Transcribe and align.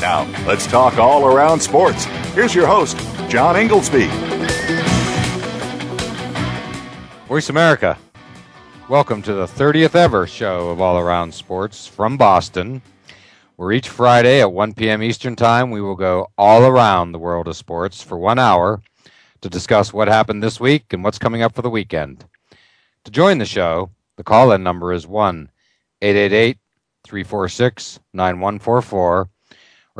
Now, 0.00 0.24
let's 0.46 0.66
talk 0.66 0.96
all 0.96 1.26
around 1.26 1.60
sports. 1.60 2.04
Here's 2.32 2.54
your 2.54 2.66
host, 2.66 2.96
John 3.28 3.54
Ingoldsby. 3.56 4.08
Voice 7.28 7.50
America. 7.50 7.98
Welcome 8.88 9.20
to 9.22 9.34
the 9.34 9.44
30th 9.44 9.94
ever 9.94 10.26
show 10.26 10.70
of 10.70 10.80
All 10.80 10.98
Around 10.98 11.34
Sports 11.34 11.86
from 11.86 12.16
Boston, 12.16 12.80
where 13.56 13.72
each 13.72 13.90
Friday 13.90 14.40
at 14.40 14.50
1 14.50 14.72
p.m. 14.72 15.02
Eastern 15.02 15.36
Time 15.36 15.70
we 15.70 15.82
will 15.82 15.96
go 15.96 16.28
all 16.38 16.62
around 16.64 17.12
the 17.12 17.18
world 17.18 17.46
of 17.46 17.54
sports 17.54 18.02
for 18.02 18.16
one 18.16 18.38
hour 18.38 18.80
to 19.42 19.50
discuss 19.50 19.92
what 19.92 20.08
happened 20.08 20.42
this 20.42 20.58
week 20.58 20.94
and 20.94 21.04
what's 21.04 21.18
coming 21.18 21.42
up 21.42 21.54
for 21.54 21.60
the 21.60 21.68
weekend. 21.68 22.24
To 23.04 23.10
join 23.10 23.36
the 23.36 23.44
show, 23.44 23.90
the 24.16 24.24
call 24.24 24.50
in 24.52 24.62
number 24.62 24.94
is 24.94 25.06
1 25.06 25.50
888 26.00 26.56
346 27.04 28.00
9144, 28.14 29.28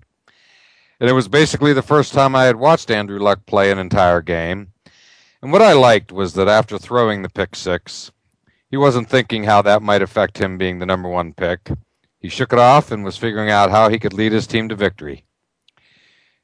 And 1.00 1.08
it 1.08 1.14
was 1.14 1.28
basically 1.28 1.72
the 1.72 1.80
first 1.80 2.12
time 2.12 2.36
I 2.36 2.44
had 2.44 2.56
watched 2.56 2.90
Andrew 2.90 3.18
Luck 3.18 3.46
play 3.46 3.70
an 3.70 3.78
entire 3.78 4.20
game. 4.20 4.72
And 5.42 5.50
what 5.50 5.62
I 5.62 5.72
liked 5.72 6.12
was 6.12 6.34
that 6.34 6.46
after 6.46 6.76
throwing 6.76 7.22
the 7.22 7.30
pick 7.30 7.56
six, 7.56 8.12
he 8.70 8.76
wasn't 8.76 9.08
thinking 9.08 9.44
how 9.44 9.62
that 9.62 9.82
might 9.82 10.02
affect 10.02 10.38
him 10.38 10.58
being 10.58 10.78
the 10.78 10.86
number 10.86 11.08
one 11.08 11.32
pick. 11.32 11.70
He 12.18 12.28
shook 12.28 12.52
it 12.52 12.58
off 12.58 12.92
and 12.92 13.02
was 13.02 13.16
figuring 13.16 13.50
out 13.50 13.70
how 13.70 13.88
he 13.88 13.98
could 13.98 14.12
lead 14.12 14.32
his 14.32 14.46
team 14.46 14.68
to 14.68 14.76
victory. 14.76 15.24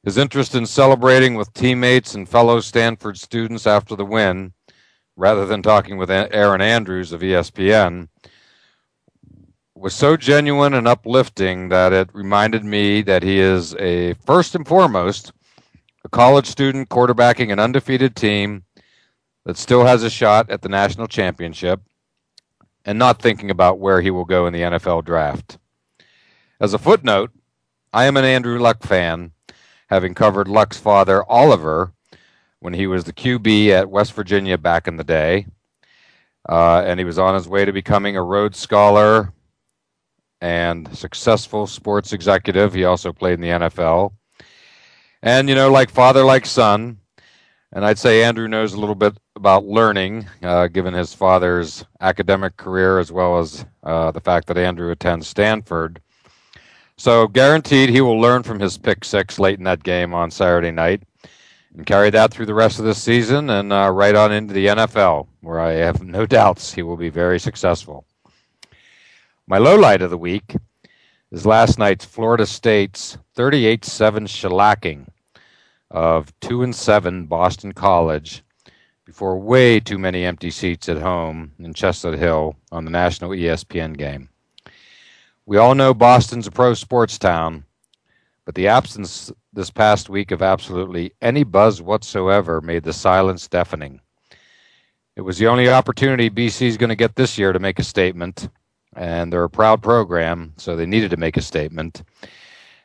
His 0.03 0.17
interest 0.17 0.55
in 0.55 0.65
celebrating 0.65 1.35
with 1.35 1.53
teammates 1.53 2.15
and 2.15 2.27
fellow 2.27 2.61
Stanford 2.61 3.19
students 3.19 3.67
after 3.67 3.95
the 3.95 4.07
win, 4.07 4.55
rather 5.17 5.45
than 5.45 5.63
talking 5.63 5.99
with 5.99 6.11
Erin 6.11 6.63
Andrews 6.63 7.13
of 7.13 7.21
ESPN, 7.21 8.09
was 9.77 9.95
so 9.95 10.17
genuine 10.17 10.73
and 10.73 10.89
uplifting 10.89 11.69
that 11.69 11.93
it 11.93 12.09
reminded 12.15 12.65
me 12.65 13.03
that 13.03 13.23
he 13.23 13.39
is 13.39 13.75
a 13.75 14.15
first 14.15 14.55
and 14.55 14.67
foremost 14.67 15.33
a 16.05 16.09
college 16.09 16.47
student 16.47 16.89
quarterbacking 16.89 17.53
an 17.53 17.59
undefeated 17.59 18.17
team 18.17 18.65
that 19.45 19.59
still 19.59 19.85
has 19.85 20.03
a 20.03 20.09
shot 20.09 20.51
at 20.51 20.63
the 20.63 20.69
national 20.69 21.07
championship 21.07 21.81
and 22.87 22.99
not 22.99 23.21
thinking 23.21 23.51
about 23.51 23.79
where 23.79 24.01
he 24.01 24.11
will 24.11 24.25
go 24.25 24.47
in 24.47 24.53
the 24.53 24.61
NFL 24.61 25.05
draft. 25.05 25.59
As 26.59 26.73
a 26.73 26.79
footnote, 26.79 27.31
I 27.93 28.05
am 28.07 28.17
an 28.17 28.25
Andrew 28.25 28.59
Luck 28.59 28.83
fan, 28.83 29.33
having 29.89 30.15
covered 30.15 30.49
Luck's 30.49 30.79
father, 30.79 31.23
Oliver, 31.25 31.93
when 32.61 32.73
he 32.73 32.87
was 32.87 33.05
the 33.05 33.13
QB 33.13 33.69
at 33.69 33.91
West 33.91 34.15
Virginia 34.15 34.57
back 34.57 34.89
in 34.89 34.97
the 34.97 35.05
day. 35.05 35.47
Uh, 36.49 36.83
and 36.87 36.99
he 36.99 37.05
was 37.05 37.19
on 37.19 37.35
his 37.35 37.47
way 37.47 37.65
to 37.65 37.73
becoming 37.73 38.17
a 38.17 38.23
Rhodes 38.23 38.59
Scholar 38.59 39.33
and 40.41 40.95
successful 40.97 41.67
sports 41.67 42.13
executive. 42.13 42.75
He 42.75 42.85
also 42.85 43.13
played 43.13 43.35
in 43.35 43.41
the 43.41 43.49
NFL. 43.49 44.13
And, 45.23 45.49
you 45.49 45.55
know, 45.55 45.71
like 45.71 45.91
father, 45.91 46.25
like 46.25 46.47
son, 46.47 46.99
and 47.73 47.85
I'd 47.85 47.99
say 47.99 48.23
Andrew 48.23 48.49
knows 48.49 48.73
a 48.73 48.81
little 48.81 48.95
bit 48.95 49.17
about 49.35 49.67
learning, 49.67 50.27
uh, 50.43 50.69
given 50.69 50.95
his 50.95 51.13
father's 51.13 51.85
academic 52.01 52.57
career 52.57 52.99
as 52.99 53.11
well 53.11 53.39
as 53.39 53.65
uh, 53.83 54.11
the 54.13 54.21
fact 54.21 54.47
that 54.47 54.59
Andrew 54.59 54.91
attends 54.91 55.27
Stanford. 55.27 56.01
So, 56.97 57.27
guaranteed 57.27 57.91
he 57.91 58.01
will 58.01 58.19
learn 58.19 58.43
from 58.43 58.61
his 58.61 58.79
pick 58.79 59.05
six 59.05 59.39
late 59.39 59.59
in 59.59 59.65
that 59.65 59.83
game 59.83 60.15
on 60.15 60.31
Saturday 60.31 60.71
night 60.71 61.03
and 61.77 61.85
carry 61.85 62.09
that 62.11 62.31
through 62.31 62.47
the 62.47 62.55
rest 62.55 62.79
of 62.79 62.87
the 62.87 62.95
season 62.95 63.51
and 63.51 63.73
uh, 63.73 63.91
right 63.93 64.15
on 64.15 64.33
into 64.33 64.55
the 64.55 64.67
NFL, 64.67 65.27
where 65.43 65.61
I 65.61 65.73
have 65.73 66.03
no 66.03 66.25
doubts 66.39 66.73
he 66.73 66.83
will 66.83 66.97
be 66.97 67.11
very 67.11 67.39
successful. 67.39 68.07
My 69.49 69.59
low 69.59 69.77
light 69.77 70.03
of 70.03 70.11
the 70.11 70.19
week 70.19 70.57
is 71.31 71.47
last 71.47 71.79
night's 71.79 72.05
Florida 72.05 72.47
State's 72.47 73.17
38 73.37 73.85
7 73.85 74.27
shellacking 74.27 75.07
of 75.89 76.33
two 76.41 76.65
and 76.65 76.75
seven 76.75 77.27
Boston 77.27 77.71
College 77.71 78.43
before 79.05 79.39
way 79.39 79.79
too 79.79 79.99
many 79.99 80.25
empty 80.25 80.51
seats 80.51 80.89
at 80.89 80.99
home 80.99 81.53
in 81.61 81.75
Chestnut 81.75 82.19
Hill 82.19 82.57
on 82.73 82.85
the 82.85 82.91
national 82.91 83.31
ESPN 83.31 83.97
game. 83.97 84.29
We 85.47 85.59
all 85.59 85.77
know 85.77 85.95
Boston's 85.95 86.49
a 86.49 86.51
pro 86.51 86.75
sports 86.75 87.17
town, 87.17 87.65
but 88.47 88.57
the 88.57 88.67
absence 88.67 89.31
this 89.53 89.71
past 89.71 90.09
week 90.09 90.33
of 90.33 90.43
absolutely 90.43 91.13
any 91.23 91.45
buzz 91.45 91.81
whatsoever 91.81 92.61
made 92.61 92.83
the 92.83 92.93
silence 92.93 93.47
deafening. 93.47 94.01
It 95.15 95.21
was 95.21 95.39
the 95.39 95.47
only 95.47 95.69
opportunity 95.69 96.31
BC 96.31 96.63
is 96.63 96.77
going 96.77 96.89
to 96.91 96.97
get 96.97 97.15
this 97.15 97.39
year 97.39 97.53
to 97.53 97.61
make 97.61 97.79
a 97.79 97.85
statement, 97.85 98.49
and 98.97 99.33
they're 99.33 99.45
a 99.45 99.51
proud 99.51 99.83
program, 99.83 100.55
so 100.57 100.75
they 100.75 100.87
needed 100.87 101.11
to 101.11 101.17
make 101.17 101.37
a 101.37 101.43
statement 101.43 102.03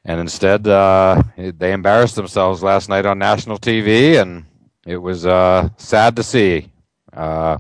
and 0.06 0.20
instead 0.20 0.68
uh, 0.68 1.22
they 1.38 1.74
embarrassed 1.74 2.16
themselves 2.16 2.64
last 2.64 2.90
night 2.90 3.06
on 3.06 3.20
national 3.20 3.58
TV, 3.58 4.20
and 4.22 4.46
it 4.86 4.98
was 4.98 5.26
uh, 5.26 5.70
sad 5.78 6.16
to 6.16 6.24
see. 6.24 6.72
Uh, 7.14 7.58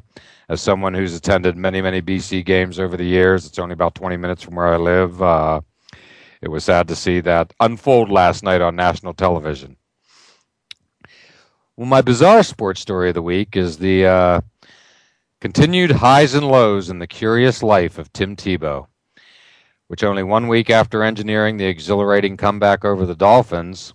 as 0.50 0.62
someone 0.62 0.94
who's 0.94 1.16
attended 1.16 1.56
many, 1.56 1.82
many 1.82 2.02
BC 2.02 2.44
games 2.44 2.80
over 2.80 2.98
the 2.98 3.06
years, 3.06 3.46
it's 3.46 3.60
only 3.60 3.74
about 3.74 3.96
20 3.96 4.18
minutes 4.18 4.42
from 4.42 4.56
where 4.56 4.74
I 4.74 4.78
live. 4.78 5.22
Uh, 5.22 5.62
it 6.42 6.50
was 6.50 6.64
sad 6.64 6.88
to 6.88 6.96
see 6.96 7.20
that 7.22 7.54
unfold 7.60 8.10
last 8.10 8.44
night 8.44 8.62
on 8.62 8.76
national 8.76 9.14
television. 9.14 9.78
Well, 11.78 11.88
my 11.88 12.02
bizarre 12.02 12.44
sports 12.44 12.82
story 12.82 13.10
of 13.10 13.16
the 13.16 13.22
week 13.22 13.56
is 13.56 13.78
the 13.78 14.06
uh, 14.06 14.42
continued 15.42 15.92
highs 15.92 16.34
and 16.34 16.48
lows 16.48 16.90
in 16.90 17.00
the 17.00 17.08
curious 17.08 17.62
life 17.62 17.98
of 17.98 18.14
Tim 18.14 18.38
Tebow 18.38 18.88
which 19.92 20.06
only 20.06 20.24
one 20.24 20.48
week 20.48 20.70
after 20.70 21.04
engineering 21.04 21.58
the 21.58 21.66
exhilarating 21.66 22.38
comeback 22.38 22.86
over 22.86 23.06
the 23.06 23.14
Dolphins, 23.14 23.94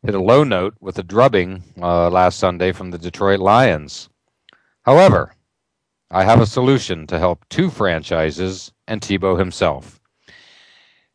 hit 0.00 0.14
a 0.14 0.22
low 0.22 0.44
note 0.44 0.76
with 0.78 0.96
a 0.96 1.02
drubbing 1.02 1.60
uh, 1.82 2.08
last 2.08 2.38
Sunday 2.38 2.70
from 2.70 2.92
the 2.92 2.98
Detroit 2.98 3.40
Lions. 3.40 4.08
However, 4.82 5.34
I 6.08 6.22
have 6.22 6.40
a 6.40 6.46
solution 6.46 7.08
to 7.08 7.18
help 7.18 7.44
two 7.48 7.68
franchises 7.68 8.70
and 8.86 9.00
Tebow 9.00 9.36
himself. 9.36 9.98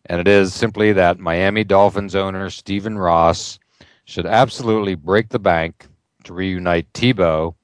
And 0.08 0.20
it 0.20 0.28
is 0.28 0.54
simply 0.54 0.92
that 0.92 1.18
Miami 1.18 1.64
Dolphins 1.64 2.14
owner 2.14 2.50
Stephen 2.50 2.98
Ross 2.98 3.58
should 4.04 4.26
absolutely 4.26 4.96
break 4.96 5.30
the 5.30 5.40
bank 5.40 5.88
to 6.26 6.34
reunite 6.34 6.92
Tebow 6.92 7.56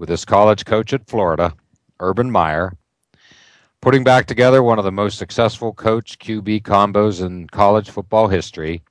with 0.00 0.08
his 0.08 0.24
college 0.24 0.64
coach 0.64 0.94
at 0.94 1.06
Florida, 1.06 1.54
Urban 2.00 2.30
Meyer, 2.30 2.72
putting 3.82 4.02
back 4.02 4.24
together 4.24 4.62
one 4.62 4.78
of 4.78 4.84
the 4.86 4.90
most 4.90 5.18
successful 5.18 5.74
coach 5.74 6.18
QB 6.18 6.62
combos 6.62 7.24
in 7.24 7.46
college 7.48 7.90
football 7.90 8.26
history 8.26 8.82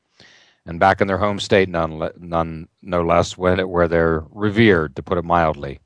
and 0.67 0.79
back 0.79 1.01
in 1.01 1.07
their 1.07 1.17
home 1.17 1.39
state, 1.39 1.67
none, 1.67 2.11
none 2.19 2.67
no 2.83 3.03
less, 3.03 3.35
where 3.35 3.87
they're 3.87 4.23
revered, 4.29 4.95
to 4.95 5.01
put 5.01 5.17
it 5.17 5.25
mildly. 5.25 5.79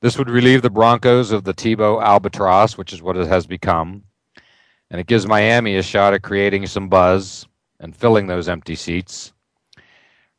This 0.00 0.18
would 0.18 0.28
relieve 0.28 0.62
the 0.62 0.70
Broncos 0.70 1.30
of 1.30 1.44
the 1.44 1.54
Tebow 1.54 2.02
albatross, 2.02 2.76
which 2.76 2.92
is 2.92 3.02
what 3.02 3.16
it 3.16 3.28
has 3.28 3.46
become, 3.46 4.02
and 4.90 5.00
it 5.00 5.06
gives 5.06 5.28
Miami 5.28 5.76
a 5.76 5.82
shot 5.82 6.12
at 6.12 6.22
creating 6.22 6.66
some 6.66 6.88
buzz 6.88 7.46
and 7.78 7.94
filling 7.94 8.26
those 8.26 8.48
empty 8.48 8.74
seats. 8.74 9.32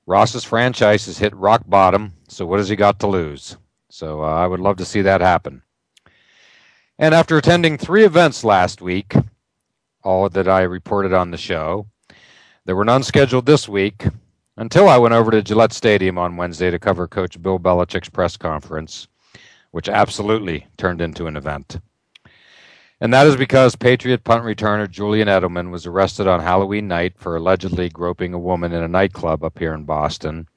Ross's 0.06 0.44
franchise 0.44 1.06
has 1.06 1.18
hit 1.18 1.34
rock 1.34 1.64
bottom, 1.66 2.12
so 2.34 2.46
what 2.46 2.60
has 2.60 2.70
he 2.70 2.76
got 2.76 3.00
to 3.00 3.08
lose? 3.08 3.58
So 3.90 4.24
uh, 4.24 4.28
I 4.28 4.48
would 4.48 4.60
love 4.60 4.78
to 4.78 4.86
see 4.86 5.02
that 5.04 5.22
happen. 5.22 5.62
And 6.98 7.14
after 7.14 7.38
attending 7.38 7.78
three 7.78 8.04
events 8.04 8.44
last 8.44 8.82
week, 8.82 9.16
all 10.04 10.28
that 10.30 10.48
I 10.48 10.62
reported 10.64 11.14
on 11.14 11.32
the 11.32 11.38
show, 11.38 11.88
there 12.66 12.76
were 12.76 12.86
none 12.86 13.04
scheduled 13.04 13.46
this 13.46 13.68
week 13.68 14.06
until 14.58 14.88
I 14.88 14.98
went 14.98 15.14
over 15.14 15.32
to 15.32 15.42
Gillette 15.42 15.74
Stadium 15.74 16.18
on 16.18 16.38
Wednesday 16.38 16.72
to 16.72 16.80
cover 16.80 17.08
Coach 17.08 17.42
Bill 17.42 17.60
Belichick's 17.60 18.10
press 18.10 18.38
conference, 18.38 19.08
which 19.72 19.90
absolutely 19.90 20.68
turned 20.78 21.02
into 21.02 21.28
an 21.28 21.38
event. 21.38 21.80
And 23.02 23.14
that 23.14 23.28
is 23.28 23.36
because 23.36 23.76
Patriot 23.76 24.24
punt 24.24 24.44
returner 24.44 24.90
Julian 24.90 25.28
Edelman 25.28 25.72
was 25.72 25.86
arrested 25.86 26.28
on 26.28 26.40
Halloween 26.40 26.88
night 26.88 27.14
for 27.18 27.36
allegedly 27.36 27.90
groping 27.90 28.34
a 28.34 28.40
woman 28.40 28.72
in 28.72 28.82
a 28.82 28.88
nightclub 28.88 29.44
up 29.44 29.60
here 29.60 29.74
in 29.74 29.84
Boston. 29.84 30.48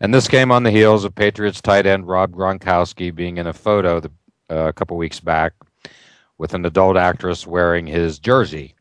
And 0.00 0.14
this 0.14 0.28
came 0.28 0.52
on 0.52 0.62
the 0.62 0.70
heels 0.70 1.04
of 1.04 1.14
Patriots 1.14 1.60
tight 1.60 1.86
end 1.86 2.06
Rob 2.06 2.32
Gronkowski 2.32 3.14
being 3.14 3.38
in 3.38 3.46
a 3.46 3.52
photo 3.52 4.00
the, 4.00 4.10
uh, 4.50 4.68
a 4.68 4.72
couple 4.72 4.96
weeks 4.96 5.20
back 5.20 5.52
with 6.38 6.54
an 6.54 6.64
adult 6.64 6.96
actress 6.96 7.46
wearing 7.46 7.86
his 7.86 8.18
jersey. 8.18 8.74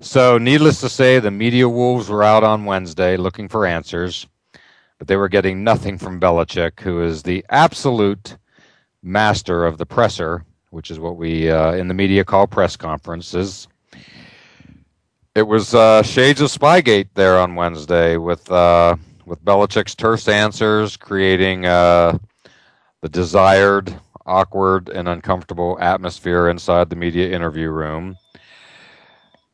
So, 0.00 0.36
needless 0.36 0.80
to 0.80 0.88
say, 0.88 1.18
the 1.20 1.30
media 1.30 1.68
wolves 1.68 2.08
were 2.08 2.24
out 2.24 2.42
on 2.42 2.64
Wednesday 2.64 3.16
looking 3.16 3.48
for 3.48 3.64
answers, 3.66 4.26
but 4.98 5.06
they 5.06 5.16
were 5.16 5.28
getting 5.28 5.62
nothing 5.62 5.96
from 5.96 6.20
Belichick, 6.20 6.80
who 6.80 7.02
is 7.02 7.22
the 7.22 7.44
absolute 7.48 8.36
master 9.02 9.64
of 9.64 9.78
the 9.78 9.86
presser 9.86 10.44
which 10.72 10.90
is 10.90 10.98
what 10.98 11.16
we 11.16 11.50
uh, 11.50 11.72
in 11.72 11.86
the 11.86 11.94
media 11.94 12.24
call 12.24 12.46
press 12.46 12.76
conferences. 12.76 13.68
It 15.34 15.42
was 15.42 15.74
uh, 15.74 16.02
shades 16.02 16.40
of 16.40 16.50
Spygate 16.50 17.08
there 17.14 17.38
on 17.38 17.54
Wednesday 17.54 18.16
with 18.16 18.50
uh, 18.50 18.96
with 19.24 19.44
Belichick's 19.44 19.94
terse 19.94 20.28
answers, 20.28 20.96
creating 20.96 21.66
uh, 21.66 22.18
the 23.00 23.08
desired 23.08 23.94
awkward 24.26 24.88
and 24.88 25.08
uncomfortable 25.08 25.78
atmosphere 25.80 26.48
inside 26.48 26.88
the 26.88 26.96
media 26.96 27.34
interview 27.34 27.70
room. 27.70 28.16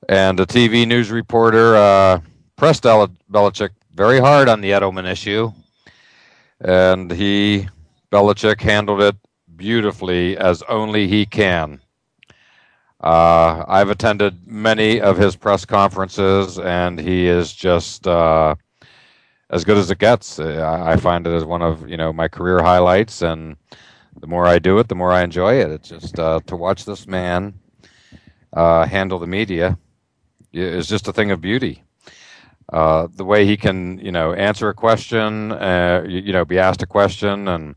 And 0.08 0.38
a 0.40 0.46
TV 0.46 0.86
news 0.86 1.10
reporter 1.10 1.76
uh, 1.76 2.20
pressed 2.56 2.84
Belichick 2.84 3.70
very 3.94 4.20
hard 4.20 4.48
on 4.48 4.60
the 4.60 4.70
Edelman 4.70 5.10
issue, 5.10 5.52
and 6.60 7.10
he 7.10 7.68
Belichick 8.10 8.60
handled 8.60 9.02
it 9.02 9.16
beautifully 9.56 10.36
as 10.38 10.62
only 10.62 11.08
he 11.08 11.26
can. 11.26 11.80
Uh, 13.00 13.64
I've 13.68 13.90
attended 13.90 14.46
many 14.46 15.00
of 15.00 15.18
his 15.18 15.36
press 15.36 15.64
conferences, 15.64 16.58
and 16.58 16.98
he 16.98 17.26
is 17.26 17.52
just 17.52 18.06
uh, 18.08 18.54
as 19.50 19.64
good 19.64 19.78
as 19.78 19.90
it 19.90 19.98
gets. 19.98 20.38
I 20.38 20.96
find 20.96 21.26
it 21.26 21.30
as 21.30 21.44
one 21.44 21.62
of 21.62 21.88
you 21.88 21.96
know 21.96 22.12
my 22.12 22.28
career 22.28 22.62
highlights, 22.62 23.22
and 23.22 23.56
the 24.20 24.26
more 24.26 24.46
I 24.46 24.58
do 24.58 24.78
it, 24.78 24.88
the 24.88 24.94
more 24.94 25.12
I 25.12 25.22
enjoy 25.22 25.54
it. 25.54 25.70
It's 25.70 25.88
just 25.88 26.18
uh, 26.18 26.40
to 26.46 26.56
watch 26.56 26.84
this 26.84 27.06
man 27.06 27.54
uh, 28.52 28.86
handle 28.86 29.18
the 29.18 29.26
media 29.26 29.78
is 30.52 30.88
just 30.88 31.08
a 31.08 31.12
thing 31.12 31.30
of 31.30 31.40
beauty. 31.40 31.84
Uh, 32.72 33.08
the 33.14 33.24
way 33.24 33.46
he 33.46 33.56
can, 33.56 33.98
you 33.98 34.12
know, 34.12 34.34
answer 34.34 34.68
a 34.68 34.74
question, 34.74 35.52
uh, 35.52 36.04
you, 36.06 36.20
you 36.20 36.32
know, 36.32 36.44
be 36.44 36.58
asked 36.58 36.82
a 36.82 36.86
question 36.86 37.48
and 37.48 37.74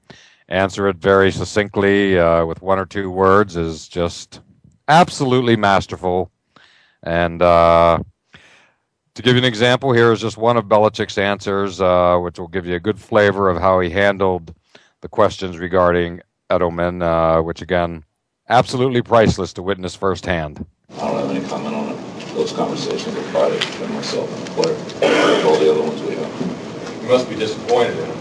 answer 0.50 0.88
it 0.88 0.98
very 0.98 1.32
succinctly 1.32 2.20
uh, 2.20 2.46
with 2.46 2.62
one 2.62 2.78
or 2.78 2.86
two 2.86 3.10
words 3.10 3.56
is 3.56 3.88
just 3.88 4.42
absolutely 4.88 5.56
masterful. 5.56 6.30
And 7.04 7.42
uh, 7.42 8.00
to 9.16 9.22
give 9.22 9.36
you 9.36 9.40
an 9.40 9.46
example, 9.46 9.92
here 9.92 10.12
is 10.12 10.22
just 10.22 10.38
one 10.38 10.58
of 10.58 10.66
Belichick's 10.66 11.18
answers, 11.18 11.82
uh, 11.82 12.18
which 12.18 12.40
will 12.40 12.48
give 12.48 12.66
you 12.66 12.76
a 12.76 12.80
good 12.80 13.00
flavor 13.00 13.50
of 13.50 13.60
how 13.60 13.80
he 13.80 13.90
handled 13.90 14.54
the 15.02 15.10
questions 15.10 15.58
regarding 15.58 16.22
Edelman, 16.50 17.04
uh, 17.04 17.42
which 17.42 17.62
again, 17.62 18.04
absolutely 18.50 19.02
priceless 19.02 19.54
to 19.54 19.62
witness 19.62 19.96
firsthand. 19.96 20.66
I 20.92 21.08
don't 21.08 21.20
have 21.20 21.30
any 21.36 21.48
comment 21.48 21.76
on 21.76 21.90
it. 21.90 21.98
Those 22.36 22.54
conversations 22.54 23.16
are 23.16 23.32
private 23.32 23.60
between 23.60 23.94
myself 23.94 24.32
and 24.34 24.48
the 24.48 24.52
player. 24.52 25.46
All 25.46 25.60
the 25.60 25.72
other 25.72 25.82
ones 25.82 26.02
we 26.02 26.16
have. 26.16 27.02
You 27.02 27.10
must 27.10 27.30
be 27.30 27.36
disappointed 27.36 27.98
in 27.98 28.06
him. 28.06 28.18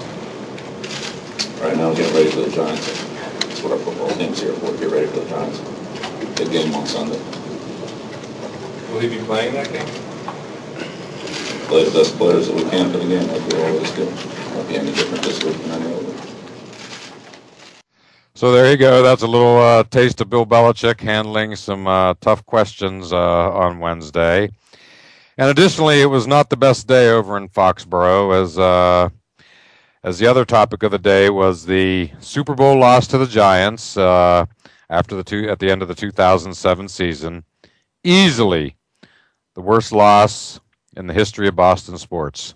Right 1.62 1.76
now, 1.76 1.94
getting 1.94 2.14
ready 2.14 2.30
for 2.30 2.40
the 2.40 2.50
Giants. 2.50 2.86
That's 2.86 3.62
what 3.62 3.72
our 3.72 3.78
football 3.78 4.10
team's 4.10 4.40
here 4.40 4.52
for, 4.54 4.76
get 4.78 4.90
ready 4.90 5.06
for 5.06 5.20
the 5.20 5.28
Giants. 5.28 5.58
Big 6.36 6.50
game 6.50 6.74
on 6.74 6.86
Sunday. 6.86 7.20
Will 8.90 9.00
he 9.00 9.08
be 9.08 9.22
playing 9.24 9.54
that 9.54 9.70
game? 9.70 10.09
Play 11.70 11.84
the 11.84 11.98
best 12.00 12.16
players 12.16 12.48
that 12.48 12.56
we 12.56 12.68
can 12.68 12.90
for 12.90 12.98
the 12.98 13.06
game, 13.06 13.28
like 13.28 13.46
we 13.52 13.62
always 13.62 13.92
do. 13.92 14.04
Won't 14.56 14.68
be 14.68 14.76
any 14.76 14.90
different 14.90 15.22
this 15.22 15.40
week 15.44 15.56
than 15.58 15.80
any 15.80 15.94
other. 15.94 16.16
So 18.34 18.50
there 18.50 18.68
you 18.68 18.76
go. 18.76 19.04
That's 19.04 19.22
a 19.22 19.28
little 19.28 19.56
uh, 19.58 19.84
taste 19.84 20.20
of 20.20 20.28
Bill 20.28 20.44
Belichick 20.44 21.00
handling 21.00 21.54
some 21.54 21.86
uh, 21.86 22.14
tough 22.20 22.44
questions 22.44 23.12
uh, 23.12 23.52
on 23.52 23.78
Wednesday. 23.78 24.50
And 25.38 25.48
additionally, 25.48 26.00
it 26.00 26.06
was 26.06 26.26
not 26.26 26.50
the 26.50 26.56
best 26.56 26.88
day 26.88 27.08
over 27.08 27.36
in 27.36 27.48
Foxborough 27.48 28.42
as 28.42 28.58
uh, 28.58 29.08
as 30.02 30.18
the 30.18 30.26
other 30.26 30.44
topic 30.44 30.82
of 30.82 30.90
the 30.90 30.98
day 30.98 31.30
was 31.30 31.64
the 31.64 32.10
Super 32.18 32.56
Bowl 32.56 32.80
loss 32.80 33.06
to 33.06 33.16
the 33.18 33.28
Giants 33.28 33.96
uh, 33.96 34.44
after 34.88 35.14
the 35.14 35.22
two 35.22 35.48
at 35.48 35.60
the 35.60 35.70
end 35.70 35.82
of 35.82 35.88
the 35.88 35.94
2007 35.94 36.88
season, 36.88 37.44
easily 38.02 38.74
the 39.54 39.60
worst 39.60 39.92
loss 39.92 40.58
in 41.00 41.06
the 41.06 41.14
history 41.14 41.48
of 41.48 41.56
Boston 41.56 41.96
sports. 41.96 42.54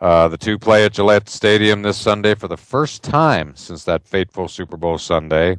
Uh, 0.00 0.28
the 0.28 0.36
two 0.36 0.58
play 0.58 0.84
at 0.84 0.92
Gillette 0.92 1.28
Stadium 1.28 1.82
this 1.82 1.96
Sunday 1.96 2.34
for 2.34 2.46
the 2.46 2.56
first 2.56 3.02
time 3.02 3.56
since 3.56 3.84
that 3.84 4.06
fateful 4.06 4.48
Super 4.48 4.76
Bowl 4.76 4.98
Sunday, 4.98 5.56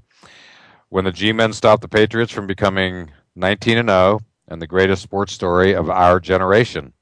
when 0.89 1.05
the 1.05 1.11
G-men 1.11 1.51
stopped 1.51 1.81
the 1.81 1.87
Patriots 1.87 2.31
from 2.31 2.45
becoming 2.45 3.09
19 3.35 3.79
and 3.79 3.89
0 3.89 4.19
and 4.47 4.61
the 4.61 4.67
greatest 4.67 5.01
sports 5.01 5.33
story 5.33 5.73
of 5.73 5.89
our 5.89 6.19
generation. 6.19 6.93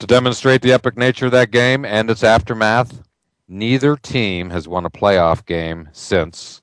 To 0.00 0.06
demonstrate 0.06 0.62
the 0.62 0.72
epic 0.72 0.98
nature 0.98 1.26
of 1.26 1.32
that 1.32 1.52
game 1.52 1.84
and 1.84 2.10
its 2.10 2.24
aftermath, 2.24 3.00
neither 3.46 3.96
team 3.96 4.50
has 4.50 4.66
won 4.66 4.84
a 4.84 4.90
playoff 4.90 5.46
game 5.46 5.88
since, 5.92 6.62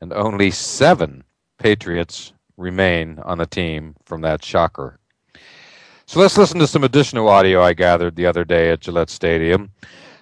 and 0.00 0.12
only 0.12 0.52
seven 0.52 1.24
Patriots 1.58 2.32
remain 2.56 3.18
on 3.24 3.38
the 3.38 3.46
team 3.46 3.96
from 4.04 4.20
that 4.20 4.44
shocker. 4.44 5.00
So 6.06 6.20
let's 6.20 6.36
listen 6.36 6.58
to 6.58 6.66
some 6.66 6.84
additional 6.84 7.28
audio 7.28 7.62
I 7.62 7.72
gathered 7.72 8.16
the 8.16 8.26
other 8.26 8.44
day 8.44 8.70
at 8.70 8.80
Gillette 8.80 9.08
Stadium, 9.08 9.70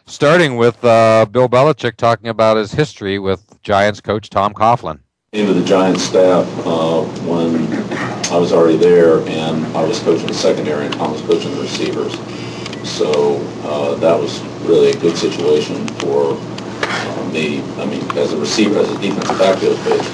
starting 0.07 0.57
with 0.57 0.85
uh, 0.85 1.27
Bill 1.31 1.49
Belichick 1.49 1.97
talking 1.97 2.29
about 2.29 2.57
his 2.57 2.73
history 2.73 3.19
with 3.19 3.61
Giants 3.63 4.01
coach 4.01 4.31
Tom 4.31 4.53
Coughlin. 4.53 5.01
Into 5.33 5.55
the 5.55 5.65
Giants 5.65 6.03
staff 6.03 6.47
uh, 6.67 7.03
when 7.27 7.73
I 8.33 8.37
was 8.37 8.53
already 8.53 8.77
there 8.77 9.21
and 9.29 9.65
I 9.77 9.83
was 9.83 10.01
coaching 10.01 10.27
the 10.27 10.35
secondary 10.35 10.87
and 10.87 10.95
Tom 10.95 11.13
was 11.13 11.23
coaching 11.23 11.55
the 11.55 11.63
receivers. 11.63 12.13
So 12.89 13.37
uh, 13.65 13.95
that 13.97 14.19
was 14.19 14.41
really 14.63 14.91
a 14.91 14.97
good 14.97 15.17
situation 15.17 15.87
for 15.99 16.35
uh, 16.37 17.31
me. 17.33 17.63
I 17.79 17.87
mean, 17.87 18.03
as 18.19 18.33
a 18.33 18.37
receiver, 18.37 18.79
as 18.79 18.91
a 18.91 18.99
defensive 19.01 19.39
backfield 19.39 19.79
coach, 19.79 20.07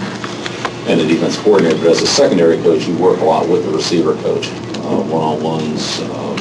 and 0.89 1.01
a 1.01 1.07
defense 1.07 1.37
coordinator, 1.39 1.77
but 1.79 1.89
as 1.89 2.03
a 2.03 2.07
secondary 2.07 2.57
coach, 2.59 2.87
you 2.87 2.97
work 2.99 3.19
a 3.21 3.25
lot 3.25 3.49
with 3.49 3.65
the 3.65 3.73
receiver 3.73 4.15
coach, 4.23 4.49
one-on-ones, 4.87 6.01
um, 6.11 6.39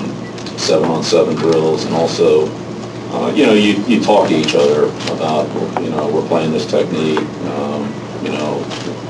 seven-on-seven 0.58 1.36
drills, 1.36 1.86
and 1.86 1.94
also, 1.94 2.48
uh, 3.14 3.32
you 3.36 3.46
know, 3.46 3.54
you, 3.54 3.74
you 3.86 4.02
talk 4.04 4.28
to 4.30 4.36
each 4.36 4.56
other 4.56 4.86
about, 5.14 5.48
you 5.82 5.90
know, 5.90 6.08
we're 6.10 6.28
playing 6.28 6.52
this 6.52 6.66
technique, 6.66 7.20
um, 7.20 7.84
you 8.24 8.32
know, 8.32 8.60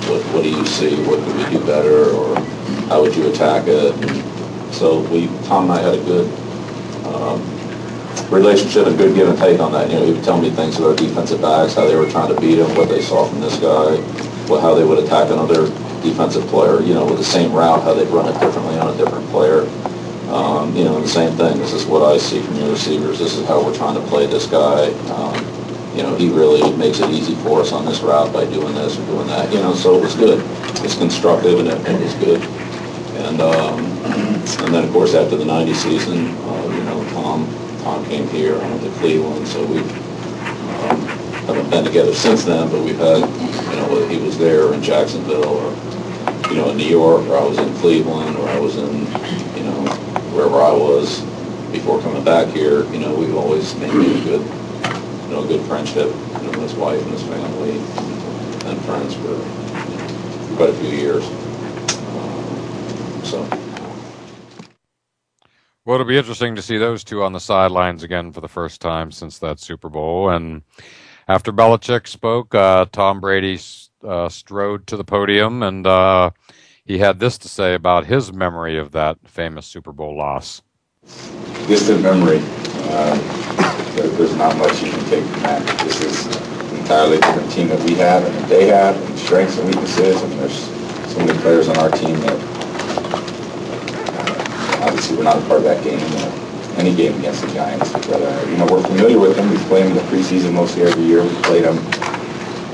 what, 0.07 0.21
what 0.33 0.43
do 0.43 0.49
you 0.49 0.65
see, 0.65 0.95
what 1.05 1.19
could 1.23 1.35
we 1.37 1.57
do 1.57 1.65
better, 1.65 2.11
or 2.11 2.39
how 2.87 3.01
would 3.01 3.15
you 3.15 3.27
attack 3.31 3.65
it? 3.67 3.93
So 4.73 4.99
we, 5.09 5.27
Tom 5.45 5.63
and 5.65 5.73
I 5.73 5.81
had 5.81 5.95
a 5.95 6.03
good 6.03 6.27
um, 7.05 7.41
relationship 8.29 8.87
and 8.87 8.97
good 8.97 9.15
give 9.15 9.29
and 9.29 9.37
take 9.37 9.59
on 9.59 9.71
that. 9.71 9.89
You 9.89 9.99
know, 9.99 10.05
he 10.05 10.13
would 10.13 10.23
tell 10.23 10.39
me 10.39 10.49
things 10.49 10.77
about 10.77 10.97
defensive 10.97 11.41
backs, 11.41 11.73
how 11.73 11.87
they 11.87 11.95
were 11.95 12.09
trying 12.09 12.33
to 12.33 12.39
beat 12.39 12.59
him, 12.59 12.75
what 12.75 12.89
they 12.89 13.01
saw 13.01 13.27
from 13.27 13.39
this 13.39 13.57
guy, 13.59 13.95
what, 14.49 14.61
how 14.61 14.75
they 14.75 14.83
would 14.83 15.03
attack 15.03 15.31
another 15.31 15.69
defensive 16.09 16.45
player, 16.47 16.81
you 16.81 16.93
know, 16.93 17.05
with 17.05 17.17
the 17.17 17.23
same 17.23 17.51
route, 17.51 17.83
how 17.83 17.93
they'd 17.93 18.07
run 18.07 18.27
it 18.27 18.39
differently 18.39 18.77
on 18.77 18.93
a 18.93 18.97
different 18.97 19.27
player. 19.29 19.67
Um, 20.29 20.75
you 20.75 20.83
know, 20.83 20.99
the 20.99 21.07
same 21.07 21.35
thing. 21.37 21.57
This 21.59 21.73
is 21.73 21.85
what 21.85 22.01
I 22.01 22.17
see 22.17 22.41
from 22.41 22.55
your 22.55 22.71
receivers. 22.71 23.19
This 23.19 23.35
is 23.35 23.47
how 23.47 23.63
we're 23.63 23.75
trying 23.75 23.95
to 23.95 24.07
play 24.07 24.25
this 24.25 24.47
guy. 24.47 24.91
Um, 25.13 25.35
you 25.95 26.03
know, 26.03 26.15
he 26.15 26.29
really 26.29 26.75
makes 26.77 26.99
it 26.99 27.09
easy 27.09 27.35
for 27.35 27.61
us 27.61 27.71
on 27.71 27.85
this 27.85 28.01
route 28.01 28.33
by 28.33 28.45
doing 28.45 28.73
this 28.73 28.97
or 28.99 29.05
doing 29.05 29.27
that. 29.27 29.51
You 29.53 29.59
know, 29.59 29.73
so 29.73 29.95
it 29.97 30.01
was 30.01 30.15
good. 30.15 30.43
It's 30.83 30.97
constructive 30.97 31.59
and 31.59 31.67
it, 31.69 31.87
it 31.87 32.01
was 32.01 32.13
good. 32.15 32.41
And 33.25 33.41
um, 33.41 33.95
and 34.45 34.73
then, 34.73 34.83
of 34.83 34.91
course, 34.91 35.15
after 35.15 35.35
the 35.35 35.45
90 35.45 35.73
season, 35.73 36.27
uh, 36.27 36.67
you 36.69 36.83
know, 36.83 37.03
Tom, 37.13 37.47
Tom 37.81 38.05
came 38.05 38.27
here, 38.29 38.55
I 38.55 38.69
went 38.69 38.83
to 38.83 38.89
Cleveland, 38.99 39.47
so 39.47 39.65
we 39.65 39.79
um, 39.79 41.01
haven't 41.47 41.69
been 41.69 41.83
together 41.83 42.13
since 42.13 42.43
then, 42.45 42.69
but 42.69 42.83
we've 42.83 42.97
had, 42.97 43.19
you 43.19 43.75
know, 43.75 44.07
he 44.07 44.17
was 44.17 44.37
there 44.37 44.73
in 44.73 44.83
Jacksonville 44.83 45.45
or, 45.45 45.71
you 46.49 46.55
know, 46.55 46.69
in 46.69 46.77
New 46.77 46.87
York, 46.87 47.25
or 47.27 47.37
I 47.37 47.43
was 47.43 47.57
in 47.57 47.73
Cleveland, 47.75 48.37
or 48.37 48.47
I 48.49 48.59
was 48.59 48.77
in, 48.77 48.99
you 49.57 49.63
know, 49.63 49.85
wherever 50.33 50.61
I 50.61 50.71
was 50.71 51.21
before 51.71 51.99
coming 52.01 52.23
back 52.23 52.47
here, 52.47 52.85
you 52.91 52.99
know, 52.99 53.13
we've 53.15 53.35
always 53.35 53.75
maintained 53.75 54.21
a 54.21 54.23
good, 54.23 54.41
you 54.41 55.29
know, 55.29 55.43
a 55.43 55.47
good 55.47 55.65
friendship, 55.65 56.07
you 56.07 56.51
know, 56.51 56.59
his 56.61 56.73
wife 56.75 57.01
and 57.01 57.11
his 57.11 57.23
family, 57.23 57.71
and 58.69 58.81
friends 58.85 59.15
for 59.15 59.35
quite 60.55 60.69
a 60.69 60.73
few 60.73 60.89
years. 60.89 61.25
Um, 61.25 63.21
so. 63.23 63.47
Well, 65.83 65.95
it'll 65.95 66.07
be 66.07 66.17
interesting 66.17 66.55
to 66.55 66.61
see 66.61 66.77
those 66.77 67.03
two 67.03 67.23
on 67.23 67.33
the 67.33 67.39
sidelines 67.39 68.03
again 68.03 68.31
for 68.31 68.41
the 68.41 68.47
first 68.47 68.81
time 68.81 69.11
since 69.11 69.39
that 69.39 69.59
Super 69.59 69.89
Bowl. 69.89 70.29
And 70.29 70.63
after 71.27 71.51
Belichick 71.51 72.07
spoke, 72.07 72.55
uh, 72.55 72.85
Tom 72.91 73.19
Brady 73.19 73.59
uh, 74.05 74.29
strode 74.29 74.87
to 74.87 74.97
the 74.97 75.03
podium 75.03 75.63
and 75.63 75.85
uh, 75.85 76.31
he 76.85 76.99
had 76.99 77.19
this 77.19 77.37
to 77.39 77.49
say 77.49 77.73
about 77.73 78.05
his 78.05 78.31
memory 78.31 78.77
of 78.77 78.91
that 78.91 79.17
famous 79.25 79.65
Super 79.65 79.91
Bowl 79.91 80.15
loss. 80.17 80.61
Distant 81.67 82.01
memory. 82.01 82.39
Uh, 82.89 83.15
there's 83.95 84.35
not 84.35 84.55
much 84.57 84.83
you 84.83 84.91
can 84.91 85.05
take 85.05 85.23
from 85.25 85.41
that. 85.43 85.79
This 85.79 86.01
is 86.01 86.25
an 86.27 86.77
entirely 86.77 87.17
different 87.17 87.51
team 87.51 87.69
that 87.69 87.79
we 87.83 87.95
have 87.95 88.23
and 88.23 88.35
that 88.35 88.49
they 88.49 88.67
have, 88.67 88.95
and 89.09 89.17
strengths 89.17 89.57
and 89.57 89.67
weaknesses, 89.67 90.21
and 90.21 90.31
there's 90.33 90.69
so 91.11 91.19
many 91.19 91.37
players 91.39 91.67
on 91.69 91.77
our 91.77 91.89
team 91.89 92.19
that 92.19 92.55
obviously 94.83 95.17
we're 95.17 95.23
not 95.23 95.37
a 95.37 95.41
part 95.47 95.59
of 95.59 95.63
that 95.63 95.83
game, 95.83 95.99
uh, 95.99 96.77
any 96.77 96.93
game 96.95 97.17
against 97.17 97.41
the 97.41 97.51
Giants. 97.53 97.91
But, 97.91 98.21
uh, 98.21 98.45
you 98.49 98.57
know, 98.57 98.67
we're 98.69 98.83
familiar 98.83 99.17
with 99.17 99.35
them. 99.35 99.49
We 99.49 99.57
play 99.65 99.81
them 99.81 99.91
in 99.91 99.97
the 99.97 100.03
preseason 100.03 100.53
mostly 100.53 100.83
every 100.83 101.03
year. 101.03 101.23
We 101.23 101.33
played 101.41 101.63
them 101.63 101.77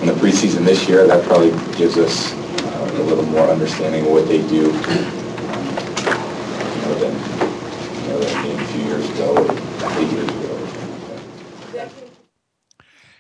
in 0.02 0.08
the 0.08 0.14
preseason 0.14 0.66
this 0.66 0.90
year. 0.90 1.06
That 1.08 1.24
probably 1.26 1.52
gives 1.78 1.98
us 1.98 2.34
uh, 2.34 2.92
a 2.96 3.04
little 3.04 3.26
more 3.26 3.48
understanding 3.48 4.06
of 4.06 4.12
what 4.12 4.28
they 4.28 4.46
do 4.48 4.72
um, 4.72 5.66
you 6.76 6.82
know, 6.82 6.96
than, 7.00 7.14
you 8.02 8.10
know, 8.10 8.20
game 8.44 8.60
a 8.60 8.68
few 8.68 8.84
years 8.84 9.10
ago 9.12 9.36
or 9.38 9.92
eight 10.00 10.12
years 10.12 10.28
ago. 10.28 10.38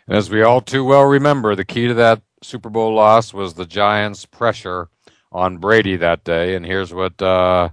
And 0.07 0.17
as 0.17 0.29
we 0.29 0.41
all 0.41 0.61
too 0.61 0.83
well 0.83 1.05
remember, 1.05 1.55
the 1.55 1.63
key 1.63 1.87
to 1.87 1.93
that 1.93 2.21
Super 2.43 2.69
Bowl 2.69 2.93
loss 2.93 3.33
was 3.33 3.53
the 3.53 3.65
Giants' 3.65 4.25
pressure 4.25 4.89
on 5.31 5.57
Brady 5.57 5.95
that 5.97 6.23
day. 6.23 6.55
And 6.55 6.65
here's 6.65 6.93
what 6.93 7.21
uh, 7.21 7.69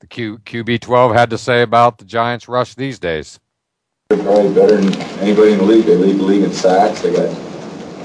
the 0.00 0.06
Q, 0.06 0.38
QB12 0.38 1.14
had 1.14 1.30
to 1.30 1.38
say 1.38 1.62
about 1.62 1.98
the 1.98 2.04
Giants' 2.04 2.48
rush 2.48 2.74
these 2.74 2.98
days. 2.98 3.38
They're 4.08 4.22
probably 4.22 4.54
better 4.54 4.78
than 4.78 4.94
anybody 5.20 5.52
in 5.52 5.58
the 5.58 5.64
league. 5.64 5.84
They 5.84 5.96
lead 5.96 6.16
the 6.18 6.22
league 6.22 6.42
in 6.42 6.52
sacks. 6.52 7.02
They 7.02 7.12
got 7.12 7.28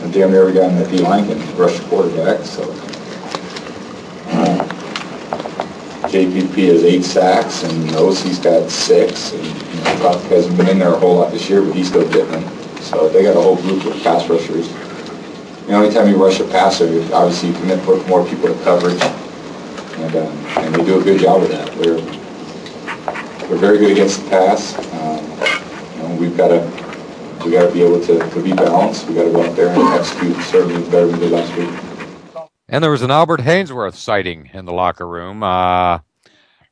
damn 0.10 0.32
near 0.32 0.42
every 0.42 0.54
guy 0.54 0.68
in 0.68 0.76
that 0.76 0.90
D 0.90 1.00
line 1.00 1.26
can 1.28 1.58
rush 1.58 1.78
the 1.78 1.88
quarterback. 1.88 2.44
So 2.46 2.64
uh, 4.32 4.68
JPP 6.08 6.56
has 6.72 6.84
eight 6.84 7.04
sacks, 7.04 7.64
and 7.64 7.96
Osi's 7.96 8.40
got 8.40 8.70
six. 8.70 9.34
And 9.34 9.46
you 9.46 10.04
know, 10.04 10.18
hasn't 10.30 10.58
been 10.58 10.70
in 10.70 10.80
there 10.80 10.94
a 10.94 11.00
whole 11.00 11.16
lot 11.16 11.32
this 11.32 11.50
year, 11.50 11.62
but 11.62 11.76
he's 11.76 11.90
still 11.90 12.10
getting 12.12 12.32
them. 12.32 12.78
So 12.82 13.10
they 13.10 13.24
got 13.24 13.38
a 13.38 13.42
whole 13.42 13.58
group 13.58 13.86
of 13.86 14.02
pass 14.04 14.28
rushers. 14.28 14.70
You 15.68 15.74
know, 15.78 15.90
time 15.92 16.10
you 16.10 16.22
rush 16.22 16.40
a 16.40 16.46
passer, 16.46 16.86
obviously 17.14 17.50
you 17.50 17.56
can 17.56 17.80
put 17.82 18.06
more 18.08 18.28
people 18.28 18.54
to 18.54 18.64
coverage 18.64 19.02
and, 20.02 20.16
uh, 20.16 20.60
and 20.62 20.76
they 20.76 20.84
do 20.84 21.00
a 21.00 21.04
good 21.04 21.20
job 21.20 21.44
of 21.44 21.50
that. 21.50 21.76
We're, 21.78 22.00
they're 23.48 23.58
very 23.58 23.78
good 23.78 23.92
against 23.92 24.24
the 24.24 24.30
pass. 24.30 24.78
Um, 24.94 25.24
you 25.96 26.04
know, 26.04 26.16
we've 26.20 26.36
got 26.36 26.50
to 26.50 26.91
we 27.46 27.52
got 27.52 27.68
to 27.68 27.74
be 27.74 27.82
able 27.82 28.02
to, 28.02 28.20
to 28.20 28.44
be 28.44 28.54
balanced. 28.54 29.08
We 29.08 29.16
got 29.16 29.24
to 29.24 29.32
go 29.32 29.44
out 29.44 29.56
there 29.56 29.70
and 29.70 29.82
execute 29.94 30.36
certainly 30.44 30.84
better 30.90 31.08
than 31.08 31.20
we 31.20 31.20
did 31.20 31.32
last 31.32 31.56
week. 31.58 32.48
And 32.68 32.84
there 32.84 32.92
was 32.92 33.02
an 33.02 33.12
Albert 33.12 33.42
Haynesworth 33.42 33.96
sighting 33.96 34.50
in 34.54 34.66
the 34.66 34.74
locker 34.74 35.08
room 35.08 35.44
uh, 35.44 36.00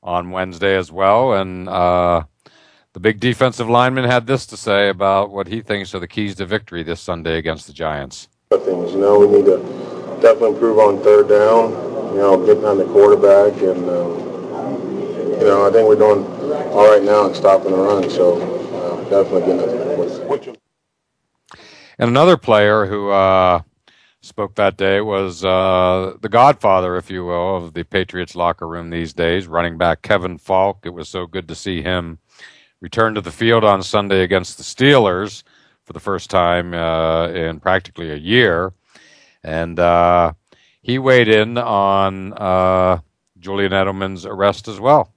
on 0.01 0.31
Wednesday 0.31 0.77
as 0.77 0.91
well, 0.91 1.33
and 1.33 1.67
uh, 1.67 2.23
the 2.93 2.99
big 2.99 3.19
defensive 3.19 3.69
lineman 3.69 4.05
had 4.05 4.25
this 4.25 4.45
to 4.47 4.57
say 4.57 4.89
about 4.89 5.31
what 5.31 5.47
he 5.47 5.61
thinks 5.61 5.93
are 5.93 5.99
the 5.99 6.07
keys 6.07 6.35
to 6.35 6.45
victory 6.45 6.83
this 6.83 7.01
Sunday 7.01 7.37
against 7.37 7.67
the 7.67 7.73
Giants. 7.73 8.29
Things, 8.51 8.93
you 8.93 8.99
know, 8.99 9.19
we 9.19 9.27
need 9.27 9.45
to 9.45 9.57
definitely 10.21 10.51
improve 10.51 10.79
on 10.79 11.01
third 11.03 11.27
down 11.27 11.89
you 12.11 12.17
know, 12.17 12.43
getting 12.43 12.65
on 12.65 12.77
the 12.77 12.85
quarterback, 12.85 13.53
and 13.61 13.87
um, 13.87 14.17
you 15.39 15.45
know, 15.45 15.67
I 15.67 15.71
think 15.71 15.87
we're 15.87 15.95
doing 15.95 16.25
all 16.71 16.89
right 16.89 17.03
now 17.03 17.27
in 17.27 17.35
stopping 17.35 17.71
the 17.71 17.77
run. 17.77 18.09
So 18.09 18.41
uh, 18.41 19.09
definitely 19.09 19.41
getting 19.41 19.59
it. 19.59 20.58
And 21.99 22.07
another 22.07 22.37
player 22.37 22.85
who 22.85 23.09
uh, 23.09 23.61
spoke 24.21 24.55
that 24.55 24.77
day 24.77 25.01
was 25.01 25.43
uh, 25.43 26.15
the 26.21 26.29
godfather, 26.29 26.95
if 26.95 27.11
you 27.11 27.25
will, 27.25 27.57
of 27.57 27.73
the 27.73 27.83
Patriots 27.83 28.35
locker 28.35 28.65
room 28.65 28.89
these 28.89 29.11
days, 29.11 29.47
running 29.47 29.77
back 29.77 30.01
Kevin 30.01 30.37
Faulk. 30.37 30.85
It 30.85 30.93
was 30.93 31.09
so 31.09 31.27
good 31.27 31.49
to 31.49 31.55
see 31.55 31.81
him 31.81 32.19
return 32.79 33.15
to 33.15 33.21
the 33.21 33.33
field 33.33 33.65
on 33.65 33.83
Sunday 33.83 34.23
against 34.23 34.57
the 34.57 34.63
Steelers 34.63 35.43
for 35.83 35.91
the 35.91 35.99
first 35.99 36.29
time 36.29 36.73
uh, 36.73 37.27
in 37.27 37.59
practically 37.59 38.11
a 38.11 38.15
year. 38.15 38.71
And 39.43 39.77
uh, 39.77 40.33
he 40.81 40.99
weighed 40.99 41.27
in 41.27 41.57
on 41.57 42.31
uh, 42.31 43.01
Julian 43.39 43.73
Edelman's 43.73 44.25
arrest 44.25 44.69
as 44.69 44.79
well. 44.79 45.11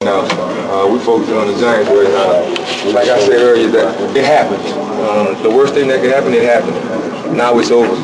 Now, 0.00 0.22
uh, 0.22 0.92
we 0.92 0.98
focus 0.98 1.30
on 1.30 1.46
the 1.46 1.60
Giants 1.60 1.88
right 1.88 2.10
now. 2.10 2.92
Like 2.92 3.08
I 3.08 3.20
said 3.20 3.40
earlier, 3.40 3.68
that 3.68 4.16
it 4.16 4.24
happens. 4.24 4.85
Uh, 4.96 5.40
the 5.42 5.50
worst 5.50 5.74
thing 5.74 5.88
that 5.88 6.00
could 6.00 6.10
happen, 6.10 6.32
it 6.32 6.42
happened. 6.42 7.36
Now 7.36 7.58
it's 7.58 7.70
over. 7.70 7.94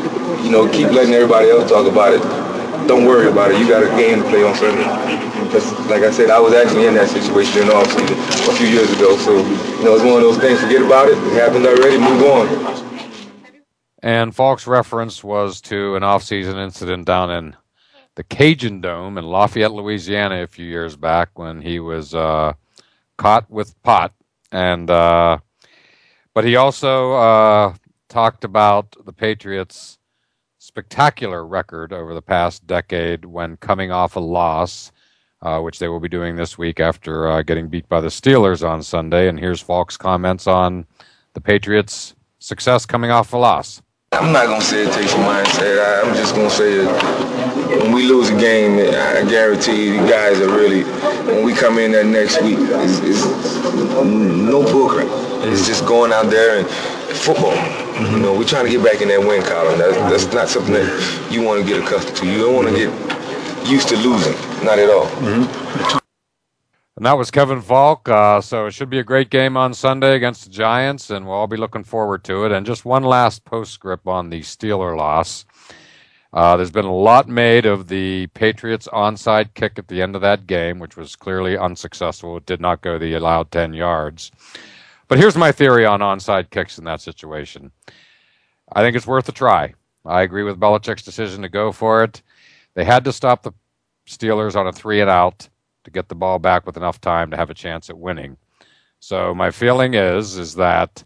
You 0.44 0.50
know, 0.50 0.68
keep 0.68 0.88
letting 0.88 1.14
everybody 1.14 1.50
else 1.50 1.70
talk 1.70 1.90
about 1.90 2.12
it. 2.14 2.22
Don't 2.86 3.06
worry 3.06 3.28
about 3.28 3.50
it. 3.50 3.58
You 3.60 3.68
got 3.68 3.82
a 3.82 3.88
game 3.96 4.22
to 4.22 4.28
play 4.28 4.42
on 4.42 4.54
Sunday. 4.56 4.84
Because, 5.44 5.72
like 5.88 6.02
I 6.02 6.10
said, 6.10 6.30
I 6.30 6.40
was 6.40 6.52
actually 6.54 6.86
in 6.86 6.94
that 6.94 7.08
situation 7.08 7.62
in 7.62 7.68
offseason 7.68 8.48
a 8.48 8.56
few 8.56 8.66
years 8.66 8.90
ago. 8.92 9.16
So, 9.18 9.36
you 9.36 9.84
know, 9.84 9.94
it's 9.94 10.04
one 10.04 10.14
of 10.14 10.22
those 10.22 10.38
things. 10.38 10.60
Forget 10.60 10.82
about 10.82 11.08
it. 11.08 11.18
It 11.18 11.34
happened 11.34 11.66
already. 11.66 11.98
Move 11.98 12.22
on. 12.24 13.62
And 14.02 14.34
Faulk's 14.34 14.66
reference 14.66 15.22
was 15.22 15.60
to 15.62 15.94
an 15.94 16.02
off-season 16.02 16.58
incident 16.58 17.06
down 17.06 17.30
in 17.30 17.56
the 18.16 18.24
Cajun 18.24 18.80
Dome 18.80 19.16
in 19.16 19.24
Lafayette, 19.24 19.72
Louisiana, 19.72 20.42
a 20.42 20.46
few 20.46 20.66
years 20.66 20.96
back 20.96 21.38
when 21.38 21.62
he 21.62 21.78
was 21.78 22.14
uh, 22.14 22.54
caught 23.16 23.48
with 23.48 23.80
pot. 23.82 24.12
And 24.50 24.90
uh, 24.90 25.38
but 26.34 26.44
he 26.44 26.56
also 26.56 27.12
uh, 27.12 27.74
talked 28.08 28.44
about 28.44 28.94
the 29.04 29.12
Patriots' 29.12 29.98
spectacular 30.58 31.44
record 31.46 31.92
over 31.92 32.14
the 32.14 32.22
past 32.22 32.66
decade 32.66 33.24
when 33.24 33.56
coming 33.56 33.90
off 33.90 34.16
a 34.16 34.20
loss, 34.20 34.92
uh, 35.42 35.60
which 35.60 35.78
they 35.78 35.88
will 35.88 36.00
be 36.00 36.08
doing 36.08 36.36
this 36.36 36.56
week 36.56 36.80
after 36.80 37.28
uh, 37.28 37.42
getting 37.42 37.68
beat 37.68 37.88
by 37.88 38.00
the 38.00 38.08
Steelers 38.08 38.66
on 38.66 38.82
Sunday. 38.82 39.28
And 39.28 39.38
here's 39.38 39.60
Faulk's 39.60 39.96
comments 39.96 40.46
on 40.46 40.86
the 41.34 41.40
Patriots' 41.40 42.14
success 42.38 42.86
coming 42.86 43.10
off 43.10 43.32
a 43.32 43.36
loss. 43.38 43.82
I'm 44.12 44.30
not 44.30 44.46
gonna 44.46 44.60
say 44.60 44.84
it 44.84 44.92
takes 44.92 45.14
a 45.14 45.16
mindset. 45.16 46.04
I'm 46.04 46.14
just 46.14 46.34
gonna 46.34 46.50
say 46.50 46.84
that 46.84 47.80
when 47.80 47.92
we 47.92 48.02
lose 48.02 48.28
a 48.28 48.38
game, 48.38 48.78
I 48.78 49.28
guarantee 49.28 49.86
you, 49.86 49.96
guys 50.06 50.38
are 50.40 50.50
really. 50.50 51.11
When 51.26 51.44
we 51.44 51.54
come 51.54 51.78
in 51.78 51.92
there 51.92 52.04
next 52.04 52.42
week, 52.42 52.58
it's, 52.58 52.98
it's 53.00 53.24
no 54.04 54.62
booking. 54.62 55.08
It's 55.50 55.66
just 55.66 55.86
going 55.86 56.12
out 56.12 56.30
there 56.30 56.58
and 56.58 56.68
football. 56.68 57.54
You 58.10 58.18
know, 58.18 58.36
we're 58.36 58.44
trying 58.44 58.64
to 58.64 58.70
get 58.70 58.84
back 58.84 59.00
in 59.00 59.08
that 59.08 59.20
win 59.20 59.42
column. 59.42 59.78
That's, 59.78 59.96
that's 60.24 60.34
not 60.34 60.48
something 60.48 60.74
that 60.74 61.28
you 61.30 61.42
want 61.42 61.62
to 61.62 61.66
get 61.66 61.82
accustomed 61.82 62.16
to. 62.18 62.26
You 62.26 62.38
don't 62.38 62.54
want 62.54 62.68
to 62.68 62.74
get 62.74 63.68
used 63.68 63.88
to 63.88 63.96
losing. 63.96 64.34
Not 64.64 64.78
at 64.78 64.90
all. 64.90 65.06
Mm-hmm. 65.06 65.98
And 66.96 67.06
that 67.06 67.14
was 67.14 67.30
Kevin 67.30 67.60
Faulk. 67.60 68.08
Uh, 68.08 68.40
so 68.40 68.66
it 68.66 68.72
should 68.72 68.90
be 68.90 68.98
a 68.98 69.04
great 69.04 69.30
game 69.30 69.56
on 69.56 69.74
Sunday 69.74 70.14
against 70.14 70.44
the 70.44 70.50
Giants, 70.50 71.10
and 71.10 71.26
we'll 71.26 71.34
all 71.34 71.46
be 71.46 71.56
looking 71.56 71.84
forward 71.84 72.24
to 72.24 72.44
it. 72.44 72.52
And 72.52 72.66
just 72.66 72.84
one 72.84 73.02
last 73.02 73.44
postscript 73.44 74.06
on 74.06 74.30
the 74.30 74.40
Steeler 74.40 74.96
loss. 74.96 75.44
Uh, 76.32 76.56
there's 76.56 76.70
been 76.70 76.86
a 76.86 76.94
lot 76.94 77.28
made 77.28 77.66
of 77.66 77.88
the 77.88 78.26
Patriots' 78.28 78.88
onside 78.92 79.52
kick 79.54 79.78
at 79.78 79.88
the 79.88 80.00
end 80.00 80.14
of 80.16 80.22
that 80.22 80.46
game, 80.46 80.78
which 80.78 80.96
was 80.96 81.14
clearly 81.14 81.58
unsuccessful. 81.58 82.38
It 82.38 82.46
did 82.46 82.60
not 82.60 82.80
go 82.80 82.98
the 82.98 83.14
allowed 83.14 83.50
10 83.50 83.74
yards. 83.74 84.30
But 85.08 85.18
here's 85.18 85.36
my 85.36 85.52
theory 85.52 85.84
on 85.84 86.00
onside 86.00 86.48
kicks 86.48 86.78
in 86.78 86.84
that 86.84 87.02
situation. 87.02 87.70
I 88.72 88.80
think 88.80 88.96
it's 88.96 89.06
worth 89.06 89.28
a 89.28 89.32
try. 89.32 89.74
I 90.06 90.22
agree 90.22 90.42
with 90.42 90.58
Belichick's 90.58 91.02
decision 91.02 91.42
to 91.42 91.50
go 91.50 91.70
for 91.70 92.02
it. 92.02 92.22
They 92.74 92.84
had 92.84 93.04
to 93.04 93.12
stop 93.12 93.42
the 93.42 93.52
Steelers 94.08 94.56
on 94.56 94.66
a 94.66 94.72
three 94.72 95.00
and 95.00 95.10
out 95.10 95.48
to 95.84 95.90
get 95.90 96.08
the 96.08 96.14
ball 96.14 96.38
back 96.38 96.66
with 96.66 96.76
enough 96.76 97.00
time 97.00 97.30
to 97.30 97.36
have 97.36 97.50
a 97.50 97.54
chance 97.54 97.90
at 97.90 97.98
winning. 97.98 98.36
So 99.00 99.34
my 99.34 99.50
feeling 99.50 99.94
is 99.94 100.38
is 100.38 100.54
that 100.54 101.04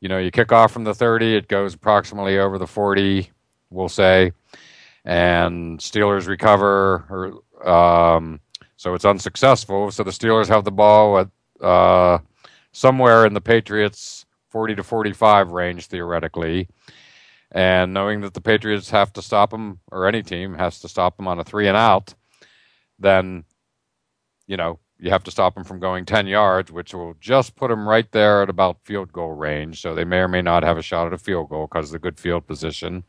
you 0.00 0.08
know 0.08 0.18
you 0.18 0.30
kick 0.30 0.52
off 0.52 0.72
from 0.72 0.84
the 0.84 0.94
30, 0.94 1.36
it 1.36 1.48
goes 1.48 1.74
approximately 1.74 2.38
over 2.38 2.58
the 2.58 2.66
40, 2.66 3.30
we'll 3.70 3.88
say, 3.88 4.32
and 5.04 5.78
Steelers 5.78 6.26
recover 6.26 7.04
or 7.08 7.68
um, 7.68 8.40
So 8.76 8.94
it's 8.94 9.04
unsuccessful. 9.04 9.90
So 9.90 10.02
the 10.02 10.10
Steelers 10.10 10.48
have 10.48 10.64
the 10.64 10.72
ball 10.72 11.18
at 11.18 11.28
uh, 11.64 12.18
somewhere 12.72 13.24
in 13.24 13.32
the 13.32 13.40
Patriots' 13.40 14.26
40 14.50 14.76
to 14.76 14.82
45 14.82 15.52
range, 15.52 15.86
theoretically. 15.86 16.68
And 17.52 17.94
knowing 17.94 18.20
that 18.22 18.34
the 18.34 18.40
Patriots 18.40 18.90
have 18.90 19.12
to 19.14 19.22
stop 19.22 19.50
them, 19.50 19.80
or 19.90 20.06
any 20.06 20.22
team 20.22 20.54
has 20.54 20.80
to 20.80 20.88
stop 20.88 21.16
them 21.16 21.28
on 21.28 21.38
a 21.38 21.44
three 21.44 21.68
and 21.68 21.76
out, 21.76 22.14
then, 22.98 23.44
you 24.46 24.56
know, 24.56 24.78
you 24.98 25.10
have 25.10 25.24
to 25.24 25.30
stop 25.30 25.54
them 25.54 25.64
from 25.64 25.78
going 25.78 26.04
10 26.04 26.26
yards, 26.26 26.72
which 26.72 26.92
will 26.94 27.14
just 27.20 27.54
put 27.54 27.68
them 27.68 27.88
right 27.88 28.10
there 28.12 28.42
at 28.42 28.50
about 28.50 28.84
field 28.84 29.12
goal 29.12 29.32
range. 29.32 29.80
So 29.80 29.94
they 29.94 30.04
may 30.04 30.18
or 30.18 30.28
may 30.28 30.42
not 30.42 30.62
have 30.62 30.78
a 30.78 30.82
shot 30.82 31.06
at 31.06 31.12
a 31.12 31.18
field 31.18 31.50
goal 31.50 31.68
because 31.70 31.86
of 31.86 31.92
the 31.92 31.98
good 31.98 32.18
field 32.18 32.46
position 32.46 33.04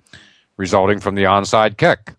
resulting 0.58 1.00
from 1.00 1.16
the 1.16 1.24
onside 1.24 1.78
kick. 1.78 2.16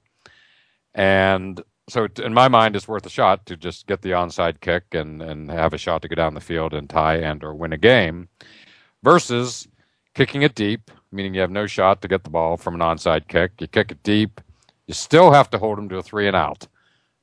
And 0.94 1.60
so, 1.88 2.08
in 2.22 2.34
my 2.34 2.48
mind, 2.48 2.76
it's 2.76 2.88
worth 2.88 3.06
a 3.06 3.10
shot 3.10 3.46
to 3.46 3.56
just 3.56 3.86
get 3.86 4.02
the 4.02 4.10
onside 4.10 4.60
kick 4.60 4.84
and, 4.92 5.22
and 5.22 5.50
have 5.50 5.72
a 5.72 5.78
shot 5.78 6.02
to 6.02 6.08
go 6.08 6.14
down 6.14 6.34
the 6.34 6.40
field 6.40 6.74
and 6.74 6.88
tie 6.88 7.16
and 7.16 7.42
or 7.44 7.54
win 7.54 7.72
a 7.72 7.78
game 7.78 8.28
versus 9.02 9.68
kicking 10.14 10.42
it 10.42 10.54
deep, 10.54 10.90
meaning 11.12 11.34
you 11.34 11.40
have 11.40 11.50
no 11.50 11.66
shot 11.66 12.02
to 12.02 12.08
get 12.08 12.24
the 12.24 12.30
ball 12.30 12.56
from 12.56 12.74
an 12.74 12.80
onside 12.80 13.28
kick. 13.28 13.52
You 13.60 13.68
kick 13.68 13.90
it 13.90 14.02
deep, 14.02 14.40
you 14.86 14.94
still 14.94 15.32
have 15.32 15.50
to 15.50 15.58
hold 15.58 15.78
them 15.78 15.88
to 15.90 15.98
a 15.98 16.02
three 16.02 16.26
and 16.26 16.36
out 16.36 16.66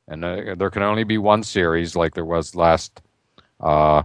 and 0.07 0.23
uh, 0.23 0.55
there 0.55 0.69
can 0.69 0.83
only 0.83 1.03
be 1.03 1.17
one 1.17 1.43
series 1.43 1.95
like 1.95 2.13
there 2.13 2.25
was 2.25 2.55
last 2.55 3.01
uh, 3.59 4.03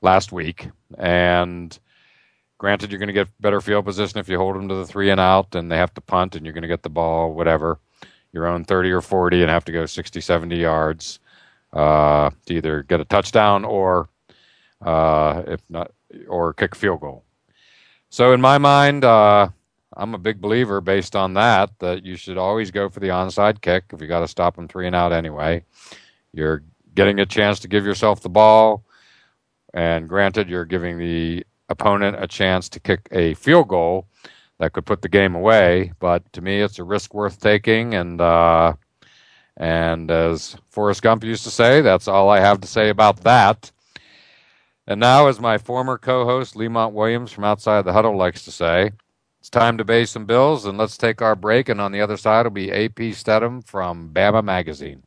last 0.00 0.32
week. 0.32 0.70
And 0.96 1.78
granted, 2.58 2.90
you're 2.90 2.98
going 2.98 3.06
to 3.06 3.12
get 3.12 3.28
better 3.40 3.60
field 3.60 3.84
position 3.84 4.18
if 4.18 4.28
you 4.28 4.36
hold 4.36 4.56
them 4.56 4.68
to 4.68 4.74
the 4.74 4.86
three 4.86 5.10
and 5.10 5.20
out, 5.20 5.54
and 5.54 5.70
they 5.70 5.76
have 5.76 5.94
to 5.94 6.00
punt, 6.00 6.34
and 6.34 6.44
you're 6.44 6.52
going 6.52 6.62
to 6.62 6.68
get 6.68 6.82
the 6.82 6.90
ball, 6.90 7.32
whatever, 7.32 7.78
your 8.32 8.46
own 8.46 8.64
30 8.64 8.90
or 8.90 9.00
40, 9.00 9.42
and 9.42 9.50
have 9.50 9.64
to 9.64 9.72
go 9.72 9.86
60, 9.86 10.20
70 10.20 10.56
yards 10.56 11.20
uh, 11.72 12.30
to 12.46 12.54
either 12.54 12.82
get 12.82 13.00
a 13.00 13.04
touchdown 13.04 13.64
or, 13.64 14.08
uh, 14.82 15.42
if 15.46 15.62
not, 15.70 15.92
or 16.26 16.52
kick 16.52 16.74
field 16.74 17.00
goal. 17.00 17.24
So 18.10 18.32
in 18.32 18.40
my 18.40 18.58
mind, 18.58 19.04
uh, 19.04 19.48
I'm 19.96 20.14
a 20.14 20.18
big 20.18 20.40
believer 20.40 20.80
based 20.80 21.14
on 21.14 21.34
that 21.34 21.70
that 21.78 22.04
you 22.04 22.16
should 22.16 22.38
always 22.38 22.70
go 22.70 22.88
for 22.88 23.00
the 23.00 23.08
onside 23.08 23.60
kick 23.60 23.84
if 23.92 24.00
you 24.00 24.06
got 24.06 24.20
to 24.20 24.28
stop 24.28 24.56
them 24.56 24.68
three 24.68 24.86
and 24.86 24.96
out 24.96 25.12
anyway. 25.12 25.64
You're 26.32 26.62
getting 26.94 27.20
a 27.20 27.26
chance 27.26 27.60
to 27.60 27.68
give 27.68 27.84
yourself 27.84 28.20
the 28.20 28.28
ball, 28.28 28.84
and 29.74 30.08
granted, 30.08 30.48
you're 30.48 30.64
giving 30.64 30.98
the 30.98 31.44
opponent 31.68 32.16
a 32.18 32.26
chance 32.26 32.68
to 32.70 32.80
kick 32.80 33.08
a 33.12 33.34
field 33.34 33.68
goal 33.68 34.06
that 34.58 34.72
could 34.72 34.86
put 34.86 35.02
the 35.02 35.08
game 35.08 35.34
away. 35.34 35.92
But 35.98 36.32
to 36.32 36.40
me, 36.40 36.60
it's 36.60 36.78
a 36.78 36.84
risk 36.84 37.14
worth 37.14 37.40
taking, 37.40 37.94
and 37.94 38.20
uh, 38.20 38.74
and 39.56 40.10
as 40.10 40.56
Forrest 40.70 41.02
Gump 41.02 41.24
used 41.24 41.44
to 41.44 41.50
say, 41.50 41.80
that's 41.80 42.08
all 42.08 42.28
I 42.30 42.40
have 42.40 42.60
to 42.60 42.68
say 42.68 42.88
about 42.88 43.20
that. 43.22 43.72
And 44.86 45.00
now, 45.00 45.26
as 45.26 45.38
my 45.40 45.58
former 45.58 45.98
co-host 45.98 46.56
Lemont 46.56 46.94
Williams 46.94 47.30
from 47.30 47.44
Outside 47.44 47.82
the 47.84 47.92
Huddle 47.92 48.16
likes 48.16 48.44
to 48.44 48.50
say. 48.50 48.92
It's 49.40 49.50
time 49.50 49.78
to 49.78 49.84
pay 49.84 50.04
some 50.04 50.26
bills, 50.26 50.66
and 50.66 50.76
let's 50.76 50.96
take 50.96 51.22
our 51.22 51.36
break. 51.36 51.68
And 51.68 51.80
on 51.80 51.92
the 51.92 52.00
other 52.00 52.16
side 52.16 52.44
will 52.44 52.50
be 52.50 52.72
AP 52.72 53.14
Stedham 53.14 53.62
from 53.62 54.10
Bama 54.12 54.42
Magazine. 54.42 55.02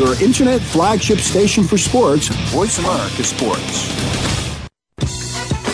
Your 0.00 0.18
internet 0.22 0.62
flagship 0.62 1.18
station 1.18 1.62
for 1.62 1.76
sports, 1.76 2.28
Voice 2.54 2.78
America 2.78 3.22
Sports. 3.22 3.86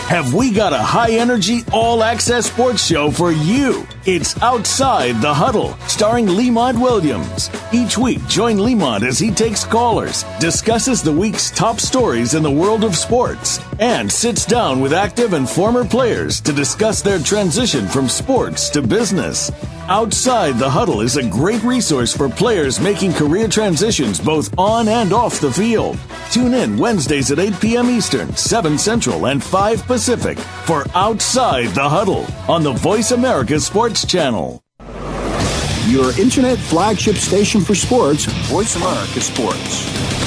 Have 0.09 0.33
we 0.33 0.51
got 0.51 0.73
a 0.73 0.77
high 0.77 1.11
energy, 1.11 1.61
all 1.71 2.03
access 2.03 2.47
sports 2.47 2.85
show 2.85 3.09
for 3.09 3.31
you? 3.31 3.87
It's 4.05 4.37
Outside 4.41 5.21
the 5.21 5.33
Huddle, 5.33 5.77
starring 5.87 6.27
Lemont 6.27 6.77
Williams. 6.77 7.49
Each 7.71 7.97
week, 7.97 8.19
join 8.27 8.57
Lemont 8.57 9.03
as 9.03 9.17
he 9.17 9.31
takes 9.31 9.63
callers, 9.63 10.25
discusses 10.41 11.01
the 11.01 11.13
week's 11.13 11.49
top 11.49 11.79
stories 11.79 12.33
in 12.33 12.43
the 12.43 12.51
world 12.51 12.83
of 12.83 12.97
sports, 12.97 13.61
and 13.79 14.11
sits 14.11 14.45
down 14.45 14.81
with 14.81 14.91
active 14.91 15.31
and 15.31 15.49
former 15.49 15.85
players 15.85 16.41
to 16.41 16.51
discuss 16.51 17.01
their 17.01 17.19
transition 17.19 17.87
from 17.87 18.09
sports 18.09 18.69
to 18.71 18.81
business. 18.81 19.49
Outside 19.89 20.57
the 20.57 20.69
Huddle 20.69 20.99
is 20.99 21.15
a 21.15 21.29
great 21.29 21.63
resource 21.63 22.13
for 22.13 22.27
players 22.27 22.77
making 22.77 23.13
career 23.13 23.47
transitions 23.47 24.19
both 24.19 24.53
on 24.59 24.89
and 24.89 25.13
off 25.13 25.39
the 25.39 25.49
field. 25.49 25.97
Tune 26.29 26.53
in 26.53 26.77
Wednesdays 26.77 27.31
at 27.31 27.39
8 27.39 27.57
p.m. 27.61 27.89
Eastern, 27.89 28.35
7 28.35 28.77
Central, 28.77 29.27
and 29.27 29.41
5 29.41 29.83
Pacific 29.85 30.37
for 30.65 30.83
Outside 30.93 31.69
the 31.69 31.87
Huddle 31.87 32.25
on 32.49 32.63
the 32.63 32.73
Voice 32.73 33.11
America 33.11 33.57
Sports 33.61 34.05
Channel. 34.05 34.61
Your 35.87 36.11
internet 36.19 36.57
flagship 36.57 37.15
station 37.15 37.61
for 37.61 37.73
sports, 37.73 38.25
Voice 38.49 38.75
America 38.75 39.21
Sports. 39.21 40.26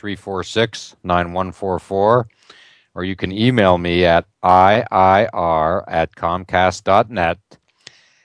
346 0.00 0.96
9144, 1.04 2.28
or 2.94 3.04
you 3.04 3.14
can 3.14 3.30
email 3.30 3.76
me 3.76 4.06
at 4.06 4.24
IIR 4.42 5.84
at 5.86 6.16
Comcast.net. 6.16 7.38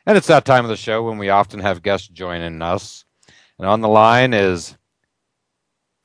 And 0.06 0.18
it's 0.18 0.28
that 0.28 0.46
time 0.46 0.64
of 0.64 0.70
the 0.70 0.78
show 0.78 1.04
when 1.04 1.18
we 1.18 1.30
often 1.30 1.60
have 1.60 1.84
guests 1.84 2.08
joining 2.08 2.62
us. 2.62 3.04
And 3.60 3.68
on 3.68 3.82
the 3.82 3.90
line 3.90 4.34
is 4.34 4.78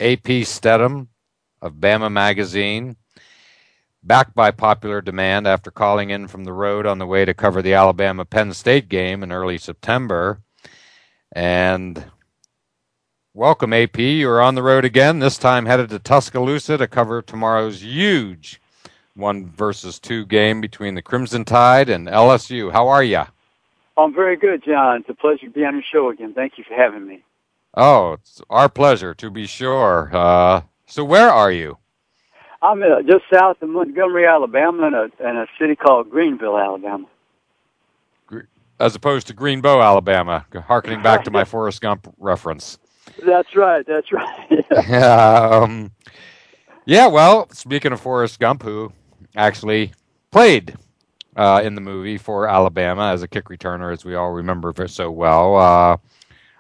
AP 0.00 0.44
Stedham 0.44 1.08
of 1.62 1.74
Bama 1.74 2.10
Magazine, 2.10 2.96
back 4.02 4.34
by 4.34 4.50
popular 4.50 5.00
demand 5.00 5.46
after 5.46 5.70
calling 5.70 6.10
in 6.10 6.26
from 6.26 6.42
the 6.44 6.52
road 6.52 6.84
on 6.84 6.98
the 6.98 7.06
way 7.06 7.24
to 7.24 7.34
cover 7.34 7.62
the 7.62 7.74
Alabama 7.74 8.24
Penn 8.24 8.52
State 8.54 8.88
game 8.88 9.22
in 9.22 9.30
early 9.30 9.58
September. 9.58 10.40
And 11.30 12.04
Welcome, 13.34 13.72
AP. 13.72 13.96
You're 13.98 14.40
on 14.40 14.56
the 14.56 14.62
road 14.62 14.84
again, 14.84 15.20
this 15.20 15.38
time 15.38 15.64
headed 15.64 15.90
to 15.90 16.00
Tuscaloosa 16.00 16.76
to 16.78 16.88
cover 16.88 17.22
tomorrow's 17.22 17.80
huge 17.80 18.60
one 19.14 19.46
versus 19.50 20.00
two 20.00 20.26
game 20.26 20.60
between 20.60 20.96
the 20.96 21.02
Crimson 21.02 21.44
Tide 21.44 21.88
and 21.88 22.08
LSU. 22.08 22.72
How 22.72 22.88
are 22.88 23.04
you? 23.04 23.22
I'm 23.96 24.12
very 24.12 24.36
good, 24.36 24.64
John. 24.64 25.02
It's 25.02 25.08
a 25.08 25.14
pleasure 25.14 25.46
to 25.46 25.50
be 25.52 25.64
on 25.64 25.74
your 25.74 25.84
show 25.92 26.10
again. 26.10 26.34
Thank 26.34 26.58
you 26.58 26.64
for 26.64 26.74
having 26.74 27.06
me. 27.06 27.22
Oh, 27.76 28.14
it's 28.14 28.42
our 28.50 28.68
pleasure, 28.68 29.14
to 29.14 29.30
be 29.30 29.46
sure. 29.46 30.10
Uh, 30.12 30.62
so, 30.86 31.04
where 31.04 31.30
are 31.30 31.52
you? 31.52 31.78
I'm 32.62 32.82
uh, 32.82 33.02
just 33.02 33.26
south 33.32 33.62
of 33.62 33.68
Montgomery, 33.68 34.26
Alabama, 34.26 34.88
in 34.88 34.94
a, 34.94 35.30
in 35.30 35.36
a 35.36 35.46
city 35.56 35.76
called 35.76 36.10
Greenville, 36.10 36.58
Alabama. 36.58 37.06
As 38.80 38.96
opposed 38.96 39.28
to 39.28 39.34
Greenbow, 39.34 39.84
Alabama, 39.84 40.46
harkening 40.66 41.00
back 41.00 41.22
to 41.26 41.30
my 41.30 41.44
Forrest 41.44 41.80
Gump 41.80 42.12
reference. 42.18 42.78
That's 43.24 43.54
right. 43.56 43.86
That's 43.86 44.12
right. 44.12 44.64
yeah. 44.88 45.48
Um, 45.52 45.92
yeah. 46.86 47.06
Well, 47.06 47.48
speaking 47.52 47.92
of 47.92 48.00
Forrest 48.00 48.38
Gump, 48.38 48.62
who 48.62 48.92
actually 49.36 49.92
played 50.30 50.76
uh, 51.36 51.60
in 51.64 51.74
the 51.74 51.80
movie 51.80 52.18
for 52.18 52.48
Alabama 52.48 53.12
as 53.12 53.22
a 53.22 53.28
kick 53.28 53.46
returner, 53.46 53.92
as 53.92 54.04
we 54.04 54.14
all 54.14 54.30
remember 54.32 54.72
so 54.88 55.10
well. 55.10 55.56
Uh, 55.56 55.96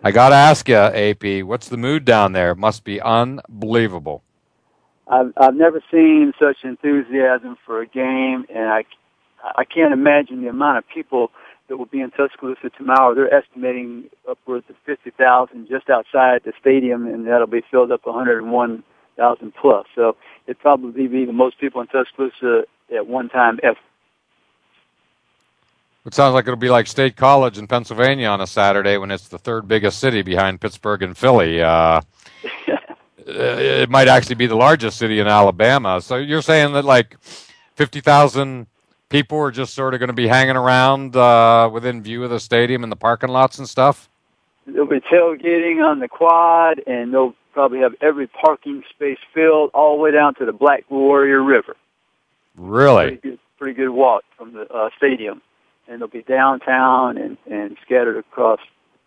I 0.02 0.10
got 0.12 0.30
to 0.30 0.36
ask 0.36 0.68
you, 0.68 0.76
AP, 0.76 1.44
what's 1.44 1.68
the 1.68 1.76
mood 1.76 2.04
down 2.04 2.32
there? 2.32 2.52
It 2.52 2.58
must 2.58 2.84
be 2.84 3.00
unbelievable. 3.00 4.22
I've 5.06 5.32
I've 5.36 5.54
never 5.54 5.82
seen 5.90 6.32
such 6.38 6.58
enthusiasm 6.62 7.56
for 7.66 7.82
a 7.82 7.86
game, 7.86 8.46
and 8.48 8.68
I 8.68 8.84
I 9.56 9.64
can't 9.64 9.92
imagine 9.92 10.42
the 10.42 10.48
amount 10.48 10.78
of 10.78 10.84
people 10.88 11.32
that 11.70 11.76
will 11.76 11.86
be 11.86 12.00
in 12.00 12.10
Tuscaloosa 12.10 12.68
tomorrow. 12.76 13.14
They're 13.14 13.32
estimating 13.32 14.10
upwards 14.28 14.66
of 14.68 14.74
50,000 14.84 15.68
just 15.68 15.88
outside 15.88 16.42
the 16.44 16.52
stadium, 16.60 17.06
and 17.06 17.28
that'll 17.28 17.46
be 17.46 17.62
filled 17.70 17.92
up 17.92 18.04
101,000 18.04 19.54
plus. 19.54 19.86
So 19.94 20.16
it'd 20.46 20.58
probably 20.58 21.06
be 21.06 21.24
the 21.24 21.32
most 21.32 21.60
people 21.60 21.80
in 21.80 21.86
Tuscaloosa 21.86 22.64
at 22.94 23.06
one 23.06 23.28
time 23.28 23.60
ever. 23.62 23.78
It 26.04 26.14
sounds 26.14 26.34
like 26.34 26.44
it'll 26.44 26.56
be 26.56 26.70
like 26.70 26.88
State 26.88 27.14
College 27.14 27.56
in 27.56 27.68
Pennsylvania 27.68 28.26
on 28.26 28.40
a 28.40 28.48
Saturday 28.48 28.96
when 28.96 29.12
it's 29.12 29.28
the 29.28 29.38
third 29.38 29.68
biggest 29.68 30.00
city 30.00 30.22
behind 30.22 30.60
Pittsburgh 30.60 31.04
and 31.04 31.16
Philly. 31.16 31.62
Uh, 31.62 32.00
it 33.18 33.88
might 33.88 34.08
actually 34.08 34.34
be 34.34 34.48
the 34.48 34.56
largest 34.56 34.98
city 34.98 35.20
in 35.20 35.28
Alabama. 35.28 36.00
So 36.00 36.16
you're 36.16 36.42
saying 36.42 36.72
that 36.72 36.84
like 36.84 37.16
fifty 37.76 38.00
thousand 38.00 38.66
people 39.10 39.38
are 39.38 39.50
just 39.50 39.74
sort 39.74 39.92
of 39.92 40.00
going 40.00 40.08
to 40.08 40.14
be 40.14 40.26
hanging 40.26 40.56
around 40.56 41.14
uh, 41.14 41.68
within 41.70 42.02
view 42.02 42.24
of 42.24 42.30
the 42.30 42.40
stadium 42.40 42.82
and 42.82 42.90
the 42.90 42.96
parking 42.96 43.28
lots 43.28 43.58
and 43.58 43.68
stuff. 43.68 44.08
There'll 44.66 44.88
be 44.88 45.00
tailgating 45.00 45.84
on 45.84 45.98
the 45.98 46.08
quad, 46.08 46.80
and 46.86 47.12
they'll 47.12 47.34
probably 47.52 47.80
have 47.80 47.92
every 48.00 48.28
parking 48.28 48.82
space 48.88 49.18
filled 49.34 49.70
all 49.74 49.96
the 49.96 50.02
way 50.02 50.12
down 50.12 50.34
to 50.36 50.46
the 50.46 50.52
Black 50.52 50.88
Warrior 50.90 51.42
River. 51.42 51.76
Really? 52.56 53.16
Pretty 53.16 53.20
good, 53.20 53.38
pretty 53.58 53.74
good 53.74 53.90
walk 53.90 54.22
from 54.38 54.54
the 54.54 54.72
uh, 54.72 54.88
stadium. 54.96 55.42
And 55.88 56.00
they'll 56.00 56.08
be 56.08 56.22
downtown 56.22 57.18
and, 57.18 57.36
and 57.50 57.76
scattered 57.84 58.16
across 58.16 58.60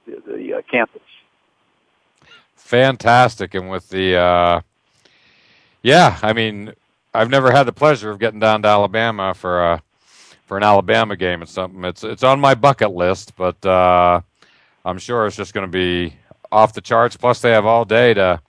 the, 0.05 0.21
the 0.27 0.55
uh, 0.55 0.61
campus. 0.69 1.01
Fantastic. 2.57 3.53
And 3.53 3.69
with 3.69 3.87
the, 3.87 4.17
uh, 4.17 4.61
yeah, 5.81 6.19
I 6.21 6.33
mean, 6.33 6.73
I've 7.13 7.29
never 7.29 7.51
had 7.51 7.63
the 7.63 7.73
pleasure 7.73 8.09
of 8.09 8.19
getting 8.19 8.41
down 8.41 8.63
to 8.63 8.67
Alabama 8.67 9.33
for 9.33 9.63
a, 9.63 9.81
for 10.45 10.57
an 10.57 10.63
Alabama 10.63 11.15
game. 11.15 11.41
It's 11.41 11.51
something. 11.51 11.83
It's 11.85 12.03
it's 12.03 12.23
on 12.23 12.39
my 12.39 12.55
bucket 12.55 12.91
list, 12.91 13.35
but 13.35 13.63
uh, 13.65 14.21
I'm 14.85 14.97
sure 14.97 15.25
it's 15.25 15.35
just 15.35 15.53
going 15.53 15.65
to 15.65 15.71
be 15.71 16.15
off 16.51 16.73
the 16.73 16.81
charts. 16.81 17.15
Plus, 17.15 17.41
they 17.41 17.51
have 17.51 17.65
all 17.65 17.85
day 17.85 18.13
to 18.13 18.41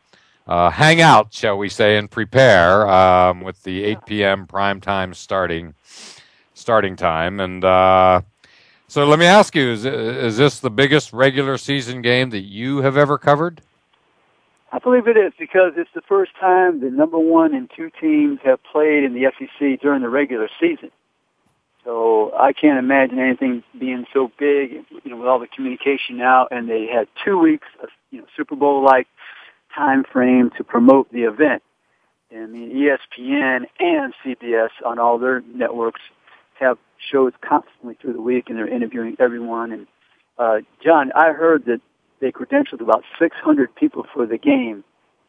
uh, 0.46 0.70
hang 0.70 1.00
out, 1.00 1.32
shall 1.32 1.56
we 1.56 1.68
say, 1.68 1.96
and 1.96 2.10
prepare 2.10 2.86
um, 2.88 3.40
with 3.40 3.62
the 3.62 3.84
8 3.84 3.98
p.m. 4.06 4.46
prime 4.46 4.80
time 4.80 5.14
starting 5.14 5.74
starting 6.52 6.96
time. 6.96 7.40
And 7.40 7.64
uh, 7.64 8.22
so, 8.88 9.06
let 9.06 9.18
me 9.18 9.26
ask 9.26 9.54
you: 9.54 9.70
is 9.70 9.84
is 9.84 10.36
this 10.36 10.60
the 10.60 10.70
biggest 10.70 11.12
regular 11.12 11.56
season 11.58 12.02
game 12.02 12.30
that 12.30 12.44
you 12.44 12.78
have 12.78 12.96
ever 12.96 13.18
covered? 13.18 13.60
I 14.72 14.80
believe 14.80 15.06
it 15.06 15.16
is 15.16 15.32
because 15.38 15.74
it's 15.76 15.90
the 15.94 16.00
first 16.00 16.32
time 16.40 16.80
the 16.80 16.90
number 16.90 17.18
one 17.18 17.54
and 17.54 17.70
two 17.76 17.92
teams 18.00 18.40
have 18.44 18.58
played 18.64 19.04
in 19.04 19.14
the 19.14 19.30
SEC 19.38 19.80
during 19.80 20.02
the 20.02 20.08
regular 20.08 20.48
season. 20.60 20.90
So 21.84 22.32
I 22.34 22.52
can't 22.52 22.78
imagine 22.78 23.18
anything 23.18 23.62
being 23.78 24.06
so 24.12 24.30
big, 24.38 24.84
you 25.04 25.10
know, 25.10 25.18
with 25.18 25.28
all 25.28 25.38
the 25.38 25.46
communication 25.46 26.16
now. 26.16 26.48
And 26.50 26.68
they 26.68 26.86
had 26.86 27.08
two 27.24 27.38
weeks 27.38 27.66
of, 27.82 27.90
you 28.10 28.20
know, 28.20 28.26
Super 28.36 28.56
Bowl-like 28.56 29.06
time 29.74 30.04
frame 30.10 30.50
to 30.56 30.64
promote 30.64 31.12
the 31.12 31.24
event. 31.24 31.62
And 32.30 32.54
the 32.54 32.98
ESPN 33.18 33.64
and 33.78 34.14
CBS 34.24 34.70
on 34.84 34.98
all 34.98 35.18
their 35.18 35.42
networks 35.42 36.00
have 36.58 36.78
shows 37.10 37.32
constantly 37.46 37.96
through 38.00 38.14
the 38.14 38.20
week, 38.20 38.44
and 38.48 38.56
they're 38.56 38.68
interviewing 38.68 39.16
everyone. 39.20 39.72
And 39.72 39.86
uh, 40.38 40.58
John, 40.82 41.12
I 41.14 41.32
heard 41.32 41.66
that 41.66 41.80
they 42.20 42.32
credentialed 42.32 42.80
about 42.80 43.04
600 43.18 43.74
people 43.74 44.06
for 44.12 44.26
the 44.26 44.38
game. 44.38 44.84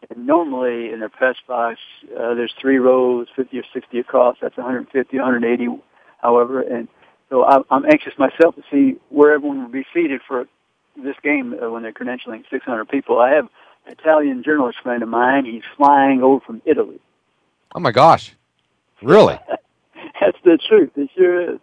And 0.09 0.25
normally 0.25 0.91
in 0.91 0.99
their 0.99 1.09
press 1.09 1.35
box, 1.47 1.79
uh, 2.11 2.33
there's 2.35 2.53
three 2.59 2.77
rows, 2.77 3.27
50 3.35 3.59
or 3.59 3.63
60 3.73 3.99
across. 3.99 4.37
That's 4.41 4.55
150, 4.55 5.17
180 5.17 5.81
however. 6.25 6.61
And 6.61 6.88
so 7.29 7.43
I'm 7.45 7.85
anxious 7.85 8.13
myself 8.17 8.55
to 8.55 8.63
see 8.71 8.99
where 9.09 9.33
everyone 9.33 9.63
will 9.63 9.69
be 9.69 9.85
seated 9.93 10.21
for 10.27 10.45
this 10.95 11.15
game 11.23 11.55
uh, 11.61 11.69
when 11.69 11.83
they're 11.83 11.93
credentialing 11.93 12.43
600 12.49 12.89
people. 12.89 13.19
I 13.19 13.31
have 13.31 13.45
an 13.85 13.93
Italian 13.99 14.43
journalist 14.43 14.79
friend 14.81 15.03
of 15.03 15.09
mine. 15.09 15.45
He's 15.45 15.63
flying 15.77 16.21
over 16.21 16.43
from 16.45 16.61
Italy. 16.65 16.99
Oh 17.73 17.79
my 17.79 17.91
gosh! 17.91 18.35
Really? 19.01 19.38
That's 20.21 20.38
the 20.43 20.57
truth. 20.69 20.91
It 20.95 21.09
sure 21.15 21.55
is. 21.55 21.59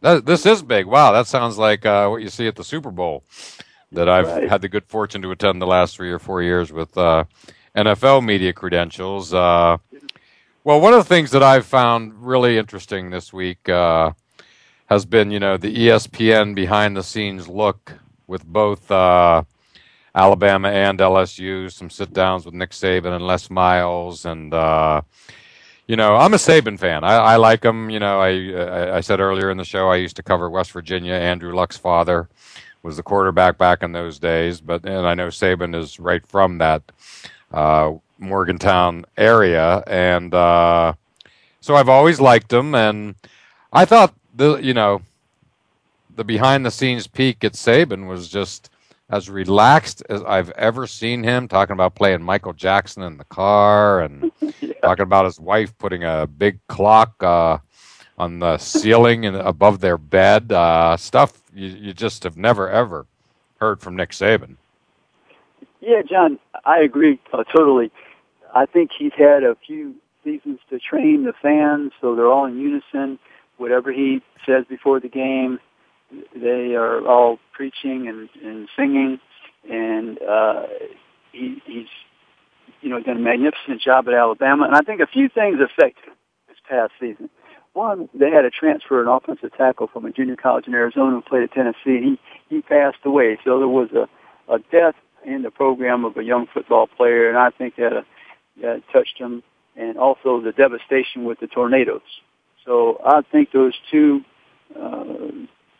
That, 0.00 0.26
this 0.26 0.46
is 0.46 0.62
big. 0.62 0.86
Wow, 0.86 1.10
that 1.12 1.26
sounds 1.26 1.58
like 1.58 1.84
uh, 1.84 2.08
what 2.08 2.22
you 2.22 2.28
see 2.28 2.46
at 2.46 2.54
the 2.54 2.62
Super 2.62 2.92
Bowl 2.92 3.24
that 3.92 4.08
I've 4.08 4.28
right. 4.28 4.48
had 4.48 4.62
the 4.62 4.68
good 4.68 4.86
fortune 4.86 5.22
to 5.22 5.30
attend 5.32 5.60
the 5.60 5.66
last 5.66 5.96
three 5.96 6.12
or 6.12 6.20
four 6.20 6.40
years 6.40 6.72
with 6.72 6.96
uh, 6.96 7.24
NFL 7.76 8.24
media 8.24 8.52
credentials. 8.52 9.34
Uh, 9.34 9.78
well, 10.68 10.82
one 10.82 10.92
of 10.92 10.98
the 10.98 11.08
things 11.08 11.30
that 11.30 11.42
I've 11.42 11.64
found 11.64 12.12
really 12.26 12.58
interesting 12.58 13.08
this 13.08 13.32
week 13.32 13.70
uh, 13.70 14.12
has 14.84 15.06
been, 15.06 15.30
you 15.30 15.40
know, 15.40 15.56
the 15.56 15.74
ESPN 15.74 16.54
behind 16.54 16.94
the 16.94 17.02
scenes 17.02 17.48
look 17.48 17.94
with 18.26 18.44
both 18.44 18.90
uh, 18.90 19.44
Alabama 20.14 20.68
and 20.68 20.98
LSU, 20.98 21.72
some 21.72 21.88
sit 21.88 22.12
downs 22.12 22.44
with 22.44 22.52
Nick 22.52 22.72
Saban 22.72 23.16
and 23.16 23.26
Les 23.26 23.48
Miles, 23.48 24.26
and 24.26 24.52
uh, 24.52 25.00
you 25.86 25.96
know, 25.96 26.16
I'm 26.16 26.34
a 26.34 26.36
Saban 26.36 26.78
fan. 26.78 27.02
I, 27.02 27.14
I 27.14 27.36
like 27.36 27.64
him. 27.64 27.88
You 27.88 28.00
know, 28.00 28.20
I, 28.20 28.98
I 28.98 29.00
said 29.00 29.20
earlier 29.20 29.50
in 29.50 29.56
the 29.56 29.64
show 29.64 29.88
I 29.88 29.96
used 29.96 30.16
to 30.16 30.22
cover 30.22 30.50
West 30.50 30.72
Virginia. 30.72 31.14
Andrew 31.14 31.54
Luck's 31.54 31.78
father 31.78 32.28
was 32.82 32.98
the 32.98 33.02
quarterback 33.02 33.56
back 33.56 33.82
in 33.82 33.92
those 33.92 34.18
days, 34.18 34.60
but 34.60 34.84
and 34.84 35.06
I 35.06 35.14
know 35.14 35.28
Saban 35.28 35.74
is 35.74 35.98
right 35.98 36.26
from 36.26 36.58
that. 36.58 36.82
Uh, 37.50 37.94
Morgantown 38.18 39.04
area, 39.16 39.82
and 39.86 40.34
uh, 40.34 40.92
so 41.60 41.74
I've 41.74 41.88
always 41.88 42.20
liked 42.20 42.52
him. 42.52 42.74
And 42.74 43.14
I 43.72 43.84
thought 43.84 44.14
the 44.34 44.56
you 44.56 44.74
know 44.74 45.02
the 46.14 46.24
behind 46.24 46.66
the 46.66 46.70
scenes 46.70 47.06
peek 47.06 47.44
at 47.44 47.52
Saban 47.52 48.08
was 48.08 48.28
just 48.28 48.70
as 49.10 49.30
relaxed 49.30 50.02
as 50.10 50.22
I've 50.22 50.50
ever 50.50 50.86
seen 50.86 51.22
him. 51.22 51.48
Talking 51.48 51.74
about 51.74 51.94
playing 51.94 52.22
Michael 52.22 52.52
Jackson 52.52 53.02
in 53.02 53.16
the 53.16 53.24
car, 53.24 54.02
and 54.02 54.30
yeah. 54.60 54.72
talking 54.82 55.04
about 55.04 55.24
his 55.24 55.40
wife 55.40 55.76
putting 55.78 56.04
a 56.04 56.26
big 56.26 56.58
clock 56.68 57.22
uh, 57.22 57.58
on 58.18 58.38
the 58.38 58.58
ceiling 58.58 59.24
and 59.26 59.36
above 59.36 59.80
their 59.80 59.98
bed. 59.98 60.52
Uh, 60.52 60.96
stuff 60.96 61.40
you, 61.54 61.68
you 61.68 61.94
just 61.94 62.24
have 62.24 62.36
never 62.36 62.68
ever 62.68 63.06
heard 63.60 63.80
from 63.80 63.96
Nick 63.96 64.10
Saban. 64.10 64.56
Yeah, 65.80 66.02
John, 66.02 66.38
I 66.64 66.80
agree 66.80 67.20
uh, 67.32 67.44
totally. 67.44 67.90
I 68.58 68.66
think 68.66 68.90
he's 68.98 69.12
had 69.16 69.44
a 69.44 69.56
few 69.64 69.94
seasons 70.24 70.58
to 70.70 70.80
train 70.80 71.24
the 71.24 71.32
fans, 71.40 71.92
so 72.00 72.16
they're 72.16 72.26
all 72.26 72.46
in 72.46 72.58
unison. 72.58 73.20
Whatever 73.56 73.92
he 73.92 74.20
says 74.44 74.64
before 74.68 74.98
the 74.98 75.08
game, 75.08 75.60
they 76.34 76.74
are 76.74 77.06
all 77.06 77.38
preaching 77.52 78.08
and, 78.08 78.28
and 78.44 78.68
singing, 78.76 79.20
and 79.70 80.18
uh, 80.22 80.62
he, 81.30 81.62
he's 81.66 81.86
you 82.80 82.88
know 82.88 83.00
done 83.00 83.18
a 83.18 83.20
magnificent 83.20 83.80
job 83.80 84.08
at 84.08 84.14
Alabama. 84.14 84.64
And 84.64 84.74
I 84.74 84.80
think 84.80 85.00
a 85.00 85.06
few 85.06 85.28
things 85.28 85.58
affected 85.60 86.12
this 86.48 86.56
past 86.68 86.92
season. 86.98 87.30
One, 87.74 88.08
they 88.12 88.30
had 88.30 88.44
a 88.44 88.50
transfer, 88.50 89.00
an 89.00 89.06
offensive 89.06 89.56
tackle 89.56 89.86
from 89.86 90.04
a 90.04 90.10
junior 90.10 90.34
college 90.34 90.66
in 90.66 90.74
Arizona 90.74 91.12
who 91.12 91.22
played 91.22 91.44
at 91.44 91.52
Tennessee. 91.52 91.78
He 91.86 92.20
he 92.48 92.62
passed 92.62 93.04
away, 93.04 93.38
so 93.44 93.58
there 93.58 93.68
was 93.68 93.90
a 93.92 94.08
a 94.52 94.58
death 94.58 94.96
in 95.24 95.42
the 95.42 95.50
program 95.52 96.04
of 96.04 96.16
a 96.16 96.24
young 96.24 96.46
football 96.52 96.88
player, 96.88 97.28
and 97.28 97.38
I 97.38 97.50
think 97.50 97.76
that 97.76 97.92
a 97.92 98.04
that 98.62 98.82
touched 98.92 99.18
him, 99.18 99.42
and 99.76 99.98
also 99.98 100.40
the 100.40 100.52
devastation 100.52 101.24
with 101.24 101.40
the 101.40 101.46
tornadoes. 101.46 102.00
So 102.64 103.00
I 103.04 103.22
think 103.32 103.52
those 103.52 103.74
two 103.90 104.20
uh, 104.78 105.04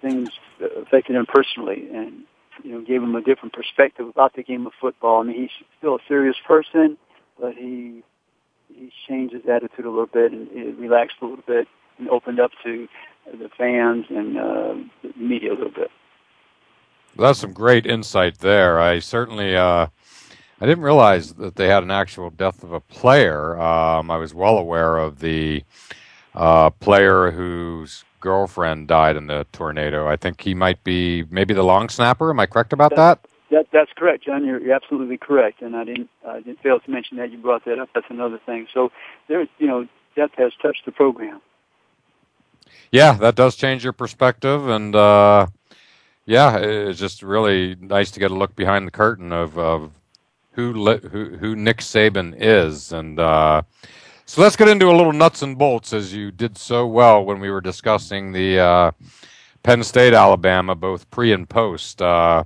things 0.01 0.31
affected 0.81 1.17
him 1.17 1.27
personally, 1.27 1.89
and 1.93 2.23
you 2.63 2.73
know 2.73 2.81
gave 2.81 3.03
him 3.03 3.15
a 3.15 3.23
different 3.23 3.53
perspective 3.53 4.09
about 4.09 4.35
the 4.35 4.43
game 4.43 4.67
of 4.67 4.73
football. 4.81 5.21
I 5.21 5.25
mean, 5.25 5.37
he's 5.43 5.67
still 5.79 5.97
a 5.97 6.03
serious 6.09 6.37
person, 6.47 6.97
but 7.39 7.55
he 7.55 8.03
he 8.69 8.93
changed 9.09 9.35
his 9.35 9.43
attitude 9.49 9.85
a 9.85 9.91
little 9.91 10.07
bit 10.07 10.33
and 10.33 10.79
relaxed 10.79 11.17
a 11.21 11.25
little 11.25 11.45
bit 11.47 11.69
and 11.99 12.09
opened 12.09 12.41
up 12.41 12.51
to 12.65 12.87
the 13.33 13.49
fans 13.57 14.07
and 14.09 14.39
uh, 14.39 14.75
the 15.03 15.13
media 15.17 15.53
a 15.53 15.55
little 15.55 15.73
bit. 15.73 15.91
That's 17.17 17.41
some 17.41 17.53
great 17.53 17.87
insight 17.87 18.39
there. 18.39 18.79
I 18.79 19.01
certainly 19.01 19.57
uh, 19.57 19.89
I 20.61 20.67
didn't 20.67 20.83
realize 20.83 21.35
that 21.35 21.57
they 21.57 21.69
had 21.69 21.83
an 21.83 21.91
actual 21.91 22.31
death 22.31 22.65
of 22.65 22.73
a 22.73 22.81
player. 22.81 23.59
Um, 23.61 24.11
I 24.11 24.17
was 24.17 24.35
well 24.35 24.59
aware 24.59 24.99
of 24.99 25.21
the 25.21 25.63
uh, 26.35 26.71
player 26.71 27.31
whose 27.31 28.05
girlfriend 28.21 28.89
died 28.89 29.17
in 29.17 29.29
the 29.29 29.47
tornado. 29.53 30.09
I 30.09 30.17
think 30.17 30.41
he 30.41 30.55
might 30.55 30.83
be 30.83 31.25
maybe 31.31 31.55
the 31.55 31.63
long 31.63 31.89
snapper. 31.89 32.31
Am 32.31 32.41
I 32.41 32.47
correct 32.47 32.73
about 32.73 32.97
that? 32.97 33.21
That, 33.51 33.67
that's 33.73 33.91
correct, 33.97 34.25
John. 34.25 34.45
You're, 34.45 34.61
you're 34.61 34.75
absolutely 34.75 35.17
correct, 35.17 35.63
and 35.63 35.75
I 35.77 35.85
didn't 35.85 36.11
I 36.27 36.41
didn't 36.41 36.61
fail 36.61 36.81
to 36.81 36.91
mention 36.91 37.17
that. 37.17 37.31
You 37.31 37.39
brought 37.39 37.65
that 37.65 37.79
up. 37.79 37.89
That's 37.95 38.11
another 38.11 38.39
thing. 38.45 38.67
So 38.75 38.91
there, 39.29 39.47
you 39.59 39.67
know, 39.67 39.87
death 40.17 40.31
has 40.37 40.53
touched 40.61 40.85
the 40.85 40.93
program. 40.93 41.41
Yeah, 42.93 43.15
that 43.15 43.37
does 43.37 43.57
change 43.57 43.85
your 43.85 43.95
perspective, 43.95 44.69
and 44.69 44.95
uh, 44.95 45.47
yeah, 46.27 46.59
it's 46.59 47.01
just 47.01 47.23
really 47.23 47.77
nice 47.81 48.11
to 48.11 48.21
get 48.21 48.31
a 48.31 48.35
look 48.35 48.55
behind 48.55 48.87
the 48.87 48.91
curtain 48.91 49.33
of, 49.33 49.59
of 49.59 49.93
who 50.59 50.73
who 50.73 51.37
who 51.37 51.55
Nick 51.55 51.79
Saban 51.79 52.35
is, 52.37 52.91
and 52.91 53.21
uh, 53.21 53.63
so 54.27 54.43
let's 54.43 54.57
get 54.57 54.67
into 54.67 54.91
a 54.91 54.97
little 54.97 55.13
nuts 55.13 55.41
and 55.41 55.57
bolts 55.57 55.93
as 55.93 56.13
you 56.13 56.33
did 56.33 56.59
so 56.59 56.85
well 56.85 57.25
when 57.25 57.39
we 57.39 57.49
were 57.49 57.61
discussing 57.61 58.33
the 58.33 58.59
uh, 58.59 58.91
Penn 59.63 59.85
State 59.85 60.15
Alabama 60.15 60.75
both 60.75 61.09
pre 61.11 61.33
and 61.33 61.49
post. 61.49 62.03
Uh, 62.03 62.43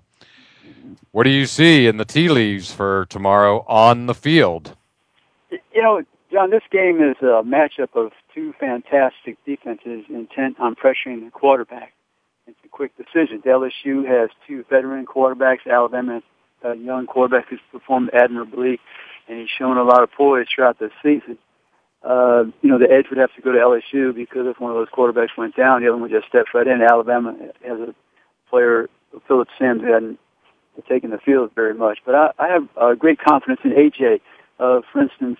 what 1.12 1.22
do 1.24 1.30
you 1.30 1.46
see 1.46 1.86
in 1.86 1.96
the 1.96 2.04
tea 2.04 2.28
leaves 2.28 2.70
for 2.70 3.06
tomorrow 3.06 3.64
on 3.66 4.04
the 4.04 4.14
field? 4.14 4.76
You 5.50 5.82
know, 5.82 6.02
John, 6.30 6.50
this 6.50 6.62
game 6.70 7.02
is 7.02 7.16
a 7.22 7.42
matchup 7.42 7.94
of 7.94 8.12
two 8.34 8.52
fantastic 8.60 9.42
defenses 9.46 10.04
intent 10.10 10.60
on 10.60 10.74
pressuring 10.74 11.24
the 11.24 11.30
quarterback. 11.30 11.94
It's 12.46 12.58
a 12.62 12.68
quick 12.68 12.92
decision. 12.98 13.40
LSU 13.46 14.06
has 14.06 14.28
two 14.46 14.66
veteran 14.68 15.06
quarterbacks. 15.06 15.60
Alabama 15.66 16.22
a 16.64 16.74
young 16.76 17.06
quarterback 17.06 17.48
who's 17.48 17.60
performed 17.70 18.10
admirably 18.12 18.80
and 19.28 19.38
he's 19.38 19.48
shown 19.48 19.76
a 19.76 19.84
lot 19.84 20.02
of 20.02 20.10
poise 20.12 20.46
throughout 20.54 20.78
the 20.78 20.90
season. 21.02 21.38
Uh, 22.02 22.44
you 22.62 22.68
know, 22.68 22.78
the 22.78 22.90
edge 22.90 23.06
would 23.10 23.18
have 23.18 23.32
to 23.36 23.42
go 23.42 23.52
to 23.52 23.58
LSU 23.58 24.14
because 24.14 24.46
if 24.46 24.58
one 24.58 24.72
of 24.72 24.76
those 24.76 24.88
quarterbacks 24.88 25.36
went 25.36 25.56
down, 25.56 25.82
the 25.82 25.88
other 25.88 25.96
one 25.96 26.10
just 26.10 26.26
steps 26.26 26.50
right 26.52 26.66
in. 26.66 26.82
Alabama 26.82 27.36
has 27.64 27.78
a 27.78 27.94
player, 28.50 28.88
Phillip 29.28 29.48
Sims, 29.58 29.82
who 29.82 29.92
hadn't 29.92 30.18
taken 30.88 31.10
the 31.10 31.18
field 31.18 31.52
very 31.54 31.74
much. 31.74 31.98
But 32.04 32.14
I, 32.14 32.30
I 32.38 32.48
have 32.48 32.68
uh, 32.76 32.94
great 32.94 33.20
confidence 33.20 33.60
in 33.62 33.70
AJ. 33.70 34.20
Uh, 34.58 34.80
for 34.92 35.00
instance, 35.00 35.38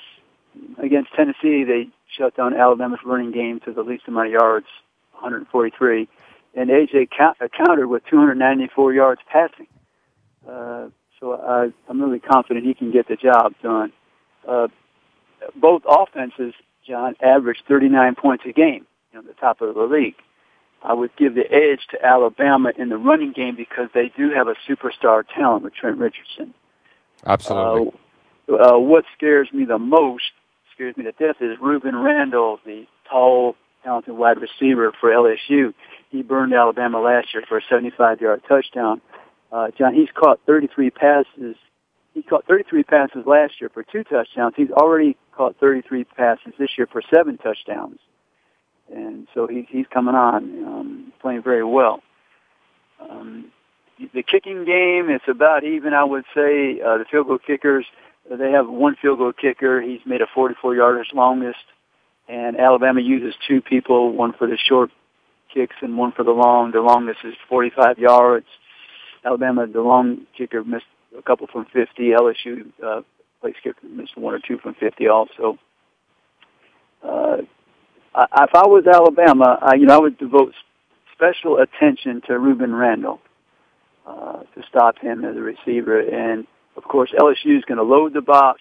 against 0.82 1.12
Tennessee, 1.14 1.64
they 1.64 1.88
shut 2.16 2.36
down 2.36 2.54
Alabama's 2.54 3.00
running 3.04 3.32
game 3.32 3.60
to 3.64 3.72
the 3.72 3.82
least 3.82 4.04
amount 4.06 4.28
of 4.28 4.32
yards, 4.32 4.66
143, 5.12 6.08
and 6.54 6.70
AJ 6.70 7.08
count, 7.16 7.38
countered 7.56 7.88
with 7.88 8.04
294 8.08 8.92
yards 8.92 9.20
passing. 9.30 9.66
Uh, 10.48 10.88
so 11.22 11.34
I, 11.34 11.68
I'm 11.88 12.02
really 12.02 12.18
confident 12.18 12.66
he 12.66 12.74
can 12.74 12.90
get 12.90 13.06
the 13.06 13.16
job 13.16 13.54
done. 13.62 13.92
Uh, 14.46 14.66
both 15.54 15.82
offenses, 15.88 16.52
John, 16.86 17.14
averaged 17.22 17.62
39 17.68 18.16
points 18.16 18.44
a 18.44 18.52
game, 18.52 18.86
you 19.12 19.20
know, 19.20 19.26
the 19.26 19.34
top 19.34 19.60
of 19.60 19.74
the 19.74 19.82
league. 19.82 20.16
I 20.82 20.92
would 20.94 21.14
give 21.16 21.36
the 21.36 21.50
edge 21.50 21.86
to 21.92 22.04
Alabama 22.04 22.72
in 22.76 22.88
the 22.88 22.96
running 22.96 23.32
game 23.32 23.54
because 23.54 23.88
they 23.94 24.10
do 24.16 24.30
have 24.30 24.48
a 24.48 24.56
superstar 24.68 25.22
talent 25.32 25.62
with 25.62 25.74
Trent 25.74 25.98
Richardson. 25.98 26.52
Absolutely. 27.24 27.92
Uh, 28.48 28.54
uh, 28.54 28.78
what 28.78 29.04
scares 29.16 29.48
me 29.52 29.64
the 29.64 29.78
most, 29.78 30.24
scares 30.74 30.96
me 30.96 31.04
to 31.04 31.12
death, 31.12 31.36
is 31.40 31.56
Rueben 31.58 32.02
Randle, 32.02 32.58
the 32.66 32.84
tall, 33.08 33.54
talented 33.84 34.14
wide 34.14 34.38
receiver 34.40 34.92
for 35.00 35.10
LSU. 35.10 35.72
He 36.10 36.22
burned 36.22 36.52
Alabama 36.52 37.00
last 37.00 37.28
year 37.32 37.44
for 37.48 37.58
a 37.58 37.62
75-yard 37.62 38.42
touchdown. 38.48 39.00
Uh, 39.52 39.68
John, 39.76 39.94
he's 39.94 40.08
caught 40.14 40.40
33 40.46 40.90
passes. 40.90 41.56
He 42.14 42.22
caught 42.22 42.46
33 42.46 42.82
passes 42.84 43.26
last 43.26 43.60
year 43.60 43.70
for 43.72 43.82
two 43.82 44.02
touchdowns. 44.04 44.54
He's 44.56 44.70
already 44.70 45.16
caught 45.36 45.56
33 45.60 46.04
passes 46.04 46.54
this 46.58 46.70
year 46.76 46.86
for 46.90 47.02
seven 47.12 47.38
touchdowns 47.38 47.98
and 48.92 49.26
so 49.34 49.46
he's 49.46 49.64
he's 49.68 49.86
coming 49.92 50.14
on, 50.14 50.64
um, 50.64 51.12
playing 51.20 51.42
very 51.42 51.64
well. 51.64 52.02
Um, 53.00 53.46
the 54.14 54.22
kicking 54.22 54.64
game, 54.64 55.08
it's 55.10 55.24
about 55.28 55.64
even. 55.64 55.94
I 55.94 56.04
would 56.04 56.24
say 56.34 56.80
uh, 56.80 56.98
the 56.98 57.04
field 57.10 57.28
goal 57.28 57.38
kickers, 57.38 57.86
they 58.30 58.52
have 58.52 58.68
one 58.68 58.96
field 59.00 59.18
goal 59.18 59.32
kicker. 59.32 59.80
He's 59.80 60.00
made 60.04 60.20
a 60.20 60.26
44 60.34 60.74
yarder 60.74 61.04
longest, 61.14 61.64
and 62.28 62.58
Alabama 62.58 63.00
uses 63.00 63.34
two 63.48 63.60
people, 63.60 64.12
one 64.12 64.32
for 64.32 64.46
the 64.46 64.58
short 64.68 64.90
kicks 65.52 65.76
and 65.82 65.96
one 65.96 66.12
for 66.12 66.24
the 66.24 66.30
long. 66.30 66.72
The 66.72 66.80
longest 66.80 67.20
is 67.24 67.34
45 67.48 67.98
yards. 67.98 68.46
Alabama, 69.24 69.66
the 69.66 69.80
long 69.80 70.26
kicker 70.36 70.64
missed 70.64 70.86
a 71.16 71.22
couple 71.22 71.46
from 71.46 71.66
50. 71.66 72.10
LSU 72.10 72.72
uh, 72.84 73.02
place 73.40 73.54
kicker 73.62 73.86
missed 73.86 74.16
one 74.16 74.34
or 74.34 74.40
two 74.40 74.58
from 74.58 74.74
50 74.74 75.08
also. 75.08 75.58
Uh, 77.02 77.38
if 78.14 78.54
I 78.54 78.66
was 78.66 78.84
Alabama, 78.86 79.58
I, 79.60 79.76
you 79.76 79.86
know, 79.86 79.96
I 79.96 80.00
would 80.00 80.18
devote 80.18 80.54
special 81.14 81.58
attention 81.58 82.20
to 82.26 82.32
Rueben 82.32 82.78
Randle 82.78 83.20
uh, 84.06 84.40
to 84.54 84.62
stop 84.68 84.98
him 84.98 85.24
as 85.24 85.36
a 85.36 85.40
receiver. 85.40 86.00
And 86.00 86.46
of 86.76 86.84
course, 86.84 87.12
LSU 87.16 87.56
is 87.58 87.64
going 87.64 87.78
to 87.78 87.84
load 87.84 88.12
the 88.12 88.20
box 88.20 88.60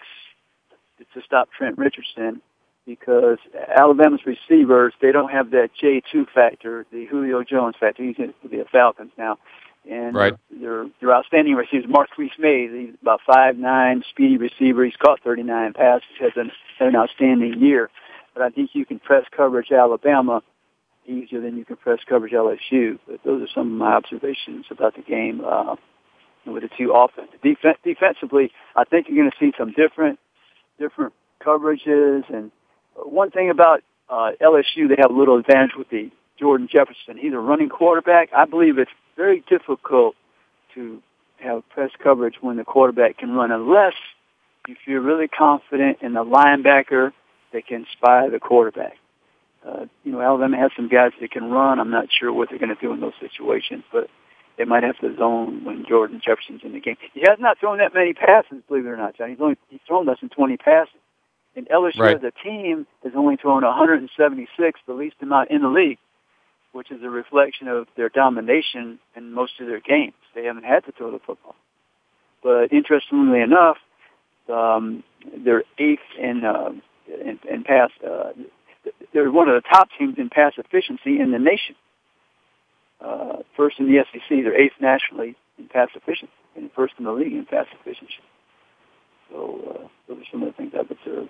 to 1.13 1.21
stop 1.25 1.49
Trent 1.57 1.77
Richardson 1.77 2.41
because 2.85 3.37
Alabama's 3.75 4.21
receivers 4.25 4.93
they 5.01 5.11
don't 5.11 5.31
have 5.31 5.51
that 5.51 5.69
J 5.79 6.01
two 6.11 6.25
factor, 6.33 6.85
the 6.91 7.05
Julio 7.05 7.43
Jones 7.43 7.75
factor. 7.79 8.03
He's 8.03 8.17
in 8.17 8.33
the 8.43 8.65
Falcons 8.71 9.11
now, 9.17 9.37
and 9.89 10.15
right. 10.15 10.33
their 10.51 10.87
their 10.99 11.13
outstanding 11.13 11.55
receivers. 11.55 11.89
Marquis 11.89 12.31
Maze, 12.37 12.71
he's 12.71 12.95
about 13.01 13.21
five 13.25 13.57
nine, 13.57 14.03
speedy 14.09 14.37
receiver. 14.37 14.85
He's 14.85 14.95
caught 14.95 15.21
thirty 15.23 15.43
nine 15.43 15.73
passes, 15.73 16.07
has 16.19 16.31
an, 16.35 16.51
an 16.79 16.95
outstanding 16.95 17.59
year 17.61 17.89
but 18.33 18.43
I 18.43 18.49
think 18.49 18.71
you 18.73 18.85
can 18.85 18.99
press 18.99 19.25
coverage 19.35 19.71
Alabama 19.71 20.41
easier 21.05 21.41
than 21.41 21.57
you 21.57 21.65
can 21.65 21.77
press 21.77 21.99
coverage 22.07 22.33
LSU. 22.33 22.99
But 23.07 23.19
those 23.25 23.41
are 23.41 23.51
some 23.53 23.73
of 23.73 23.77
my 23.77 23.93
observations 23.93 24.65
about 24.69 24.95
the 24.95 25.01
game 25.01 25.41
uh, 25.45 25.75
with 26.45 26.63
the 26.63 26.69
two 26.77 26.93
offenses. 26.93 27.39
Def- 27.43 27.81
defensively, 27.83 28.51
I 28.75 28.83
think 28.85 29.07
you're 29.07 29.17
going 29.17 29.31
to 29.31 29.37
see 29.39 29.51
some 29.57 29.73
different 29.73 30.19
different 30.79 31.13
coverages. 31.45 32.23
And 32.33 32.51
one 32.95 33.31
thing 33.31 33.49
about 33.49 33.81
uh, 34.09 34.31
LSU, 34.41 34.87
they 34.87 34.95
have 34.99 35.11
a 35.11 35.17
little 35.17 35.37
advantage 35.37 35.75
with 35.77 35.89
the 35.89 36.09
Jordan 36.41 36.67
Jefferson. 36.69 37.17
He's 37.17 37.33
a 37.33 37.37
running 37.37 37.69
quarterback. 37.69 38.29
I 38.35 38.45
believe 38.45 38.79
it's 38.79 38.91
very 39.15 39.43
difficult 39.47 40.15
to 40.73 41.01
have 41.37 41.67
press 41.69 41.91
coverage 42.03 42.35
when 42.41 42.57
the 42.57 42.63
quarterback 42.63 43.19
can 43.19 43.31
run 43.31 43.51
unless 43.51 43.93
you 44.67 44.75
feel 44.85 44.99
really 44.99 45.27
confident 45.27 45.99
in 46.01 46.13
the 46.13 46.23
linebacker 46.23 47.11
that 47.53 47.67
can 47.67 47.85
spy 47.93 48.27
the 48.29 48.39
quarterback. 48.39 48.97
Uh, 49.67 49.85
you 50.03 50.11
know, 50.11 50.21
Alabama 50.21 50.57
has 50.57 50.71
some 50.75 50.87
guys 50.87 51.11
that 51.21 51.31
can 51.31 51.51
run. 51.51 51.79
I'm 51.79 51.91
not 51.91 52.07
sure 52.11 52.33
what 52.33 52.49
they're 52.49 52.59
going 52.59 52.75
to 52.75 52.81
do 52.81 52.91
in 52.91 52.99
those 52.99 53.13
situations, 53.19 53.83
but 53.91 54.09
they 54.57 54.65
might 54.65 54.83
have 54.83 54.97
to 54.99 55.15
zone 55.17 55.63
when 55.63 55.85
Jordan 55.87 56.21
Jefferson's 56.23 56.61
in 56.63 56.73
the 56.73 56.79
game. 56.79 56.97
He 57.13 57.21
has 57.21 57.37
not 57.39 57.59
thrown 57.59 57.77
that 57.77 57.93
many 57.93 58.13
passes, 58.13 58.63
believe 58.67 58.85
it 58.85 58.89
or 58.89 58.97
not, 58.97 59.15
John. 59.15 59.29
He's 59.29 59.39
only 59.39 59.57
he's 59.69 59.79
thrown 59.87 60.07
less 60.07 60.19
than 60.19 60.29
20 60.29 60.57
passes. 60.57 60.93
And 61.55 61.67
LSU 61.67 61.99
right. 61.99 62.15
as 62.15 62.23
a 62.23 62.31
team 62.43 62.87
has 63.03 63.13
only 63.15 63.35
thrown 63.35 63.63
176, 63.63 64.79
the 64.87 64.93
least 64.93 65.17
amount 65.21 65.51
in 65.51 65.61
the 65.61 65.67
league, 65.67 65.99
which 66.71 66.91
is 66.91 67.03
a 67.03 67.09
reflection 67.09 67.67
of 67.67 67.87
their 67.97 68.09
domination 68.09 68.99
in 69.15 69.33
most 69.33 69.59
of 69.59 69.67
their 69.67 69.79
games. 69.79 70.13
They 70.33 70.45
haven't 70.45 70.63
had 70.63 70.85
to 70.85 70.91
throw 70.91 71.11
the 71.11 71.19
football. 71.19 71.55
But 72.43 72.71
interestingly 72.71 73.41
enough, 73.41 73.77
um, 74.49 75.03
they're 75.43 75.63
eighth 75.77 75.99
in 76.17 76.43
uh, 76.43 76.71
in, 77.07 77.39
in 77.49 77.63
pass. 77.63 77.89
Uh, 78.05 78.31
they're 79.13 79.31
one 79.31 79.49
of 79.49 79.61
the 79.61 79.67
top 79.69 79.89
teams 79.97 80.15
in 80.17 80.29
pass 80.29 80.53
efficiency 80.57 81.19
in 81.19 81.31
the 81.31 81.39
nation. 81.39 81.75
Uh, 82.99 83.37
first 83.55 83.79
in 83.79 83.87
the 83.87 84.03
SEC, 84.11 84.29
they're 84.29 84.59
eighth 84.59 84.73
nationally 84.79 85.35
in 85.57 85.67
pass 85.67 85.89
efficiency, 85.95 86.33
and 86.55 86.71
first 86.73 86.93
in 86.97 87.05
the 87.05 87.11
league 87.11 87.33
in 87.33 87.45
pass 87.45 87.67
efficiency. 87.79 88.13
So 89.29 89.61
uh, 89.69 89.87
those 90.07 90.19
are 90.19 90.25
some 90.31 90.43
of 90.43 90.49
the 90.49 90.53
things 90.53 90.73
I've 90.77 90.89
observed. 90.89 91.29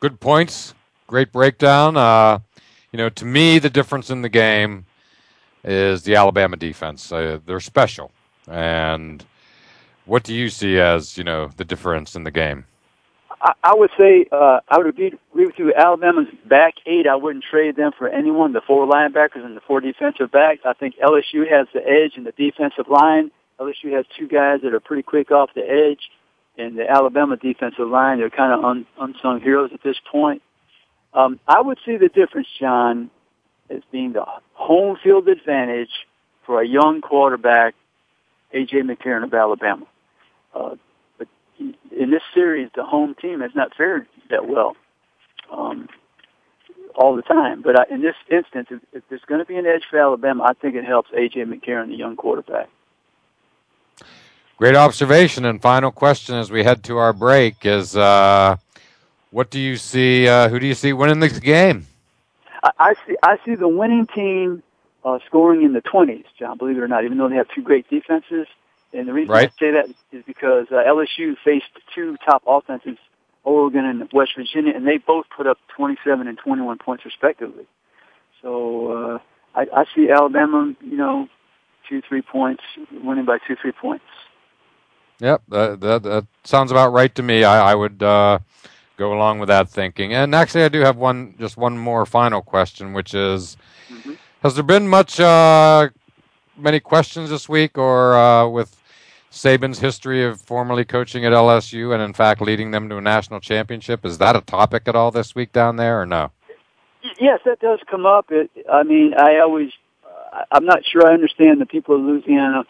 Good 0.00 0.20
points. 0.20 0.74
Great 1.06 1.32
breakdown. 1.32 1.96
Uh, 1.96 2.40
you 2.92 2.96
know, 2.98 3.08
to 3.10 3.24
me, 3.24 3.58
the 3.58 3.70
difference 3.70 4.10
in 4.10 4.22
the 4.22 4.28
game 4.28 4.86
is 5.64 6.04
the 6.04 6.14
Alabama 6.14 6.56
defense. 6.56 7.10
Uh, 7.10 7.40
they're 7.44 7.60
special. 7.60 8.12
And 8.48 9.24
what 10.04 10.22
do 10.22 10.34
you 10.34 10.48
see 10.48 10.78
as, 10.78 11.18
you 11.18 11.24
know, 11.24 11.50
the 11.56 11.64
difference 11.64 12.14
in 12.14 12.24
the 12.24 12.30
game? 12.30 12.64
I, 13.40 13.52
I 13.62 13.74
would 13.74 13.90
say 13.98 14.26
uh, 14.30 14.60
I 14.68 14.78
would 14.78 14.86
agree, 14.86 15.12
agree 15.32 15.46
with 15.46 15.58
you. 15.58 15.74
Alabama's 15.74 16.28
back 16.48 16.74
eight. 16.86 17.06
I 17.06 17.16
wouldn't 17.16 17.44
trade 17.44 17.76
them 17.76 17.92
for 17.96 18.08
anyone. 18.08 18.52
The 18.52 18.60
four 18.66 18.86
linebackers 18.86 19.44
and 19.44 19.56
the 19.56 19.60
four 19.60 19.80
defensive 19.80 20.30
backs. 20.30 20.60
I 20.64 20.72
think 20.72 20.96
LSU 20.96 21.50
has 21.50 21.66
the 21.74 21.80
edge 21.80 22.16
in 22.16 22.24
the 22.24 22.32
defensive 22.32 22.88
line. 22.88 23.30
LSU 23.60 23.92
has 23.92 24.04
two 24.18 24.28
guys 24.28 24.60
that 24.62 24.74
are 24.74 24.80
pretty 24.80 25.02
quick 25.02 25.30
off 25.30 25.50
the 25.54 25.62
edge, 25.62 26.10
and 26.58 26.78
the 26.78 26.88
Alabama 26.88 27.36
defensive 27.36 27.88
line 27.88 28.18
they're 28.18 28.30
kind 28.30 28.52
of 28.52 28.64
un, 28.64 28.86
unsung 29.00 29.40
heroes 29.40 29.70
at 29.72 29.82
this 29.82 29.96
point. 30.10 30.42
Um, 31.16 31.40
I 31.48 31.62
would 31.62 31.78
see 31.86 31.96
the 31.96 32.10
difference, 32.10 32.46
John, 32.60 33.10
as 33.70 33.80
being 33.90 34.12
the 34.12 34.24
home 34.52 34.98
field 35.02 35.26
advantage 35.28 35.90
for 36.44 36.60
a 36.60 36.68
young 36.68 37.00
quarterback, 37.00 37.74
AJ 38.54 38.82
McCarron 38.82 39.24
of 39.24 39.32
Alabama. 39.32 39.86
Uh, 40.54 40.76
but 41.18 41.26
in 41.58 42.10
this 42.10 42.22
series, 42.34 42.68
the 42.76 42.84
home 42.84 43.14
team 43.20 43.40
has 43.40 43.50
not 43.54 43.74
fared 43.74 44.06
that 44.30 44.46
well 44.46 44.76
um, 45.50 45.88
all 46.94 47.16
the 47.16 47.22
time. 47.22 47.62
But 47.62 47.80
I, 47.80 47.94
in 47.94 48.02
this 48.02 48.14
instance, 48.30 48.68
if, 48.70 48.80
if 48.92 49.02
there's 49.08 49.24
going 49.26 49.40
to 49.40 49.46
be 49.46 49.56
an 49.56 49.66
edge 49.66 49.84
for 49.90 49.98
Alabama, 49.98 50.44
I 50.44 50.52
think 50.52 50.74
it 50.74 50.84
helps 50.84 51.08
A.J. 51.16 51.44
McCarron, 51.44 51.88
the 51.88 51.96
young 51.96 52.16
quarterback. 52.16 52.68
Great 54.58 54.76
observation. 54.76 55.46
And 55.46 55.62
final 55.62 55.90
question 55.90 56.34
as 56.34 56.50
we 56.50 56.62
head 56.62 56.84
to 56.84 56.98
our 56.98 57.14
break 57.14 57.64
is 57.64 57.96
uh, 57.96 58.56
what 59.36 59.50
do 59.50 59.60
you 59.60 59.76
see, 59.76 60.26
uh, 60.26 60.48
who 60.48 60.58
do 60.58 60.66
you 60.66 60.72
see 60.72 60.94
winning 60.94 61.20
this 61.20 61.38
game? 61.38 61.86
I, 62.62 62.70
I 62.78 62.94
see, 63.06 63.16
I 63.22 63.36
see 63.44 63.54
the 63.54 63.68
winning 63.68 64.06
team 64.06 64.62
uh, 65.04 65.18
scoring 65.26 65.62
in 65.62 65.74
the 65.74 65.82
20s, 65.82 66.24
John, 66.38 66.56
believe 66.56 66.78
it 66.78 66.80
or 66.80 66.88
not, 66.88 67.04
even 67.04 67.18
though 67.18 67.28
they 67.28 67.36
have 67.36 67.48
two 67.54 67.60
great 67.60 67.86
defenses. 67.90 68.46
And 68.94 69.06
the 69.06 69.12
reason 69.12 69.34
right. 69.34 69.52
I 69.54 69.60
say 69.60 69.72
that 69.72 69.90
is 70.10 70.24
because 70.26 70.68
uh, 70.70 70.76
LSU 70.76 71.36
faced 71.44 71.66
two 71.94 72.16
top 72.24 72.44
offenses, 72.46 72.96
Oregon 73.44 73.84
and 73.84 74.10
West 74.10 74.30
Virginia, 74.38 74.72
and 74.74 74.86
they 74.86 74.96
both 74.96 75.26
put 75.36 75.46
up 75.46 75.58
27 75.76 76.26
and 76.26 76.38
21 76.38 76.78
points 76.78 77.04
respectively. 77.04 77.66
So 78.40 78.90
uh, 78.90 79.18
I, 79.54 79.66
I 79.80 79.84
see 79.94 80.08
Alabama, 80.08 80.74
you 80.80 80.96
know, 80.96 81.28
two, 81.86 82.00
three 82.08 82.22
points, 82.22 82.62
winning 82.90 83.26
by 83.26 83.36
two, 83.46 83.54
three 83.60 83.72
points. 83.72 84.06
Yep, 85.18 85.42
that, 85.48 85.80
that, 85.80 86.02
that 86.04 86.26
sounds 86.44 86.70
about 86.70 86.94
right 86.94 87.14
to 87.14 87.22
me. 87.22 87.44
I, 87.44 87.72
I 87.72 87.74
would 87.74 88.02
uh, 88.02 88.38
go 88.96 89.12
along 89.12 89.38
with 89.38 89.48
that 89.48 89.68
thinking. 89.68 90.12
And 90.12 90.34
actually, 90.34 90.64
I 90.64 90.68
do 90.68 90.80
have 90.80 90.96
one, 90.96 91.34
just 91.38 91.56
one 91.56 91.78
more 91.78 92.06
final 92.06 92.42
question, 92.42 92.92
which 92.92 93.14
is, 93.14 93.56
mm-hmm. 93.90 94.14
has 94.42 94.54
there 94.54 94.64
been 94.64 94.88
much, 94.88 95.20
uh, 95.20 95.88
many 96.56 96.80
questions 96.80 97.30
this 97.30 97.48
week, 97.48 97.78
or 97.78 98.16
uh, 98.16 98.48
with 98.48 98.76
Saban's 99.30 99.78
history 99.78 100.24
of 100.24 100.40
formerly 100.40 100.84
coaching 100.84 101.24
at 101.24 101.32
LSU 101.32 101.92
and, 101.92 102.02
in 102.02 102.12
fact, 102.12 102.40
leading 102.40 102.70
them 102.70 102.88
to 102.88 102.96
a 102.96 103.00
national 103.00 103.40
championship? 103.40 104.04
Is 104.04 104.18
that 104.18 104.36
a 104.36 104.40
topic 104.40 104.84
at 104.86 104.96
all 104.96 105.10
this 105.10 105.34
week 105.34 105.52
down 105.52 105.76
there, 105.76 106.00
or 106.00 106.06
no? 106.06 106.30
Yes, 107.20 107.40
that 107.44 107.60
does 107.60 107.78
come 107.90 108.06
up. 108.06 108.26
It, 108.30 108.50
I 108.70 108.82
mean, 108.82 109.14
I 109.16 109.38
always, 109.40 109.70
uh, 110.04 110.42
I'm 110.50 110.64
not 110.64 110.80
sure 110.90 111.06
I 111.06 111.14
understand 111.14 111.60
the 111.60 111.66
people 111.66 111.96
of 111.96 112.00
Louisiana 112.00 112.64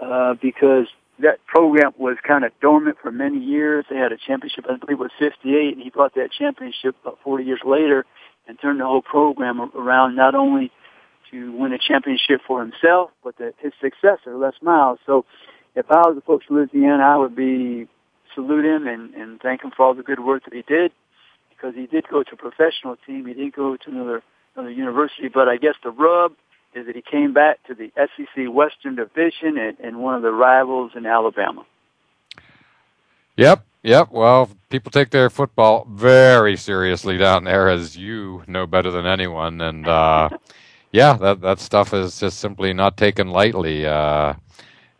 uh, 0.00 0.34
because 0.34 0.86
that 1.20 1.44
program 1.46 1.92
was 1.98 2.16
kind 2.26 2.44
of 2.44 2.52
dormant 2.60 2.98
for 3.02 3.10
many 3.10 3.38
years. 3.38 3.84
They 3.90 3.96
had 3.96 4.12
a 4.12 4.16
championship, 4.16 4.66
I 4.68 4.76
believe 4.76 5.00
it 5.00 5.02
was 5.02 5.10
58, 5.18 5.74
and 5.74 5.82
he 5.82 5.90
brought 5.90 6.14
that 6.14 6.30
championship 6.32 6.96
about 7.02 7.18
40 7.24 7.44
years 7.44 7.60
later 7.64 8.04
and 8.46 8.58
turned 8.60 8.80
the 8.80 8.84
whole 8.84 9.02
program 9.02 9.60
around 9.74 10.16
not 10.16 10.34
only 10.34 10.70
to 11.30 11.52
win 11.52 11.72
a 11.72 11.78
championship 11.78 12.40
for 12.46 12.60
himself, 12.60 13.10
but 13.22 13.36
the, 13.36 13.52
his 13.58 13.72
successor, 13.80 14.36
Les 14.36 14.54
Miles. 14.62 14.98
So 15.06 15.26
if 15.74 15.90
I 15.90 15.98
was 16.08 16.14
the 16.14 16.22
folks 16.22 16.46
of 16.48 16.56
Louisiana, 16.56 17.02
I 17.02 17.16
would 17.16 17.36
be 17.36 17.86
salute 18.34 18.64
him 18.64 18.86
and, 18.86 19.14
and 19.14 19.40
thank 19.40 19.62
him 19.62 19.72
for 19.76 19.84
all 19.84 19.94
the 19.94 20.02
good 20.02 20.20
work 20.20 20.44
that 20.44 20.54
he 20.54 20.62
did 20.62 20.92
because 21.50 21.74
he 21.74 21.86
did 21.86 22.06
go 22.08 22.22
to 22.22 22.32
a 22.32 22.36
professional 22.36 22.96
team. 23.06 23.26
He 23.26 23.34
didn't 23.34 23.56
go 23.56 23.76
to 23.76 23.90
another 23.90 24.22
another 24.54 24.70
university, 24.70 25.28
but 25.28 25.48
I 25.48 25.56
guess 25.56 25.74
the 25.82 25.90
rub 25.90 26.32
is 26.78 26.86
that 26.86 26.96
he 26.96 27.02
came 27.02 27.32
back 27.32 27.62
to 27.66 27.74
the 27.74 27.90
SEC 27.96 28.52
Western 28.52 28.96
Division 28.96 29.58
and, 29.58 29.78
and 29.80 29.98
one 29.98 30.14
of 30.14 30.22
the 30.22 30.32
rivals 30.32 30.92
in 30.96 31.06
Alabama. 31.06 31.64
Yep, 33.36 33.64
yep. 33.82 34.08
Well, 34.10 34.50
people 34.68 34.90
take 34.90 35.10
their 35.10 35.30
football 35.30 35.86
very 35.90 36.56
seriously 36.56 37.18
down 37.18 37.44
there, 37.44 37.68
as 37.68 37.96
you 37.96 38.42
know 38.46 38.66
better 38.66 38.90
than 38.90 39.06
anyone. 39.06 39.60
And 39.60 39.86
uh, 39.86 40.30
yeah, 40.92 41.14
that 41.14 41.40
that 41.40 41.60
stuff 41.60 41.94
is 41.94 42.18
just 42.18 42.38
simply 42.38 42.72
not 42.72 42.96
taken 42.96 43.28
lightly. 43.28 43.86
Uh, 43.86 44.34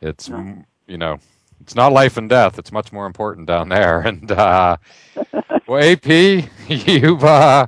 it's 0.00 0.28
no. 0.28 0.64
you 0.86 0.98
know, 0.98 1.18
it's 1.60 1.74
not 1.74 1.92
life 1.92 2.16
and 2.16 2.28
death. 2.28 2.58
It's 2.58 2.72
much 2.72 2.92
more 2.92 3.06
important 3.06 3.46
down 3.46 3.68
there. 3.68 4.00
And 4.00 4.30
uh, 4.30 4.76
well, 5.66 5.82
AP, 5.82 6.06
you've 6.68 7.24
uh, 7.24 7.66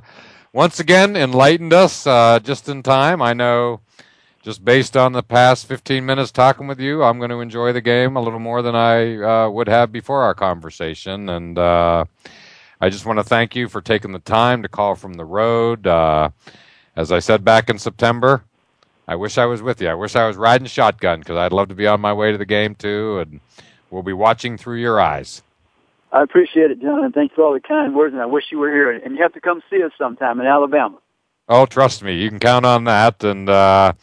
once 0.53 0.79
again 0.79 1.15
enlightened 1.15 1.73
us 1.73 2.05
uh, 2.05 2.39
just 2.39 2.67
in 2.67 2.83
time. 2.83 3.21
I 3.21 3.33
know 3.33 3.81
just 4.43 4.65
based 4.65 4.97
on 4.97 5.13
the 5.13 5.23
past 5.23 5.67
15 5.67 6.05
minutes 6.05 6.31
talking 6.31 6.67
with 6.67 6.79
you, 6.79 7.03
I'm 7.03 7.19
going 7.19 7.29
to 7.29 7.41
enjoy 7.41 7.73
the 7.73 7.81
game 7.81 8.15
a 8.15 8.21
little 8.21 8.39
more 8.39 8.61
than 8.61 8.75
I 8.75 9.17
uh, 9.17 9.49
would 9.49 9.67
have 9.67 9.91
before 9.91 10.23
our 10.23 10.33
conversation. 10.33 11.29
And 11.29 11.57
uh, 11.57 12.05
I 12.79 12.89
just 12.89 13.05
want 13.05 13.19
to 13.19 13.23
thank 13.23 13.55
you 13.55 13.69
for 13.69 13.81
taking 13.81 14.11
the 14.11 14.19
time 14.19 14.63
to 14.63 14.69
call 14.69 14.95
from 14.95 15.13
the 15.13 15.25
road. 15.25 15.85
Uh, 15.85 16.29
as 16.95 17.11
I 17.11 17.19
said 17.19 17.45
back 17.45 17.69
in 17.69 17.77
September, 17.77 18.43
I 19.07 19.15
wish 19.15 19.37
I 19.37 19.45
was 19.45 19.61
with 19.61 19.81
you. 19.81 19.89
I 19.89 19.93
wish 19.93 20.15
I 20.15 20.27
was 20.27 20.37
riding 20.37 20.67
shotgun 20.67 21.19
because 21.19 21.37
I'd 21.37 21.53
love 21.53 21.69
to 21.69 21.75
be 21.75 21.87
on 21.87 22.01
my 22.01 22.13
way 22.13 22.31
to 22.31 22.37
the 22.37 22.45
game 22.45 22.75
too. 22.75 23.19
And 23.19 23.39
we'll 23.89 24.03
be 24.03 24.13
watching 24.13 24.57
through 24.57 24.77
your 24.77 24.99
eyes. 24.99 25.43
I 26.11 26.23
appreciate 26.23 26.71
it, 26.71 26.81
John, 26.81 27.05
and 27.05 27.13
thanks 27.13 27.35
for 27.35 27.43
all 27.43 27.53
the 27.53 27.59
kind 27.59 27.95
words. 27.95 28.13
And 28.13 28.21
I 28.21 28.25
wish 28.25 28.45
you 28.51 28.59
were 28.59 28.71
here. 28.71 28.91
And 28.91 29.15
you 29.15 29.21
have 29.21 29.33
to 29.33 29.41
come 29.41 29.61
see 29.69 29.81
us 29.83 29.91
sometime 29.97 30.39
in 30.39 30.45
Alabama. 30.45 30.97
Oh, 31.47 31.65
trust 31.65 32.03
me, 32.03 32.15
you 32.15 32.29
can 32.29 32.39
count 32.39 32.65
on 32.65 32.83
that. 32.85 33.23
And 33.23 33.49
uh, 33.49 33.93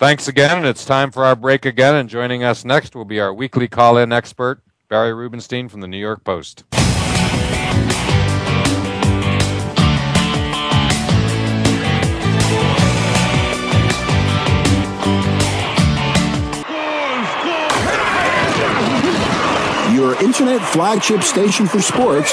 Thanks 0.00 0.28
again. 0.28 0.56
And 0.56 0.66
It's 0.66 0.86
time 0.86 1.10
for 1.10 1.26
our 1.26 1.36
break 1.36 1.66
again. 1.66 1.94
And 1.94 2.08
joining 2.08 2.42
us 2.42 2.64
next 2.64 2.96
will 2.96 3.04
be 3.04 3.20
our 3.20 3.34
weekly 3.34 3.68
call 3.68 3.98
in 3.98 4.12
expert, 4.14 4.62
Barry 4.88 5.12
Rubenstein 5.12 5.68
from 5.68 5.82
the 5.82 5.88
New 5.88 5.98
York 5.98 6.24
Post. 6.24 6.64
Your 20.00 20.18
internet 20.24 20.62
flagship 20.62 21.22
station 21.22 21.66
for 21.66 21.82
sports. 21.82 22.32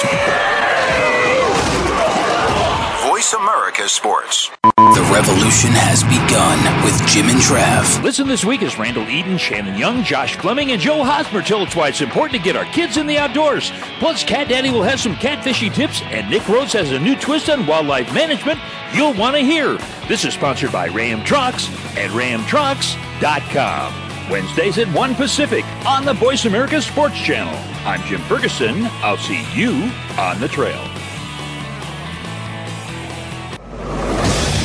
Voice 3.06 3.34
America 3.34 3.86
Sports. 3.86 4.50
The 4.78 5.10
revolution 5.12 5.72
has 5.72 6.02
begun 6.02 6.58
with 6.82 6.98
Jim 7.06 7.28
and 7.28 7.38
Trav. 7.38 8.02
Listen 8.02 8.26
this 8.26 8.42
week 8.42 8.62
as 8.62 8.78
Randall 8.78 9.06
Eden, 9.10 9.36
Shannon 9.36 9.78
Young, 9.78 10.02
Josh 10.02 10.38
Fleming, 10.38 10.72
and 10.72 10.80
Joe 10.80 11.04
Hosmer 11.04 11.42
tell 11.42 11.60
us 11.60 11.76
why 11.76 11.88
it's 11.88 12.00
important 12.00 12.38
to 12.38 12.42
get 12.42 12.56
our 12.56 12.64
kids 12.72 12.96
in 12.96 13.06
the 13.06 13.18
outdoors. 13.18 13.70
Plus, 13.98 14.24
Cat 14.24 14.48
Daddy 14.48 14.70
will 14.70 14.82
have 14.82 14.98
some 14.98 15.16
catfishing 15.16 15.74
tips, 15.74 16.00
and 16.04 16.30
Nick 16.30 16.48
Rhodes 16.48 16.72
has 16.72 16.92
a 16.92 16.98
new 16.98 17.16
twist 17.16 17.50
on 17.50 17.66
wildlife 17.66 18.14
management 18.14 18.58
you'll 18.94 19.12
want 19.12 19.36
to 19.36 19.42
hear. 19.42 19.76
This 20.08 20.24
is 20.24 20.32
sponsored 20.32 20.72
by 20.72 20.88
Ram 20.88 21.22
Trucks 21.22 21.68
at 21.98 22.08
ramtrucks.com. 22.12 24.07
Wednesdays 24.30 24.78
at 24.78 24.88
1 24.88 25.14
Pacific 25.14 25.64
on 25.86 26.04
the 26.04 26.12
Voice 26.12 26.44
America 26.44 26.80
Sports 26.82 27.18
Channel. 27.18 27.54
I'm 27.86 28.02
Jim 28.02 28.20
Ferguson. 28.22 28.86
I'll 29.02 29.16
see 29.16 29.44
you 29.54 29.90
on 30.18 30.40
the 30.40 30.48
trail. 30.48 30.80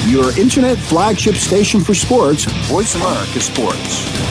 Your 0.07 0.37
internet 0.37 0.77
flagship 0.77 1.35
station 1.35 1.81
for 1.81 1.93
sports, 1.93 2.45
Voice 2.67 2.95
America 2.95 3.39
Sports. 3.39 4.23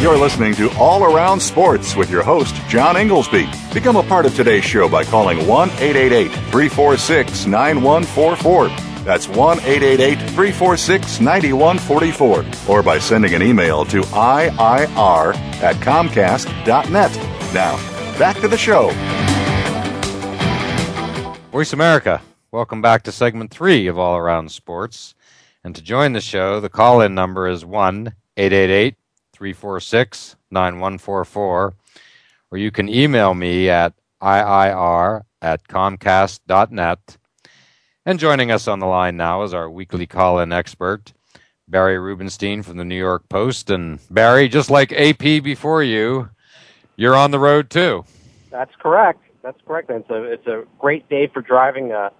You're 0.00 0.18
listening 0.18 0.54
to 0.54 0.70
All 0.78 1.04
Around 1.04 1.40
Sports 1.40 1.96
with 1.96 2.10
your 2.10 2.22
host, 2.22 2.54
John 2.68 2.94
Ingoldsby. 2.94 3.74
Become 3.74 3.96
a 3.96 4.02
part 4.04 4.26
of 4.26 4.34
today's 4.34 4.64
show 4.64 4.88
by 4.88 5.04
calling 5.04 5.46
1 5.46 5.70
888 5.70 6.28
346 6.28 7.46
9144. 7.46 8.87
That's 9.04 9.28
1 9.28 9.60
888 9.60 10.18
346 10.30 11.20
9144. 11.20 12.44
Or 12.68 12.82
by 12.82 12.98
sending 12.98 13.34
an 13.34 13.42
email 13.42 13.84
to 13.86 14.02
IIR 14.02 15.34
at 15.62 15.76
Comcast.net. 15.76 17.16
Now, 17.54 17.76
back 18.18 18.36
to 18.40 18.48
the 18.48 18.58
show. 18.58 18.90
Voice 21.50 21.72
America, 21.72 22.20
welcome 22.52 22.82
back 22.82 23.02
to 23.04 23.12
segment 23.12 23.50
three 23.50 23.86
of 23.86 23.98
All 23.98 24.16
Around 24.16 24.52
Sports. 24.52 25.14
And 25.64 25.74
to 25.74 25.82
join 25.82 26.12
the 26.12 26.20
show, 26.20 26.60
the 26.60 26.68
call 26.68 27.00
in 27.00 27.14
number 27.14 27.48
is 27.48 27.64
1 27.64 28.12
888 28.36 28.96
346 29.32 30.36
9144, 30.50 31.74
or 32.50 32.58
you 32.58 32.70
can 32.70 32.88
email 32.88 33.34
me 33.34 33.68
at 33.68 33.94
IIR 34.20 35.22
at 35.40 35.66
Comcast.net. 35.68 37.16
And 38.08 38.18
joining 38.18 38.50
us 38.50 38.66
on 38.66 38.78
the 38.78 38.86
line 38.86 39.18
now 39.18 39.42
is 39.42 39.52
our 39.52 39.68
weekly 39.68 40.06
call 40.06 40.38
in 40.38 40.50
expert, 40.50 41.12
Barry 41.68 41.98
Rubenstein 41.98 42.62
from 42.62 42.78
the 42.78 42.84
New 42.84 42.96
York 42.96 43.28
Post. 43.28 43.68
And 43.68 43.98
Barry, 44.10 44.48
just 44.48 44.70
like 44.70 44.92
AP 44.92 45.42
before 45.42 45.82
you, 45.82 46.30
you're 46.96 47.14
on 47.14 47.32
the 47.32 47.38
road 47.38 47.68
too. 47.68 48.06
That's 48.50 48.74
correct 48.76 49.20
that's 49.42 49.58
correct. 49.66 49.90
It's 49.90 50.10
a 50.10 50.22
it's 50.24 50.46
a 50.46 50.64
great 50.78 51.08
day 51.08 51.26
for 51.26 51.40
driving. 51.40 51.92
A 51.92 52.12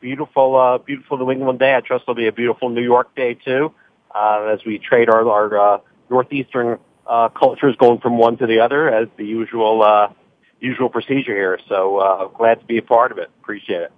beautiful, 0.00 0.56
uh, 0.56 0.78
beautiful 0.78 1.18
New 1.18 1.30
England 1.30 1.58
day. 1.58 1.74
I 1.74 1.80
trust 1.80 2.02
it'll 2.02 2.14
be 2.14 2.28
a 2.28 2.32
beautiful 2.32 2.68
New 2.68 2.82
York 2.82 3.14
day 3.16 3.34
too, 3.34 3.72
uh, 4.14 4.50
as 4.52 4.64
we 4.64 4.78
trade 4.78 5.08
our 5.08 5.28
our 5.28 5.58
uh, 5.58 5.78
northeastern 6.10 6.78
uh, 7.06 7.28
cultures 7.30 7.74
going 7.76 8.00
from 8.00 8.18
one 8.18 8.36
to 8.38 8.46
the 8.46 8.60
other 8.60 8.88
as 8.88 9.08
the 9.16 9.24
usual 9.24 9.82
uh, 9.82 10.12
usual 10.60 10.88
procedure 10.88 11.34
here. 11.34 11.58
So 11.68 11.96
uh, 11.96 12.28
glad 12.28 12.60
to 12.60 12.66
be 12.66 12.78
a 12.78 12.82
part 12.82 13.10
of 13.10 13.18
it. 13.18 13.30
Appreciate 13.42 13.82
it. 13.82 13.92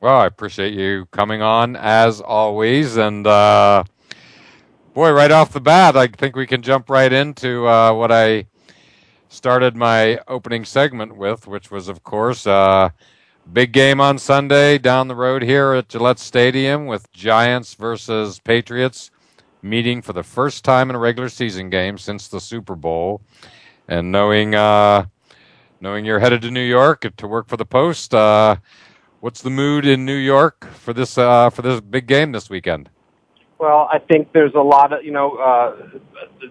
Well, 0.00 0.20
I 0.20 0.26
appreciate 0.26 0.72
you 0.72 1.04
coming 1.10 1.42
on 1.42 1.76
as 1.76 2.22
always, 2.22 2.96
and 2.96 3.26
uh, 3.26 3.84
boy, 4.94 5.10
right 5.12 5.30
off 5.30 5.52
the 5.52 5.60
bat, 5.60 5.94
I 5.94 6.06
think 6.06 6.34
we 6.34 6.46
can 6.46 6.62
jump 6.62 6.88
right 6.88 7.12
into 7.12 7.68
uh, 7.68 7.92
what 7.92 8.10
I 8.10 8.46
started 9.28 9.76
my 9.76 10.18
opening 10.26 10.64
segment 10.64 11.16
with, 11.16 11.46
which 11.46 11.70
was, 11.70 11.88
of 11.88 12.02
course, 12.02 12.46
uh, 12.46 12.88
big 13.52 13.72
game 13.72 14.00
on 14.00 14.16
Sunday 14.16 14.78
down 14.78 15.06
the 15.06 15.14
road 15.14 15.42
here 15.42 15.74
at 15.74 15.90
Gillette 15.90 16.18
Stadium 16.18 16.86
with 16.86 17.12
Giants 17.12 17.74
versus 17.74 18.38
Patriots 18.38 19.10
meeting 19.60 20.00
for 20.00 20.14
the 20.14 20.22
first 20.22 20.64
time 20.64 20.88
in 20.88 20.96
a 20.96 20.98
regular 20.98 21.28
season 21.28 21.68
game 21.68 21.98
since 21.98 22.26
the 22.26 22.40
Super 22.40 22.74
Bowl. 22.74 23.20
And 23.86 24.10
knowing 24.10 24.54
uh, 24.54 25.04
knowing 25.78 26.06
you're 26.06 26.20
headed 26.20 26.40
to 26.40 26.50
New 26.50 26.64
York 26.64 27.04
to 27.18 27.26
work 27.28 27.48
for 27.48 27.58
the 27.58 27.66
Post, 27.66 28.14
uh, 28.14 28.56
what's 29.20 29.42
the 29.42 29.50
mood 29.50 29.86
in 29.86 30.04
New 30.04 30.16
York 30.16 30.66
for 30.72 30.92
this 30.92 31.16
uh, 31.16 31.50
for 31.50 31.62
this 31.62 31.80
big 31.80 32.06
game 32.06 32.32
this 32.32 32.50
weekend? 32.50 32.90
Well, 33.58 33.88
I 33.92 33.98
think 33.98 34.32
there's 34.32 34.54
a 34.54 34.62
lot 34.62 34.94
of, 34.94 35.04
you 35.04 35.12
know, 35.12 35.36
uh, 35.36 35.76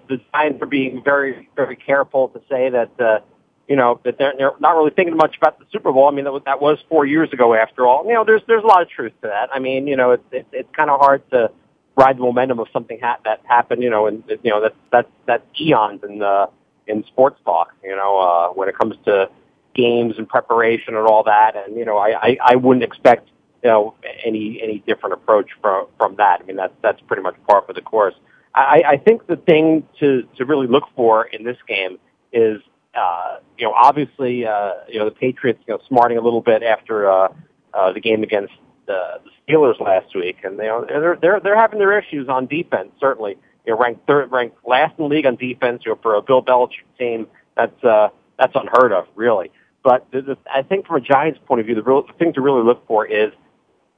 the 0.08 0.22
Giants 0.32 0.62
are 0.62 0.68
being 0.68 1.02
very, 1.04 1.50
very 1.56 1.76
careful 1.76 2.28
to 2.30 2.42
say 2.48 2.70
that, 2.70 2.92
uh, 3.00 3.22
you 3.68 3.76
know, 3.76 4.00
that 4.04 4.20
they're, 4.20 4.34
they're 4.38 4.52
not 4.60 4.76
really 4.76 4.92
thinking 4.92 5.18
much 5.18 5.36
about 5.36 5.58
the 5.58 5.66
Super 5.72 5.92
Bowl. 5.92 6.08
I 6.08 6.12
mean, 6.12 6.26
that 6.26 6.32
was, 6.32 6.44
that 6.46 6.62
was 6.62 6.78
four 6.88 7.08
years 7.08 7.34
ago 7.34 7.56
after 7.56 7.88
all. 7.88 8.06
You 8.06 8.14
know, 8.14 8.24
there's, 8.24 8.44
there's 8.48 8.64
a 8.64 8.68
lot 8.68 8.84
of 8.84 8.90
truth 8.90 9.14
to 9.24 9.28
that. 9.30 9.50
I 9.52 9.58
mean, 9.58 9.88
you 9.88 9.96
know, 9.96 10.12
it's, 10.12 10.24
it's, 10.32 10.50
it's 10.52 10.70
kind 10.76 10.92
of 10.92 11.00
hard 11.00 11.28
to 11.32 11.50
ride 11.98 12.18
the 12.18 12.22
momentum 12.22 12.60
of 12.60 12.68
something 12.72 13.00
ha- 13.02 13.18
that 13.26 13.42
happened, 13.44 13.82
you 13.82 13.90
know, 13.90 14.06
and, 14.06 14.24
you 14.44 14.52
know, 14.52 14.62
that's, 14.62 14.76
that's, 14.92 15.10
that's 15.26 15.44
eons 15.60 16.04
in, 16.04 16.20
the 16.20 16.48
in 16.86 17.04
sports 17.06 17.40
talk, 17.44 17.74
you 17.84 17.96
know, 17.96 18.20
uh, 18.20 18.50
when 18.50 18.70
it 18.70 18.78
comes 18.78 18.96
to 19.06 19.32
games 19.76 20.16
and 20.18 20.28
preparation 20.28 20.96
and 20.96 21.08
all 21.08 21.24
that. 21.24 21.56
And, 21.56 21.78
you 21.78 21.86
know, 21.86 21.98
I, 21.98 22.22
I, 22.22 22.38
I 22.42 22.56
wouldn't 22.56 22.84
expect, 22.84 23.30
you 23.64 23.70
know 23.70 23.96
any 24.24 24.62
any 24.62 24.80
different 24.88 25.14
approach 25.14 25.50
from 25.62 25.88
from 25.98 26.16
that. 26.16 26.42
I 26.42 26.46
mean 26.46 26.56
that's 26.56 26.74
that's 26.82 27.02
pretty 27.02 27.24
much 27.24 27.36
par 27.48 27.64
for 27.66 27.74
the 27.74 27.82
course. 27.82 28.16
I, 28.56 28.84
I 28.86 28.98
think 28.98 29.28
the 29.28 29.36
thing 29.36 29.88
to 30.00 30.28
to 30.38 30.46
really 30.46 30.68
look 30.68 30.86
for 30.96 31.26
in 31.26 31.44
this 31.44 31.58
game 31.68 31.98
is 32.32 32.62
uh, 32.96 33.38
you 33.58 33.66
know 33.66 33.74
obviously 33.74 34.46
uh, 34.46 34.72
you 34.88 35.00
know 35.00 35.06
the 35.06 35.16
Patriots 35.16 35.62
you 35.68 35.74
know 35.74 35.80
smarting 35.88 36.18
a 36.18 36.22
little 36.22 36.42
bit 36.42 36.64
after 36.64 37.10
uh, 37.10 37.28
uh, 37.74 37.92
the 37.94 38.00
game 38.00 38.24
against 38.24 38.54
the, 38.88 39.22
the 39.24 39.54
Steelers 39.54 39.80
last 39.80 40.16
week, 40.16 40.38
and 40.44 40.58
know 40.58 40.86
they're 40.88 41.18
they're 41.22 41.40
they're 41.40 41.58
having 41.58 41.80
their 41.80 41.98
issues 41.98 42.28
on 42.28 42.48
defense. 42.48 42.92
Certainly, 43.00 43.38
you 43.66 43.74
know 43.74 43.80
ranked 43.80 44.08
third, 44.08 44.32
ranked 44.32 44.58
last 44.66 44.98
in 44.98 45.04
the 45.06 45.10
league 45.10 45.26
on 45.26 45.36
defense. 45.36 45.84
You 45.86 45.92
know 45.92 46.00
for 46.02 46.16
a 46.16 46.22
Bill 46.22 46.44
Belichick 46.44 46.86
team, 46.98 47.28
that's 47.56 47.84
uh, 47.84 48.10
that's 48.40 48.56
unheard 48.56 48.92
of, 48.92 49.06
really. 49.16 49.52
But 49.84 50.08
the, 50.12 50.22
the, 50.22 50.38
I 50.54 50.64
think 50.64 50.88
from 50.88 50.98
a 50.98 51.02
Giants 51.02 51.40
point 51.46 51.60
of 51.62 51.66
view, 51.66 51.76
the, 51.76 51.84
real, 51.84 52.02
the 52.02 52.14
thing 52.14 52.34
to 52.34 52.42
really 52.42 52.64
look 52.64 52.86
for 52.88 53.06
is 53.06 53.32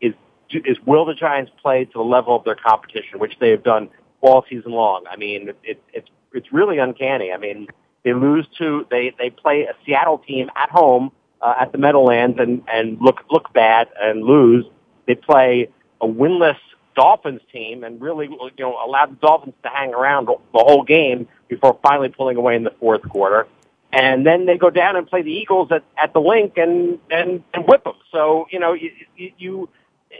is 0.01 0.13
is 0.49 0.77
will 0.85 1.05
the 1.05 1.13
Giants 1.13 1.51
play 1.61 1.85
to 1.85 1.93
the 1.93 2.03
level 2.03 2.35
of 2.35 2.43
their 2.43 2.55
competition, 2.55 3.19
which 3.19 3.37
they 3.39 3.51
have 3.51 3.63
done 3.63 3.89
all 4.21 4.45
season 4.49 4.71
long. 4.71 5.05
I 5.09 5.15
mean, 5.15 5.49
it, 5.63 5.81
it's 5.93 6.09
it's 6.33 6.51
really 6.51 6.77
uncanny. 6.77 7.31
I 7.31 7.37
mean, 7.37 7.67
they 8.03 8.13
lose 8.13 8.47
to 8.57 8.85
they 8.89 9.13
they 9.17 9.29
play 9.29 9.63
a 9.63 9.73
Seattle 9.85 10.19
team 10.19 10.49
at 10.55 10.69
home 10.69 11.11
uh, 11.41 11.55
at 11.59 11.71
the 11.71 11.77
Meadowlands 11.77 12.37
and 12.39 12.63
and 12.71 12.99
look 13.01 13.23
look 13.29 13.53
bad 13.53 13.89
and 13.99 14.23
lose. 14.23 14.65
They 15.07 15.15
play 15.15 15.69
a 15.99 16.07
winless 16.07 16.57
Dolphins 16.95 17.41
team 17.51 17.83
and 17.83 18.01
really 18.01 18.27
you 18.27 18.51
know 18.59 18.77
allow 18.85 19.05
the 19.05 19.15
Dolphins 19.15 19.55
to 19.63 19.69
hang 19.69 19.93
around 19.93 20.27
the 20.27 20.35
whole 20.53 20.83
game 20.83 21.27
before 21.47 21.79
finally 21.81 22.09
pulling 22.09 22.37
away 22.37 22.55
in 22.55 22.63
the 22.63 22.73
fourth 22.79 23.07
quarter. 23.09 23.47
And 23.93 24.25
then 24.25 24.45
they 24.45 24.57
go 24.57 24.69
down 24.69 24.95
and 24.95 25.05
play 25.05 25.21
the 25.21 25.31
Eagles 25.31 25.69
at, 25.71 25.83
at 26.01 26.13
the 26.13 26.21
Linc 26.21 26.57
and, 26.57 26.97
and, 27.09 27.43
and 27.53 27.67
whip 27.67 27.83
them. 27.83 27.95
So, 28.11 28.47
you 28.49 28.59
know, 28.59 28.73
you, 28.73 28.91
you, 29.37 29.69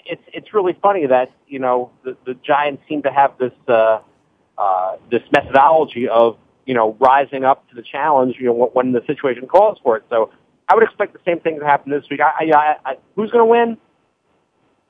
it's 0.05 0.21
it's 0.33 0.53
really 0.53 0.77
funny 0.81 1.05
that 1.05 1.31
you 1.47 1.59
know 1.59 1.91
the, 2.03 2.15
the 2.25 2.33
Giants 2.35 2.83
seem 2.87 3.01
to 3.03 3.11
have 3.11 3.37
this 3.37 3.53
uh, 3.67 3.99
uh, 4.57 4.97
this 5.09 5.21
methodology 5.31 6.07
of 6.07 6.37
you 6.65 6.73
know 6.73 6.95
rising 6.99 7.43
up 7.43 7.67
to 7.69 7.75
the 7.75 7.81
challenge 7.81 8.35
you 8.39 8.47
know 8.47 8.69
when 8.73 8.91
the 8.91 9.03
situation 9.05 9.47
calls 9.47 9.79
for 9.83 9.97
it. 9.97 10.03
So 10.09 10.31
I 10.67 10.75
would 10.75 10.83
expect 10.83 11.13
the 11.13 11.19
same 11.25 11.39
thing 11.39 11.59
to 11.59 11.65
happen 11.65 11.91
this 11.91 12.05
week. 12.09 12.21
I, 12.21 12.51
I, 12.53 12.75
I, 12.91 12.97
who's 13.15 13.31
going 13.31 13.45
to 13.45 13.49
win? 13.49 13.77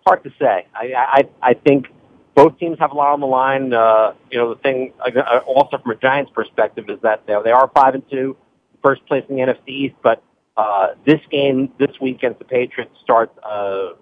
Hard 0.06 0.24
to 0.24 0.32
say. 0.40 0.68
I, 0.76 0.94
I 0.94 1.22
I 1.42 1.54
think 1.54 1.88
both 2.36 2.58
teams 2.60 2.80
have 2.80 2.92
a 2.92 2.96
lot 2.96 3.14
on 3.14 3.20
the 3.20 3.28
line. 3.28 3.74
Uh, 3.74 4.14
you 4.30 4.38
know 4.38 4.54
the 4.54 4.62
thing 4.62 4.94
uh, 5.00 5.40
also 5.46 5.78
from 5.78 5.92
a 5.92 5.96
Giants 5.96 6.32
perspective 6.34 6.90
is 6.90 7.00
that 7.02 7.26
they, 7.28 7.36
they 7.44 7.52
are 7.52 7.70
five 7.74 7.96
and 7.96 8.10
two, 8.10 8.36
first 8.84 9.06
place 9.06 9.24
in 9.30 9.36
the 9.36 9.42
NFC 9.42 9.68
East, 9.68 9.96
but. 10.04 10.24
Uh, 10.58 10.88
this 11.06 11.22
game 11.32 11.72
this 11.80 11.92
week 12.02 12.18
against 12.18 12.38
the 12.38 12.46
Patriots 12.46 12.92
starts 13.02 13.36
uh, 13.42 13.94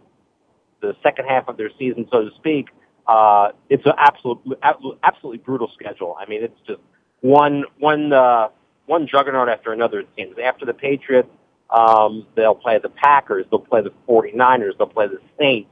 the 0.82 0.96
second 1.04 1.26
half 1.26 1.48
of 1.48 1.58
their 1.58 1.70
season, 1.78 2.08
so 2.12 2.28
to 2.28 2.36
speak, 2.36 2.70
uh, 3.08 3.50
it's 3.70 3.86
an 3.86 3.94
absolute, 3.98 4.40
absolutely 5.04 5.40
brutal 5.40 5.72
schedule. 5.74 6.16
I 6.20 6.28
mean, 6.28 6.44
it's 6.44 6.60
just 6.68 6.80
one, 7.22 7.66
one, 7.80 8.14
uh, 8.14 8.50
one 8.86 9.08
juggernaut 9.08 9.50
after 9.50 9.74
another. 9.74 10.02
It 10.02 10.10
seems 10.16 10.36
after 10.44 10.66
the 10.66 10.74
Patriots, 10.74 11.30
um, 11.70 12.26
they'll 12.36 12.56
play 12.56 12.80
the 12.80 12.90
Packers, 12.90 13.46
they'll 13.50 13.60
play 13.60 13.82
the 13.82 13.94
49ers, 14.08 14.78
they'll 14.78 14.88
play 14.88 15.08
the 15.08 15.20
Saints, 15.40 15.70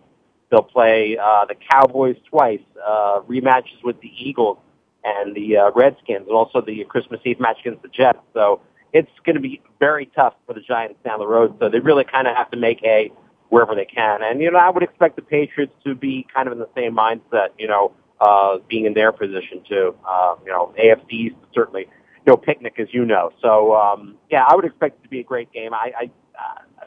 they'll 0.49 0.61
play 0.63 1.17
uh, 1.17 1.45
the 1.45 1.55
Cowboys 1.71 2.17
twice, 2.29 2.61
uh, 2.85 3.21
rematches 3.27 3.83
with 3.83 3.99
the 4.01 4.11
Eagles 4.17 4.57
and 5.03 5.35
the 5.35 5.57
uh, 5.57 5.71
Redskins, 5.75 6.27
and 6.27 6.35
also 6.35 6.61
the 6.61 6.83
Christmas 6.85 7.21
Eve 7.23 7.39
match 7.39 7.59
against 7.61 7.81
the 7.81 7.89
Jets. 7.89 8.19
So 8.33 8.61
it's 8.93 9.11
going 9.25 9.35
to 9.35 9.41
be 9.41 9.61
very 9.79 10.07
tough 10.07 10.33
for 10.45 10.53
the 10.53 10.61
Giants 10.61 10.99
down 11.03 11.19
the 11.19 11.27
road. 11.27 11.57
So 11.59 11.69
they 11.69 11.79
really 11.79 12.03
kind 12.03 12.27
of 12.27 12.35
have 12.35 12.49
to 12.51 12.57
make 12.57 12.83
a 12.83 13.11
wherever 13.49 13.75
they 13.75 13.85
can. 13.85 14.21
And, 14.23 14.41
you 14.41 14.51
know, 14.51 14.57
I 14.57 14.69
would 14.69 14.83
expect 14.83 15.15
the 15.15 15.21
Patriots 15.21 15.73
to 15.85 15.95
be 15.95 16.27
kind 16.33 16.47
of 16.47 16.53
in 16.53 16.59
the 16.59 16.69
same 16.75 16.95
mindset, 16.95 17.49
you 17.57 17.67
know, 17.67 17.93
uh, 18.19 18.57
being 18.67 18.85
in 18.85 18.93
their 18.93 19.11
position 19.11 19.63
too. 19.67 19.95
Uh, 20.07 20.35
you 20.45 20.51
know, 20.51 20.73
AFC 20.79 21.35
certainly 21.53 21.87
no 22.25 22.35
picnic, 22.35 22.75
as 22.77 22.87
you 22.91 23.05
know. 23.05 23.31
So, 23.41 23.75
um, 23.75 24.15
yeah, 24.29 24.43
I 24.47 24.55
would 24.55 24.65
expect 24.65 24.99
it 24.99 25.03
to 25.03 25.09
be 25.09 25.21
a 25.21 25.23
great 25.23 25.51
game. 25.53 25.73
I, 25.73 25.91
I, 25.97 26.11
uh, 26.37 26.85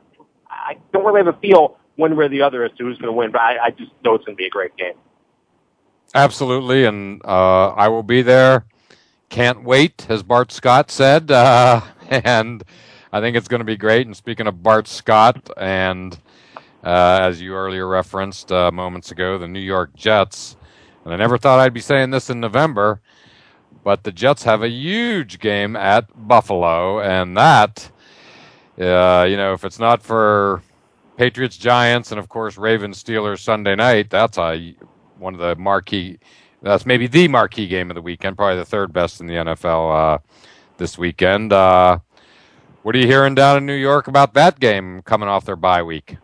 I 0.50 0.76
don't 0.92 1.04
really 1.04 1.24
have 1.24 1.34
a 1.34 1.38
feel 1.38 1.78
one 1.96 2.16
way 2.16 2.26
or 2.26 2.28
the 2.28 2.42
other 2.42 2.64
as 2.64 2.72
to 2.78 2.84
who's 2.84 2.98
going 2.98 3.08
to 3.08 3.12
win, 3.12 3.30
but 3.30 3.40
I, 3.40 3.66
I 3.66 3.70
just 3.70 3.90
know 4.04 4.14
it's 4.14 4.24
going 4.24 4.36
to 4.36 4.40
be 4.40 4.46
a 4.46 4.50
great 4.50 4.76
game. 4.76 4.94
Absolutely, 6.14 6.84
and 6.84 7.24
uh, 7.24 7.68
I 7.68 7.88
will 7.88 8.02
be 8.02 8.22
there. 8.22 8.64
Can't 9.30 9.62
wait, 9.62 10.06
as 10.10 10.24
Bart 10.24 10.50
Scott 10.50 10.90
said, 10.90 11.30
uh, 11.30 11.82
and 12.10 12.64
I 13.12 13.20
think 13.20 13.36
it's 13.36 13.46
going 13.46 13.60
to 13.60 13.64
be 13.64 13.76
great. 13.76 14.04
And 14.04 14.16
speaking 14.16 14.48
of 14.48 14.60
Bart 14.60 14.88
Scott 14.88 15.48
and 15.56 16.18
uh, 16.82 17.20
as 17.22 17.40
you 17.40 17.54
earlier 17.54 17.86
referenced 17.86 18.50
uh, 18.50 18.72
moments 18.72 19.12
ago, 19.12 19.38
the 19.38 19.46
New 19.46 19.60
York 19.60 19.94
Jets. 19.94 20.56
And 21.04 21.14
I 21.14 21.16
never 21.16 21.38
thought 21.38 21.60
I'd 21.60 21.72
be 21.72 21.80
saying 21.80 22.10
this 22.10 22.28
in 22.28 22.40
November, 22.40 23.00
but 23.84 24.02
the 24.02 24.10
Jets 24.10 24.42
have 24.42 24.64
a 24.64 24.68
huge 24.68 25.38
game 25.38 25.76
at 25.76 26.08
Buffalo, 26.28 27.00
and 27.00 27.36
that, 27.36 27.92
uh, 28.80 29.26
you 29.28 29.36
know, 29.36 29.52
if 29.52 29.64
it's 29.64 29.78
not 29.78 30.02
for 30.02 30.62
Patriots 31.16 31.56
Giants 31.56 32.10
and 32.10 32.18
of 32.18 32.28
course 32.28 32.58
Ravens 32.58 33.02
Steelers 33.02 33.38
Sunday 33.38 33.76
night, 33.76 34.10
that's 34.10 34.38
a 34.38 34.74
one 35.18 35.34
of 35.34 35.40
the 35.40 35.54
marquee. 35.54 36.18
That's 36.62 36.84
maybe 36.84 37.06
the 37.06 37.28
marquee 37.28 37.66
game 37.66 37.90
of 37.90 37.94
the 37.94 38.02
weekend, 38.02 38.36
probably 38.36 38.56
the 38.56 38.64
third 38.64 38.92
best 38.92 39.20
in 39.20 39.26
the 39.26 39.34
NFL 39.34 40.14
uh, 40.14 40.18
this 40.76 40.98
weekend. 40.98 41.52
Uh, 41.52 42.00
what 42.82 42.94
are 42.94 42.98
you 42.98 43.06
hearing 43.06 43.34
down 43.34 43.58
in 43.58 43.66
New 43.66 43.74
York 43.74 44.08
about 44.08 44.34
that 44.34 44.60
game 44.60 45.02
coming 45.02 45.28
off 45.28 45.44
their 45.44 45.56
bye 45.56 45.82
week? 45.82 46.16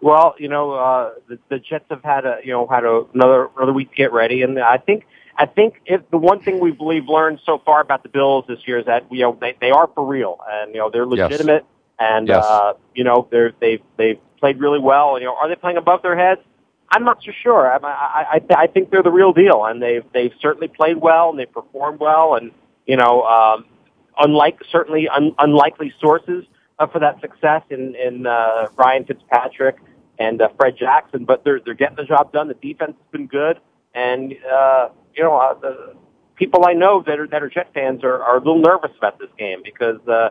Well, 0.00 0.34
you 0.38 0.48
know, 0.48 0.72
uh, 0.72 1.12
the, 1.28 1.38
the 1.48 1.58
Jets 1.58 1.86
have 1.90 2.04
had 2.04 2.26
a, 2.26 2.38
you 2.44 2.52
know, 2.52 2.66
had 2.66 2.84
a, 2.84 3.04
another 3.14 3.48
another 3.56 3.72
week 3.72 3.90
to 3.90 3.96
get 3.96 4.12
ready, 4.12 4.42
and 4.42 4.58
I 4.58 4.76
think 4.76 5.06
I 5.36 5.46
think 5.46 5.80
if 5.86 6.08
the 6.10 6.18
one 6.18 6.40
thing 6.40 6.60
we 6.60 6.72
believe 6.72 7.08
learned 7.08 7.40
so 7.44 7.58
far 7.64 7.80
about 7.80 8.02
the 8.02 8.08
Bills 8.08 8.44
this 8.46 8.58
year 8.66 8.78
is 8.78 8.86
that 8.86 9.10
you 9.10 9.20
know 9.20 9.36
they 9.40 9.56
they 9.60 9.70
are 9.70 9.88
for 9.94 10.04
real, 10.04 10.38
and 10.46 10.74
you 10.74 10.80
know 10.80 10.90
they're 10.90 11.06
legitimate, 11.06 11.64
yes. 11.64 11.98
and 11.98 12.28
yes. 12.28 12.44
uh, 12.44 12.74
you 12.94 13.02
know 13.02 13.26
they're 13.30 13.52
they've 13.60 13.82
they've 13.96 14.18
played 14.38 14.60
really 14.60 14.78
well. 14.78 15.18
You 15.18 15.24
know, 15.24 15.36
are 15.36 15.48
they 15.48 15.56
playing 15.56 15.78
above 15.78 16.02
their 16.02 16.16
heads? 16.16 16.42
I'm 16.94 17.04
not 17.04 17.22
so 17.24 17.32
sure. 17.42 17.66
I 17.66 17.78
I 17.82 18.24
I, 18.34 18.62
I 18.62 18.66
think 18.68 18.90
they're 18.90 19.02
the 19.02 19.10
real 19.10 19.32
deal, 19.32 19.64
and 19.64 19.82
they've 19.82 20.04
they've 20.12 20.32
certainly 20.40 20.68
played 20.68 20.98
well 20.98 21.30
and 21.30 21.38
they've 21.38 21.52
performed 21.52 21.98
well, 21.98 22.36
and 22.36 22.52
you 22.86 22.96
know, 22.96 23.22
um, 23.22 23.64
unlike 24.18 24.60
certainly 24.70 25.08
un, 25.08 25.34
unlikely 25.38 25.92
sources 26.00 26.44
uh, 26.78 26.86
for 26.86 27.00
that 27.00 27.20
success 27.20 27.62
in 27.68 27.96
in 27.96 28.26
uh, 28.26 28.68
Ryan 28.76 29.04
Fitzpatrick 29.06 29.76
and 30.20 30.40
uh, 30.40 30.48
Fred 30.56 30.76
Jackson, 30.78 31.24
but 31.24 31.42
they're 31.42 31.60
they're 31.64 31.74
getting 31.74 31.96
the 31.96 32.04
job 32.04 32.32
done. 32.32 32.46
The 32.46 32.54
defense 32.54 32.94
has 32.96 33.10
been 33.10 33.26
good, 33.26 33.58
and 33.92 34.32
uh, 34.48 34.90
you 35.16 35.24
know 35.24 35.36
uh, 35.36 35.54
the 35.54 35.94
people 36.36 36.64
I 36.64 36.74
know 36.74 37.02
that 37.06 37.18
are 37.18 37.26
that 37.26 37.42
are 37.42 37.48
Jet 37.48 37.70
fans 37.74 38.04
are, 38.04 38.22
are 38.22 38.36
a 38.36 38.38
little 38.38 38.60
nervous 38.60 38.92
about 38.96 39.18
this 39.18 39.30
game 39.36 39.62
because 39.64 39.98
uh, 40.06 40.30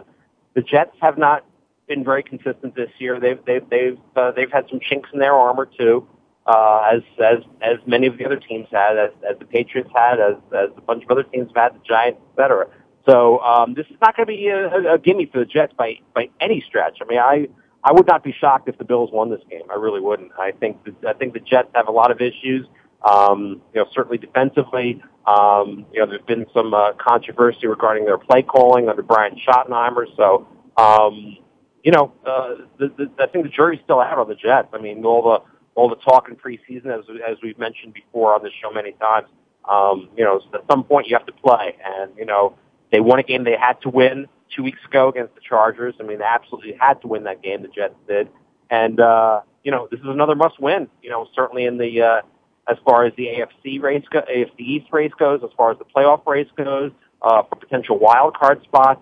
the 0.53 0.61
Jets 0.61 0.95
have 1.01 1.18
not 1.18 1.43
been 1.88 2.05
very 2.05 2.24
consistent 2.24 2.74
this 2.76 2.89
year. 2.99 3.20
They've 3.20 3.43
they've 3.45 3.70
they've 3.70 3.99
uh, 4.16 4.32
they've 4.32 4.51
had 4.51 4.66
some 4.70 4.80
chinks 4.80 5.09
in 5.11 5.20
their 5.20 5.34
armor 5.34 5.66
too, 5.66 6.07
uh, 6.46 6.91
as 6.94 7.02
as 7.20 7.39
as 7.62 7.78
many 7.86 8.08
of 8.08 8.18
the 8.18 8.26
other 8.26 8.38
teams 8.38 8.68
had, 8.72 8.98
as 8.98 9.12
as 9.30 9.38
the 9.39 9.46
Patriots 9.46 9.89
had, 9.96 10.20
as 10.20 10.36
as 10.56 10.70
a 10.78 10.82
bunch 10.82 11.04
of 11.04 11.12
other 11.12 11.24
teams 11.24 11.50
have 11.56 11.72
had, 11.72 11.82
the 11.82 11.86
Giants, 11.86 12.20
et 12.32 12.41
cetera. 12.41 12.68
So 13.06 13.39
um, 13.39 13.74
this 13.74 13.86
is 13.88 13.98
not 14.02 14.16
going 14.16 14.28
to 14.28 14.34
be 14.34 14.48
a, 14.48 14.70
a, 14.70 14.94
a 14.96 14.98
gimme 14.98 15.26
for 15.26 15.39
the 15.39 15.46
Jets 15.46 15.74
by 15.78 16.00
by 16.14 16.30
any 16.39 16.62
stretch. 16.68 17.00
I 17.02 17.06
mean, 17.06 17.20
I 17.20 17.48
I 17.84 17.91
would 17.91 18.08
not 18.08 18.24
be 18.24 18.32
shocked 18.32 18.70
if 18.70 18.78
the 18.78 18.86
Bills 18.86 19.12
won 19.12 19.30
this 19.30 19.41
game. 19.50 19.64
I 19.70 19.76
really 19.76 20.00
wouldn't. 20.00 20.32
I 20.39 20.52
think 20.52 20.84
the, 20.86 21.10
I 21.10 21.14
think 21.14 21.34
the 21.34 21.39
Jets 21.39 21.70
have 21.76 21.88
a 21.88 21.91
lot 21.91 22.12
of 22.12 22.22
issues. 22.22 22.66
Um, 23.04 23.62
you 23.74 23.82
know, 23.82 23.88
certainly 23.91 24.18
defensively. 24.18 25.04
Um, 25.28 25.86
you 25.91 26.00
know, 26.00 26.06
there's 26.06 26.22
been 26.22 26.46
some 26.54 26.74
uh, 26.74 26.94
controversy 26.94 27.68
regarding 27.68 28.06
their 28.06 28.18
play 28.18 28.41
calling 28.41 28.88
under 28.88 29.02
Brian 29.02 29.36
Schottenheimer. 29.46 30.06
So, 30.16 30.48
um, 30.78 31.38
you 31.84 31.91
know, 31.91 32.14
uh, 32.26 32.56
the, 32.80 32.88
the, 32.98 33.12
I 33.20 33.28
think 33.28 33.44
the 33.44 33.50
jury's 33.50 33.82
still 33.84 34.00
out 34.00 34.18
on 34.18 34.30
the 34.30 34.36
Jets. 34.36 34.70
I 34.74 34.80
mean, 34.80 35.04
all 35.04 35.22
the 35.22 35.53
all 35.76 35.89
the 35.89 35.95
talk 35.95 36.30
in 36.30 36.36
preseason, 36.36 36.88
as 36.88 37.05
as 37.28 37.38
we've 37.41 37.57
mentioned 37.57 37.93
before 37.93 38.34
on 38.36 38.43
this 38.43 38.53
show 38.61 38.71
many 38.71 38.93
times. 38.93 39.28
Um, 39.69 40.09
you 40.17 40.24
know, 40.24 40.41
at 40.53 40.61
some 40.69 40.84
point 40.84 41.07
you 41.07 41.15
have 41.15 41.26
to 41.26 41.34
play, 41.34 41.78
and 41.84 42.11
you 42.17 42.26
know, 42.26 42.55
they 42.91 42.99
won 42.99 43.19
a 43.19 43.24
game 43.24 43.43
they 43.43 43.57
had 43.57 43.82
to 43.82 43.89
win 43.89 44.28
two 44.55 44.63
weeks 44.63 44.80
ago 44.86 45.09
against 45.09 45.36
the 45.36 45.41
Chargers. 45.41 45.95
I 45.99 46.03
mean, 46.03 46.19
they 46.19 46.26
absolutely 46.26 46.76
had 46.80 47.01
to 47.01 47.07
win 47.07 47.24
that 47.24 47.41
game. 47.41 47.61
The 47.61 47.69
Jets 47.69 47.95
did, 48.07 48.30
and 48.69 48.99
uh, 48.99 49.41
you 49.63 49.71
know, 49.71 49.88
this 49.89 49.99
is 49.99 50.07
another 50.07 50.36
must-win. 50.36 50.89
You 51.01 51.09
know, 51.09 51.28
certainly 51.36 51.65
in 51.65 51.78
the 51.78 52.01
uh, 52.01 52.21
as 52.69 52.78
far 52.86 53.05
as 53.05 53.13
the 53.15 53.28
AFC 53.28 53.82
race, 53.82 54.03
go, 54.11 54.21
AFC 54.21 54.59
East 54.59 54.88
race 54.91 55.11
goes, 55.17 55.41
as 55.43 55.49
far 55.57 55.71
as 55.71 55.78
the 55.80 55.86
playoff 55.86 56.26
race 56.26 56.47
goes, 56.57 56.91
uh, 57.21 57.43
for 57.43 57.55
potential 57.55 57.97
wild 57.97 58.38
card 58.38 58.61
spots. 58.63 59.01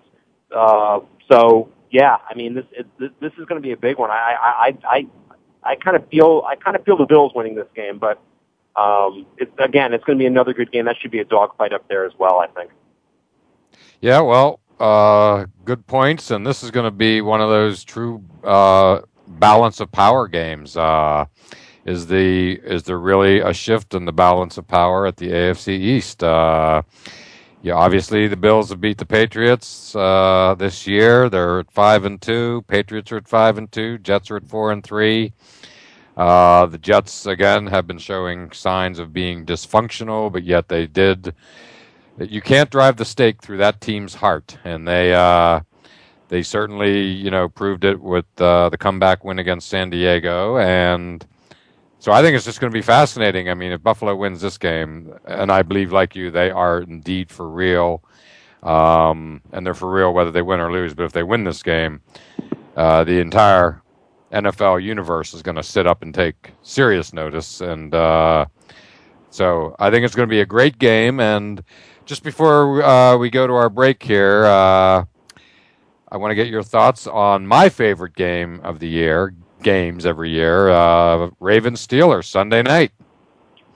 Uh, 0.54 1.00
so 1.30 1.68
yeah, 1.90 2.16
I 2.28 2.34
mean, 2.34 2.54
this 2.54 2.64
it, 2.72 2.86
this 2.98 3.32
is 3.38 3.44
going 3.46 3.60
to 3.60 3.66
be 3.66 3.72
a 3.72 3.76
big 3.76 3.98
one. 3.98 4.10
I 4.10 4.34
I 4.40 4.78
I 4.84 5.06
kind 5.76 5.96
of 5.96 6.08
feel 6.08 6.42
I 6.46 6.56
kind 6.56 6.76
of 6.76 6.84
feel 6.84 6.96
the 6.96 7.06
Bills 7.06 7.32
winning 7.34 7.54
this 7.54 7.68
game, 7.74 7.98
but 7.98 8.20
um, 8.76 9.26
it's 9.36 9.52
again, 9.58 9.92
it's 9.92 10.04
going 10.04 10.18
to 10.18 10.22
be 10.22 10.26
another 10.26 10.54
good 10.54 10.72
game. 10.72 10.86
That 10.86 10.96
should 11.00 11.10
be 11.10 11.20
a 11.20 11.24
dogfight 11.24 11.72
up 11.72 11.86
there 11.88 12.04
as 12.04 12.12
well. 12.18 12.40
I 12.40 12.46
think. 12.48 12.70
Yeah, 14.00 14.20
well, 14.20 14.60
uh, 14.80 15.46
good 15.64 15.86
points, 15.86 16.30
and 16.30 16.46
this 16.46 16.62
is 16.62 16.70
going 16.70 16.84
to 16.84 16.90
be 16.90 17.20
one 17.20 17.40
of 17.40 17.48
those 17.48 17.84
true 17.84 18.24
uh, 18.42 19.00
balance 19.26 19.80
of 19.80 19.92
power 19.92 20.26
games. 20.26 20.76
Uh, 20.76 21.26
is 21.84 22.06
the 22.06 22.60
is 22.64 22.84
there 22.84 22.98
really 22.98 23.40
a 23.40 23.52
shift 23.52 23.94
in 23.94 24.04
the 24.04 24.12
balance 24.12 24.58
of 24.58 24.66
power 24.66 25.06
at 25.06 25.16
the 25.16 25.28
AFC 25.28 25.68
East? 25.68 26.22
Yeah, 27.62 27.74
obviously 27.74 28.26
the 28.26 28.36
Bills 28.36 28.70
have 28.70 28.80
beat 28.80 28.98
the 28.98 29.06
Patriots 29.06 29.94
uh, 29.94 30.56
this 30.58 30.84
year. 30.88 31.28
They're 31.30 31.60
at 31.60 31.70
five 31.70 32.04
and 32.04 32.20
two. 32.20 32.64
Patriots 32.66 33.12
are 33.12 33.18
at 33.18 33.28
five 33.28 33.56
and 33.56 33.70
two. 33.70 33.98
Jets 33.98 34.32
are 34.32 34.36
at 34.36 34.48
four 34.48 34.72
and 34.72 34.82
three. 34.82 35.32
Uh, 36.16 36.66
the 36.66 36.78
Jets 36.78 37.24
again 37.24 37.68
have 37.68 37.86
been 37.86 37.98
showing 37.98 38.50
signs 38.50 38.98
of 38.98 39.12
being 39.12 39.46
dysfunctional, 39.46 40.30
but 40.32 40.42
yet 40.42 40.68
they 40.68 40.88
did. 40.88 41.34
You 42.18 42.42
can't 42.42 42.68
drive 42.68 42.96
the 42.96 43.04
stake 43.04 43.40
through 43.40 43.58
that 43.58 43.80
team's 43.80 44.16
heart, 44.16 44.58
and 44.64 44.86
they 44.86 45.14
uh, 45.14 45.60
they 46.28 46.42
certainly 46.42 47.02
you 47.06 47.30
know 47.30 47.48
proved 47.48 47.84
it 47.84 48.00
with 48.00 48.26
uh, 48.38 48.70
the 48.70 48.76
comeback 48.76 49.24
win 49.24 49.38
against 49.38 49.68
San 49.68 49.88
Diego, 49.88 50.58
and 50.58 51.24
so 52.02 52.10
I 52.10 52.20
think 52.20 52.34
it's 52.34 52.44
just 52.44 52.58
going 52.58 52.72
to 52.72 52.76
be 52.76 52.82
fascinating. 52.82 53.48
I 53.48 53.54
mean, 53.54 53.70
if 53.70 53.80
Buffalo 53.80 54.16
wins 54.16 54.40
this 54.40 54.58
game, 54.58 55.14
and 55.24 55.52
I 55.52 55.62
believe 55.62 55.92
like 55.92 56.16
you, 56.16 56.32
they 56.32 56.50
are 56.50 56.80
indeed 56.80 57.30
for 57.30 57.48
real, 57.48 58.02
um, 58.64 59.40
and 59.52 59.64
they're 59.64 59.72
for 59.72 59.88
real 59.88 60.12
whether 60.12 60.32
they 60.32 60.42
win 60.42 60.58
or 60.58 60.72
lose. 60.72 60.94
But 60.94 61.04
if 61.04 61.12
they 61.12 61.22
win 61.22 61.44
this 61.44 61.62
game, 61.62 62.00
uh, 62.76 63.04
the 63.04 63.20
entire 63.20 63.82
NFL 64.32 64.82
universe 64.82 65.32
is 65.32 65.42
going 65.42 65.54
to 65.54 65.62
sit 65.62 65.86
up 65.86 66.02
and 66.02 66.12
take 66.12 66.50
serious 66.62 67.12
notice. 67.12 67.60
And 67.60 67.94
uh, 67.94 68.46
so 69.30 69.76
I 69.78 69.88
think 69.92 70.04
it's 70.04 70.16
going 70.16 70.28
to 70.28 70.32
be 70.32 70.40
a 70.40 70.46
great 70.46 70.80
game. 70.80 71.20
And 71.20 71.62
just 72.04 72.24
before 72.24 72.82
uh, 72.82 73.16
we 73.16 73.30
go 73.30 73.46
to 73.46 73.52
our 73.52 73.70
break 73.70 74.02
here, 74.02 74.44
uh, 74.46 75.04
I 76.10 76.16
want 76.16 76.32
to 76.32 76.34
get 76.34 76.48
your 76.48 76.64
thoughts 76.64 77.06
on 77.06 77.46
my 77.46 77.68
favorite 77.68 78.16
game 78.16 78.60
of 78.64 78.80
the 78.80 78.88
year, 78.88 79.32
games 79.62 80.06
every 80.06 80.30
year, 80.30 80.68
uh, 80.68 81.30
Ravens 81.40 81.86
Steelers 81.86 82.26
Sunday 82.26 82.62
night. 82.62 82.92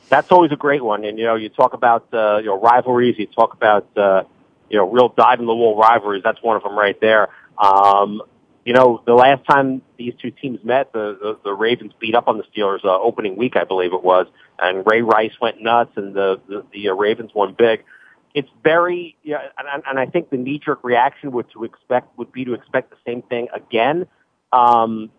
That's 0.08 0.30
always 0.30 0.52
a 0.52 0.56
great 0.56 0.84
one. 0.84 1.04
And, 1.04 1.18
you 1.18 1.24
know, 1.24 1.34
you 1.34 1.48
talk 1.48 1.72
about, 1.72 2.06
uh, 2.12 2.38
you 2.38 2.46
know, 2.46 2.60
rivalries, 2.60 3.18
you 3.18 3.26
talk 3.26 3.54
about, 3.54 3.88
uh, 3.96 4.22
you 4.70 4.76
know, 4.78 4.88
real 4.88 5.08
dive 5.08 5.40
in 5.40 5.46
the 5.46 5.54
wool 5.54 5.76
rivalries. 5.76 6.22
That's 6.22 6.42
one 6.42 6.56
of 6.56 6.62
them 6.62 6.78
right 6.78 7.00
there. 7.00 7.28
Um, 7.58 8.22
you 8.64 8.72
know, 8.72 9.00
the 9.06 9.14
last 9.14 9.46
time 9.46 9.80
these 9.96 10.12
two 10.20 10.32
teams 10.32 10.58
met, 10.64 10.92
the, 10.92 11.16
the, 11.20 11.38
the 11.44 11.52
Ravens 11.52 11.92
beat 12.00 12.16
up 12.16 12.26
on 12.26 12.36
the 12.36 12.44
Steelers 12.44 12.84
uh, 12.84 13.00
opening 13.00 13.36
week, 13.36 13.56
I 13.56 13.62
believe 13.62 13.92
it 13.92 14.02
was, 14.02 14.26
and 14.58 14.84
Ray 14.84 15.02
Rice 15.02 15.34
went 15.40 15.62
nuts, 15.62 15.92
and 15.96 16.14
the 16.14 16.40
the, 16.48 16.64
the 16.72 16.88
uh, 16.88 16.94
Ravens 16.94 17.30
won 17.32 17.54
big. 17.56 17.84
It's 18.34 18.48
very, 18.64 19.16
yeah, 19.22 19.38
and, 19.56 19.84
and 19.88 20.00
I 20.00 20.06
think 20.06 20.30
the 20.30 20.36
knee 20.36 20.58
jerk 20.58 20.80
reaction 20.82 21.30
would 21.32 21.48
to 21.52 21.62
expect 21.62 22.18
would 22.18 22.32
be 22.32 22.44
to 22.44 22.54
expect 22.54 22.90
the 22.90 22.96
same 23.06 23.22
thing 23.22 23.46
again. 23.54 24.08
Um, 24.52 25.10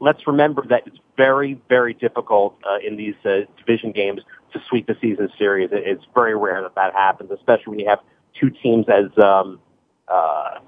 let's 0.00 0.26
remember 0.26 0.64
that 0.68 0.86
it's 0.86 0.98
very, 1.16 1.60
very 1.68 1.94
difficult 1.94 2.56
uh, 2.68 2.78
in 2.86 2.96
these 2.96 3.14
uh, 3.24 3.40
division 3.58 3.92
games 3.92 4.22
to 4.52 4.60
sweep 4.68 4.86
the 4.86 4.96
season 5.00 5.28
series. 5.38 5.70
It's 5.72 6.04
very 6.14 6.36
rare 6.36 6.62
that 6.62 6.74
that 6.74 6.94
happens, 6.94 7.30
especially 7.30 7.70
when 7.70 7.78
you 7.80 7.88
have 7.88 8.00
two 8.38 8.50
teams 8.50 8.86
as 8.88 9.06
um, 9.22 9.60
uh, 10.08 10.60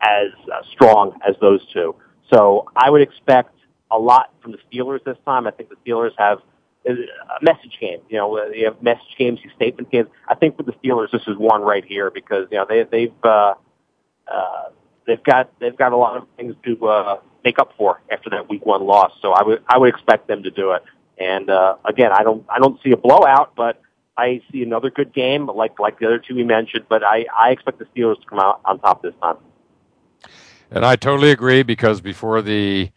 as 0.00 0.30
uh, 0.52 0.62
strong 0.72 1.18
as 1.26 1.36
those 1.40 1.60
two. 1.72 1.94
So 2.32 2.68
I 2.76 2.90
would 2.90 3.02
expect 3.02 3.54
a 3.90 3.98
lot 3.98 4.32
from 4.40 4.52
the 4.52 4.58
Steelers 4.70 5.04
this 5.04 5.18
time. 5.24 5.46
I 5.46 5.50
think 5.50 5.68
the 5.68 5.76
Steelers 5.86 6.12
have 6.18 6.38
a 6.86 6.94
message 7.42 7.78
game. 7.80 8.00
You 8.08 8.18
know, 8.18 8.44
you 8.52 8.64
have 8.64 8.82
message 8.82 9.14
games, 9.18 9.38
you 9.44 9.50
statement 9.54 9.90
games. 9.90 10.08
I 10.28 10.34
think 10.34 10.56
for 10.56 10.64
the 10.64 10.72
Steelers, 10.72 11.12
this 11.12 11.22
is 11.26 11.36
one 11.36 11.62
right 11.62 11.84
here 11.84 12.10
because 12.10 12.48
you 12.50 12.58
know 12.58 12.66
they, 12.68 12.84
they've 12.84 13.12
uh, 13.22 13.54
uh, 14.26 14.64
they've 15.12 15.24
got 15.24 15.50
they've 15.60 15.76
got 15.76 15.92
a 15.92 15.96
lot 15.96 16.16
of 16.16 16.26
things 16.36 16.54
to 16.64 16.86
uh, 16.86 17.20
make 17.44 17.58
up 17.58 17.72
for 17.76 18.00
after 18.10 18.30
that 18.30 18.48
Week 18.48 18.64
One 18.64 18.84
loss. 18.84 19.12
So 19.20 19.32
I 19.32 19.42
would 19.42 19.62
I 19.68 19.78
would 19.78 19.90
expect 19.90 20.26
them 20.26 20.42
to 20.42 20.50
do 20.50 20.72
it. 20.72 20.82
And 21.18 21.50
uh, 21.50 21.76
again, 21.84 22.10
I 22.12 22.22
don't 22.22 22.44
I 22.48 22.58
don't 22.58 22.80
see 22.82 22.92
a 22.92 22.96
blowout, 22.96 23.54
but 23.54 23.80
I 24.16 24.40
see 24.50 24.62
another 24.62 24.90
good 24.90 25.12
game 25.12 25.46
like 25.46 25.78
like 25.78 25.98
the 25.98 26.06
other 26.06 26.18
two 26.18 26.34
we 26.34 26.44
mentioned. 26.44 26.86
But 26.88 27.04
I 27.04 27.26
I 27.36 27.50
expect 27.50 27.78
the 27.78 27.84
Steelers 27.86 28.20
to 28.20 28.26
come 28.26 28.38
out 28.38 28.60
on 28.64 28.78
top 28.78 29.02
this 29.02 29.14
time. 29.20 29.36
And 30.70 30.86
I 30.86 30.96
totally 30.96 31.30
agree 31.30 31.62
because 31.62 32.00
before 32.00 32.40
the 32.40 32.90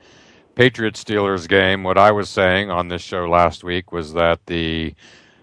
Patriots 0.55 1.03
Steelers 1.03 1.49
game, 1.49 1.83
what 1.83 1.97
I 1.97 2.11
was 2.11 2.29
saying 2.29 2.71
on 2.71 2.87
this 2.87 3.01
show 3.01 3.25
last 3.25 3.65
week 3.65 3.91
was 3.91 4.13
that 4.13 4.45
the 4.45 4.95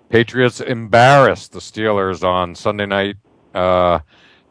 Patriots 0.09 0.59
embarrassed 0.59 1.53
the 1.53 1.59
Steelers 1.59 2.25
on 2.25 2.55
Sunday 2.55 2.87
night 2.87 3.17
uh, 3.55 3.99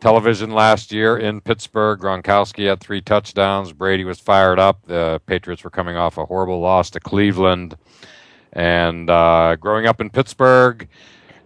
television 0.01 0.49
last 0.49 0.91
year 0.91 1.17
in 1.17 1.39
Pittsburgh. 1.39 1.99
Gronkowski 1.99 2.67
had 2.67 2.81
three 2.81 3.01
touchdowns. 3.01 3.71
Brady 3.71 4.03
was 4.03 4.19
fired 4.19 4.59
up. 4.59 4.83
The 4.85 5.21
Patriots 5.27 5.63
were 5.63 5.69
coming 5.69 5.95
off 5.95 6.17
a 6.17 6.25
horrible 6.25 6.59
loss 6.59 6.89
to 6.89 6.99
Cleveland. 6.99 7.77
And 8.53 9.09
uh, 9.09 9.55
growing 9.55 9.85
up 9.85 10.01
in 10.01 10.09
Pittsburgh, 10.09 10.89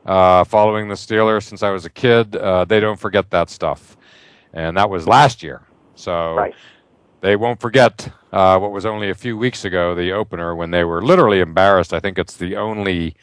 uh, 0.06 0.43
following 0.45 0.88
the 0.88 0.95
Steelers 0.95 1.43
since 1.43 1.62
I 1.62 1.70
was 1.70 1.86
a 1.86 1.89
kid, 1.89 2.36
uh, 2.36 2.66
they 2.66 2.80
don't 2.80 2.99
forget 2.99 3.30
that 3.30 3.49
stuff. 3.49 3.97
And 4.53 4.76
that 4.78 4.89
was 4.89 5.06
last 5.06 5.43
year. 5.43 5.62
So 5.95 6.34
right. 6.36 6.56
they 7.22 7.36
won't 7.36 7.60
forget 7.60 8.10
uh, 8.32 8.58
what 8.58 8.72
was 8.72 8.86
only 8.86 9.10
a 9.10 9.16
few 9.16 9.38
weeks 9.38 9.66
ago, 9.66 9.93
the 9.93 10.14
opener, 10.14 10.56
when 10.56 10.72
they 10.72 10.86
were 10.86 11.01
literally 11.01 11.41
embarrassed. 11.41 11.93
I 11.93 11.99
think 11.99 12.18
it's 12.18 12.38
the 12.38 12.56
only 12.56 13.16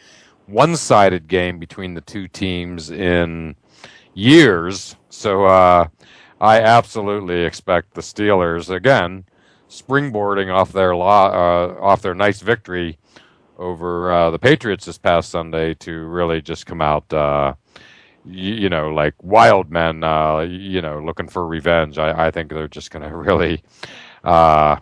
one 0.46 0.76
sided 0.76 1.26
game 1.26 1.58
between 1.58 1.94
the 1.94 2.00
two 2.02 2.28
teams 2.28 2.90
in 2.90 3.56
years. 4.14 4.96
So 5.12 5.44
uh, 5.44 5.88
I 6.40 6.60
absolutely 6.60 7.44
expect 7.44 7.94
the 7.94 8.00
Steelers, 8.00 8.74
again, 8.74 9.24
springboarding 9.68 10.52
off 10.52 10.72
their, 10.72 10.96
lo- 10.96 11.06
uh, 11.06 11.76
off 11.80 12.00
their 12.00 12.14
nice 12.14 12.40
victory 12.40 12.98
over 13.58 14.10
uh, 14.10 14.30
the 14.30 14.38
Patriots 14.38 14.86
this 14.86 14.96
past 14.96 15.28
Sunday 15.28 15.74
to 15.74 16.06
really 16.06 16.40
just 16.40 16.64
come 16.64 16.80
out 16.80 17.12
uh, 17.12 17.54
you, 18.24 18.54
you 18.54 18.68
know, 18.70 18.88
like 18.88 19.14
wild 19.22 19.70
men, 19.70 20.02
uh, 20.02 20.38
you 20.40 20.80
know, 20.80 20.98
looking 20.98 21.28
for 21.28 21.46
revenge. 21.46 21.98
I, 21.98 22.28
I 22.28 22.30
think 22.30 22.48
they're 22.50 22.66
just 22.66 22.90
going 22.90 23.08
to 23.08 23.14
really 23.14 23.62
uh, 24.24 24.76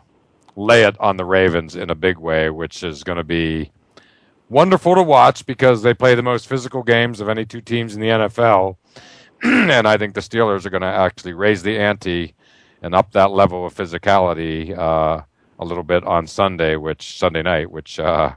lay 0.54 0.84
it 0.84 0.98
on 1.00 1.16
the 1.16 1.24
Ravens 1.24 1.74
in 1.74 1.90
a 1.90 1.96
big 1.96 2.18
way, 2.18 2.50
which 2.50 2.84
is 2.84 3.02
going 3.02 3.18
to 3.18 3.24
be 3.24 3.72
wonderful 4.48 4.94
to 4.94 5.02
watch 5.02 5.44
because 5.44 5.82
they 5.82 5.92
play 5.92 6.14
the 6.14 6.22
most 6.22 6.46
physical 6.46 6.84
games 6.84 7.20
of 7.20 7.28
any 7.28 7.44
two 7.44 7.60
teams 7.60 7.96
in 7.96 8.00
the 8.00 8.08
NFL. 8.08 8.76
and 9.70 9.86
I 9.88 9.96
think 9.96 10.14
the 10.14 10.20
Steelers 10.20 10.66
are 10.66 10.70
going 10.70 10.82
to 10.82 10.86
actually 10.86 11.32
raise 11.32 11.62
the 11.62 11.78
ante 11.78 12.34
and 12.82 12.94
up 12.94 13.12
that 13.12 13.30
level 13.30 13.66
of 13.66 13.74
physicality 13.74 14.76
uh, 14.76 15.22
a 15.58 15.64
little 15.64 15.84
bit 15.84 16.04
on 16.04 16.26
Sunday, 16.26 16.76
which 16.76 17.18
Sunday 17.18 17.42
night, 17.42 17.70
which 17.70 17.98
uh, 17.98 18.32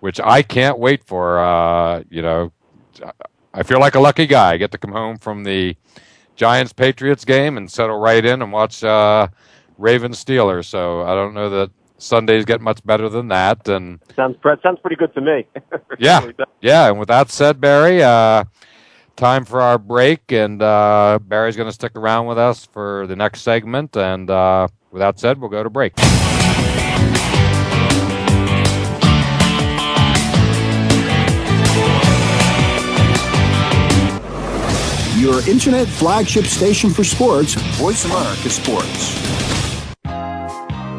which 0.00 0.20
I 0.20 0.42
can't 0.42 0.78
wait 0.78 1.04
for. 1.04 1.38
Uh, 1.38 2.02
you 2.10 2.22
know, 2.22 2.52
I 3.52 3.62
feel 3.62 3.80
like 3.80 3.94
a 3.94 4.00
lucky 4.00 4.26
guy. 4.26 4.52
I 4.52 4.56
get 4.56 4.70
to 4.72 4.78
come 4.78 4.92
home 4.92 5.18
from 5.18 5.44
the 5.44 5.76
Giants 6.36 6.72
Patriots 6.72 7.24
game 7.24 7.56
and 7.56 7.70
settle 7.70 7.98
right 7.98 8.24
in 8.24 8.42
and 8.42 8.52
watch 8.52 8.84
uh, 8.84 9.28
Ravens 9.76 10.22
Steelers. 10.22 10.66
So 10.66 11.02
I 11.02 11.14
don't 11.14 11.34
know 11.34 11.50
that 11.50 11.70
Sundays 11.98 12.44
get 12.44 12.60
much 12.60 12.84
better 12.86 13.08
than 13.08 13.28
that. 13.28 13.68
And 13.68 13.98
sounds 14.14 14.36
sounds 14.62 14.78
pretty 14.80 14.96
good 14.96 15.12
to 15.14 15.20
me. 15.20 15.46
yeah, 15.98 16.30
yeah. 16.60 16.88
And 16.88 16.98
with 16.98 17.08
that 17.08 17.30
said, 17.30 17.60
Barry, 17.60 18.02
uh, 18.02 18.44
time 19.18 19.44
for 19.44 19.60
our 19.60 19.78
break, 19.78 20.32
and 20.32 20.62
uh, 20.62 21.18
Barry's 21.20 21.56
going 21.56 21.68
to 21.68 21.72
stick 21.72 21.96
around 21.96 22.26
with 22.26 22.38
us 22.38 22.64
for 22.64 23.06
the 23.06 23.16
next 23.16 23.42
segment. 23.42 23.96
And 23.96 24.30
uh, 24.30 24.68
with 24.90 25.00
that 25.00 25.18
said, 25.18 25.38
we'll 25.38 25.50
go 25.50 25.62
to 25.62 25.68
break. 25.68 25.92
Your 35.18 35.46
internet 35.48 35.88
flagship 35.88 36.44
station 36.44 36.90
for 36.90 37.02
sports, 37.02 37.54
Voice 37.54 38.04
America 38.04 38.48
Sports. 38.48 39.47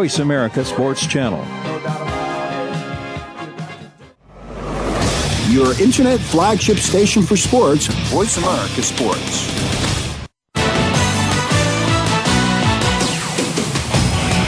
America 0.00 0.64
Sports 0.64 1.06
Channel. 1.06 1.44
Your 5.52 5.78
internet 5.78 6.18
flagship 6.18 6.78
station 6.78 7.22
for 7.22 7.36
sports, 7.36 7.86
Voice 8.08 8.38
America 8.38 8.82
Sports. 8.82 9.60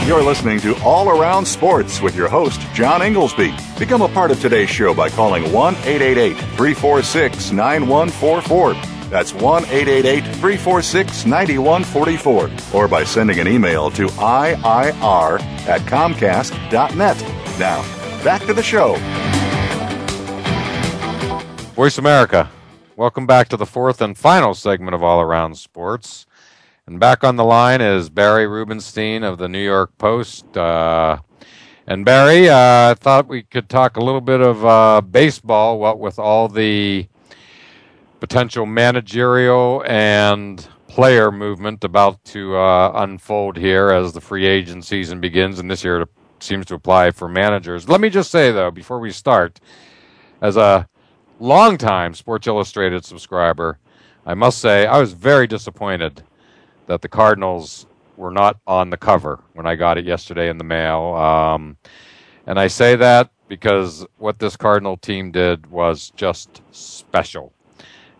You're 0.06 0.22
listening 0.22 0.58
to 0.60 0.74
All 0.82 1.10
Around 1.10 1.44
Sports 1.44 2.00
with 2.00 2.16
your 2.16 2.28
host, 2.28 2.60
John 2.72 3.02
Ingoldsby. 3.02 3.78
Become 3.78 4.00
a 4.00 4.08
part 4.08 4.30
of 4.30 4.40
today's 4.40 4.70
show 4.70 4.94
by 4.94 5.10
calling 5.10 5.52
1 5.52 5.74
888 5.74 6.34
346 6.34 7.52
9144. 7.52 8.91
That's 9.12 9.34
1 9.34 9.66
888 9.66 10.24
346 10.24 11.26
9144. 11.26 12.50
Or 12.72 12.88
by 12.88 13.04
sending 13.04 13.40
an 13.40 13.46
email 13.46 13.90
to 13.90 14.06
IIR 14.06 15.42
at 15.68 15.82
Comcast.net. 15.82 17.20
Now, 17.58 18.24
back 18.24 18.40
to 18.46 18.54
the 18.54 18.62
show. 18.62 18.94
Voice 21.74 21.98
America. 21.98 22.50
Welcome 22.96 23.26
back 23.26 23.50
to 23.50 23.58
the 23.58 23.66
fourth 23.66 24.00
and 24.00 24.16
final 24.16 24.54
segment 24.54 24.94
of 24.94 25.02
All 25.02 25.20
Around 25.20 25.58
Sports. 25.58 26.24
And 26.86 26.98
back 26.98 27.22
on 27.22 27.36
the 27.36 27.44
line 27.44 27.82
is 27.82 28.08
Barry 28.08 28.46
Rubenstein 28.46 29.24
of 29.24 29.36
the 29.36 29.46
New 29.46 29.62
York 29.62 29.98
Post. 29.98 30.56
Uh, 30.56 31.18
and 31.86 32.06
Barry, 32.06 32.48
uh, 32.48 32.92
I 32.92 32.94
thought 32.94 33.28
we 33.28 33.42
could 33.42 33.68
talk 33.68 33.98
a 33.98 34.02
little 34.02 34.22
bit 34.22 34.40
of 34.40 34.64
uh, 34.64 35.02
baseball, 35.02 35.78
what 35.78 35.98
with 35.98 36.18
all 36.18 36.48
the 36.48 37.08
potential 38.22 38.64
managerial 38.64 39.82
and 39.84 40.68
player 40.86 41.32
movement 41.32 41.82
about 41.82 42.24
to 42.24 42.56
uh, 42.56 42.92
unfold 42.94 43.56
here 43.56 43.90
as 43.90 44.12
the 44.12 44.20
free 44.20 44.46
agent 44.46 44.84
season 44.84 45.20
begins, 45.20 45.58
and 45.58 45.68
this 45.68 45.82
year 45.82 46.02
it 46.02 46.08
seems 46.38 46.64
to 46.64 46.72
apply 46.72 47.10
for 47.10 47.28
managers. 47.28 47.88
Let 47.88 48.00
me 48.00 48.08
just 48.10 48.30
say, 48.30 48.52
though, 48.52 48.70
before 48.70 49.00
we 49.00 49.10
start, 49.10 49.58
as 50.40 50.56
a 50.56 50.88
longtime 51.40 52.14
Sports 52.14 52.46
Illustrated 52.46 53.04
subscriber, 53.04 53.80
I 54.24 54.34
must 54.34 54.58
say 54.58 54.86
I 54.86 55.00
was 55.00 55.14
very 55.14 55.48
disappointed 55.48 56.22
that 56.86 57.02
the 57.02 57.08
Cardinals 57.08 57.88
were 58.16 58.30
not 58.30 58.60
on 58.68 58.90
the 58.90 58.96
cover 58.96 59.42
when 59.54 59.66
I 59.66 59.74
got 59.74 59.98
it 59.98 60.04
yesterday 60.04 60.48
in 60.48 60.58
the 60.58 60.64
mail. 60.64 61.14
Um, 61.16 61.76
and 62.46 62.60
I 62.60 62.68
say 62.68 62.94
that 62.94 63.32
because 63.48 64.06
what 64.18 64.38
this 64.38 64.56
Cardinal 64.56 64.96
team 64.96 65.32
did 65.32 65.66
was 65.66 66.12
just 66.14 66.62
special. 66.70 67.52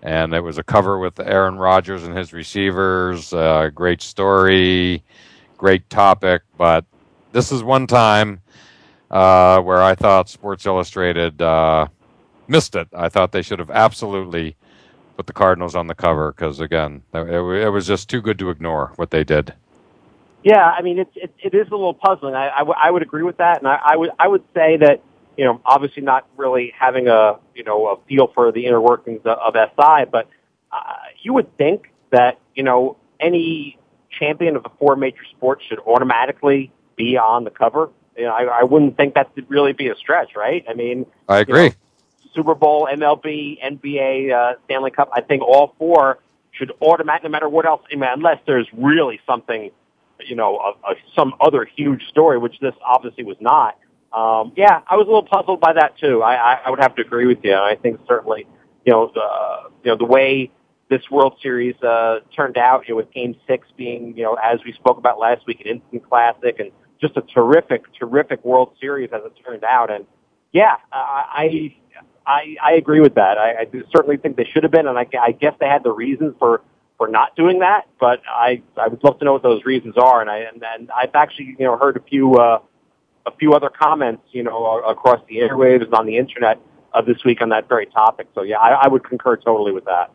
And 0.02 0.34
it 0.34 0.40
was 0.40 0.58
a 0.58 0.64
cover 0.64 0.98
with 0.98 1.20
Aaron 1.20 1.56
Rodgers 1.56 2.02
and 2.02 2.16
his 2.16 2.32
receivers. 2.32 3.32
Uh, 3.32 3.70
great 3.72 4.02
story, 4.02 5.04
great 5.56 5.88
topic. 5.88 6.42
But 6.56 6.84
this 7.30 7.52
is 7.52 7.62
one 7.62 7.86
time 7.86 8.40
uh, 9.10 9.60
where 9.60 9.82
I 9.82 9.94
thought 9.94 10.28
Sports 10.28 10.66
Illustrated 10.66 11.40
uh, 11.40 11.86
missed 12.48 12.74
it. 12.74 12.88
I 12.92 13.08
thought 13.08 13.32
they 13.32 13.42
should 13.42 13.58
have 13.58 13.70
absolutely 13.70 14.56
put 15.16 15.26
the 15.26 15.32
Cardinals 15.32 15.76
on 15.76 15.86
the 15.86 15.94
cover 15.94 16.32
because, 16.32 16.60
again, 16.60 17.02
it, 17.14 17.28
it, 17.28 17.70
was 17.70 17.86
just 17.86 18.08
too 18.08 18.20
good 18.20 18.38
to 18.38 18.50
ignore 18.50 18.92
what 18.96 19.10
they 19.10 19.22
did. 19.22 19.54
Yeah, 20.42 20.64
I 20.64 20.82
mean, 20.82 20.98
it's 20.98 21.12
it, 21.14 21.32
it 21.38 21.54
is 21.54 21.68
a 21.68 21.76
little 21.76 21.94
puzzling. 21.94 22.34
I, 22.34 22.50
I, 22.50 22.58
w- 22.58 22.78
I 22.82 22.90
would 22.90 23.02
agree 23.02 23.22
with 23.22 23.36
that, 23.36 23.58
and 23.58 23.68
I, 23.68 23.78
I 23.84 23.96
would 23.96 24.10
I 24.18 24.26
would 24.26 24.42
say 24.54 24.76
that 24.78 25.00
you 25.36 25.44
know, 25.44 25.60
obviously 25.64 26.02
not 26.02 26.26
really 26.36 26.72
having 26.78 27.08
a 27.08 27.38
you 27.54 27.64
know 27.64 27.88
a 27.88 27.96
feel 28.08 28.30
for 28.34 28.52
the 28.52 28.66
inner 28.66 28.80
workings 28.80 29.20
of, 29.24 29.38
of 29.38 29.54
SI, 29.54 30.04
but 30.10 30.28
uh, 30.70 30.94
you 31.22 31.32
would 31.32 31.56
think 31.56 31.92
that 32.10 32.38
you 32.54 32.62
know 32.62 32.96
any 33.20 33.78
champion 34.10 34.56
of 34.56 34.62
the 34.62 34.70
four 34.78 34.96
major 34.96 35.24
sports 35.36 35.64
should 35.68 35.78
automatically 35.80 36.72
be 36.96 37.16
on 37.16 37.44
the 37.44 37.50
cover. 37.50 37.90
You 38.16 38.24
know, 38.24 38.32
I, 38.32 38.60
I 38.60 38.62
wouldn't 38.64 38.96
think 38.96 39.14
that 39.14 39.34
would 39.36 39.50
really 39.50 39.72
be 39.72 39.88
a 39.88 39.96
stretch, 39.96 40.36
right? 40.36 40.64
I 40.68 40.74
mean, 40.74 41.06
I 41.28 41.38
agree. 41.38 41.62
You 41.64 41.68
know, 41.70 41.74
Super 42.34 42.54
Bowl, 42.54 42.88
MLB, 42.90 43.58
NBA, 43.62 44.32
uh, 44.32 44.54
Stanley 44.64 44.90
Cup. 44.90 45.10
I 45.12 45.20
think 45.20 45.42
all 45.42 45.74
four 45.78 46.18
should 46.52 46.72
automatically, 46.80 47.28
no 47.28 47.32
matter 47.32 47.48
what 47.48 47.66
else, 47.66 47.82
I 47.90 47.96
mean, 47.96 48.08
unless 48.12 48.38
there's 48.46 48.66
really 48.72 49.20
something, 49.26 49.70
you 50.20 50.36
know, 50.36 50.58
a, 50.58 50.92
a, 50.92 50.94
some 51.16 51.34
other 51.40 51.64
huge 51.64 52.02
story, 52.08 52.38
which 52.38 52.58
this 52.60 52.74
obviously 52.84 53.24
was 53.24 53.36
not. 53.40 53.76
Um, 54.12 54.52
yeah, 54.56 54.80
I 54.86 54.96
was 54.96 55.06
a 55.06 55.10
little 55.10 55.26
puzzled 55.26 55.60
by 55.60 55.72
that 55.74 55.98
too. 55.98 56.22
I, 56.22 56.34
I, 56.34 56.60
I 56.66 56.70
would 56.70 56.80
have 56.80 56.94
to 56.96 57.02
agree 57.02 57.26
with 57.26 57.38
you. 57.42 57.54
I 57.54 57.76
think 57.80 58.00
certainly, 58.06 58.46
you 58.84 58.92
know, 58.92 59.10
the 59.14 59.70
you 59.84 59.90
know 59.90 59.96
the 59.96 60.04
way 60.04 60.50
this 60.90 61.02
World 61.10 61.38
Series 61.42 61.74
uh, 61.82 62.20
turned 62.36 62.58
out, 62.58 62.86
you 62.86 62.92
know, 62.92 62.98
with 62.98 63.10
Game 63.12 63.34
Six 63.46 63.66
being, 63.76 64.14
you 64.16 64.24
know, 64.24 64.34
as 64.34 64.60
we 64.64 64.72
spoke 64.74 64.98
about 64.98 65.18
last 65.18 65.46
week, 65.46 65.60
an 65.60 65.66
instant 65.66 66.06
classic, 66.06 66.60
and 66.60 66.70
just 67.00 67.16
a 67.16 67.22
terrific, 67.22 67.84
terrific 67.98 68.44
World 68.44 68.76
Series 68.78 69.08
as 69.12 69.22
it 69.24 69.32
turned 69.44 69.64
out. 69.64 69.90
And 69.90 70.04
yeah, 70.52 70.76
I 70.92 71.74
I, 72.26 72.56
I 72.62 72.72
agree 72.74 73.00
with 73.00 73.14
that. 73.14 73.38
I, 73.38 73.62
I 73.62 73.66
certainly 73.94 74.16
think 74.16 74.36
they 74.36 74.44
should 74.52 74.62
have 74.62 74.72
been, 74.72 74.86
and 74.86 74.98
I, 74.98 75.06
I 75.20 75.32
guess 75.32 75.54
they 75.58 75.66
had 75.66 75.82
the 75.82 75.92
reasons 75.92 76.34
for 76.38 76.62
for 76.98 77.08
not 77.08 77.34
doing 77.36 77.60
that. 77.60 77.86
But 77.98 78.20
I 78.28 78.62
I 78.76 78.88
would 78.88 79.02
love 79.02 79.18
to 79.20 79.24
know 79.24 79.32
what 79.32 79.42
those 79.42 79.64
reasons 79.64 79.94
are, 79.96 80.20
and 80.20 80.30
I 80.30 80.38
and, 80.38 80.62
and 80.62 80.90
I've 80.90 81.14
actually 81.14 81.56
you 81.58 81.66
know 81.66 81.76
heard 81.76 81.96
a 81.96 82.02
few 82.02 82.34
uh, 82.34 82.58
a 83.26 83.30
few 83.32 83.54
other 83.54 83.70
comments 83.70 84.22
you 84.32 84.42
know 84.42 84.80
across 84.80 85.20
the 85.28 85.36
airwaves 85.36 85.84
and 85.84 85.94
on 85.94 86.06
the 86.06 86.16
internet 86.16 86.60
uh, 86.94 87.00
this 87.02 87.24
week 87.24 87.40
on 87.40 87.48
that 87.50 87.68
very 87.68 87.86
topic. 87.86 88.28
So 88.34 88.42
yeah, 88.42 88.58
I, 88.58 88.84
I 88.84 88.88
would 88.88 89.04
concur 89.04 89.36
totally 89.36 89.72
with 89.72 89.84
that. 89.84 90.10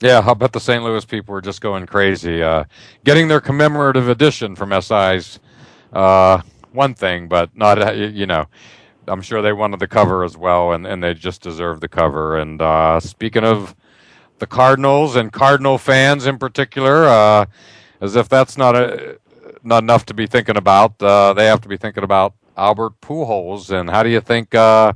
Yeah, 0.00 0.22
how 0.22 0.32
about 0.32 0.52
the 0.52 0.60
St. 0.60 0.82
Louis 0.84 1.04
people 1.04 1.32
were 1.32 1.40
just 1.40 1.60
going 1.60 1.86
crazy, 1.86 2.40
uh, 2.40 2.64
getting 3.04 3.26
their 3.26 3.40
commemorative 3.40 4.08
edition 4.08 4.54
from 4.54 4.70
SI's 4.80 5.40
uh, 5.92 6.42
one 6.72 6.94
thing, 6.94 7.28
but 7.28 7.56
not 7.56 7.82
uh, 7.82 7.92
you 7.92 8.26
know 8.26 8.46
I'm 9.08 9.22
sure 9.22 9.42
they 9.42 9.52
wanted 9.52 9.80
the 9.80 9.88
cover 9.88 10.24
as 10.24 10.36
well, 10.36 10.72
and, 10.72 10.86
and 10.86 11.02
they 11.02 11.14
just 11.14 11.42
deserve 11.42 11.80
the 11.80 11.88
cover. 11.88 12.38
And 12.38 12.60
uh, 12.60 13.00
speaking 13.00 13.44
of 13.44 13.74
the 14.38 14.46
Cardinals 14.46 15.16
and 15.16 15.32
Cardinal 15.32 15.78
fans 15.78 16.26
in 16.26 16.38
particular, 16.38 17.06
uh, 17.06 17.46
as 18.00 18.14
if 18.14 18.28
that's 18.28 18.56
not 18.56 18.76
a 18.76 19.18
not 19.62 19.82
enough 19.82 20.06
to 20.06 20.14
be 20.14 20.26
thinking 20.26 20.56
about, 20.56 21.02
uh, 21.02 21.32
they 21.34 21.46
have 21.46 21.60
to 21.62 21.68
be 21.68 21.76
thinking 21.76 22.04
about 22.04 22.34
Albert 22.56 23.00
Pujols. 23.00 23.70
And 23.70 23.90
how 23.90 24.02
do 24.02 24.10
you 24.10 24.20
think? 24.20 24.54
Uh, 24.54 24.92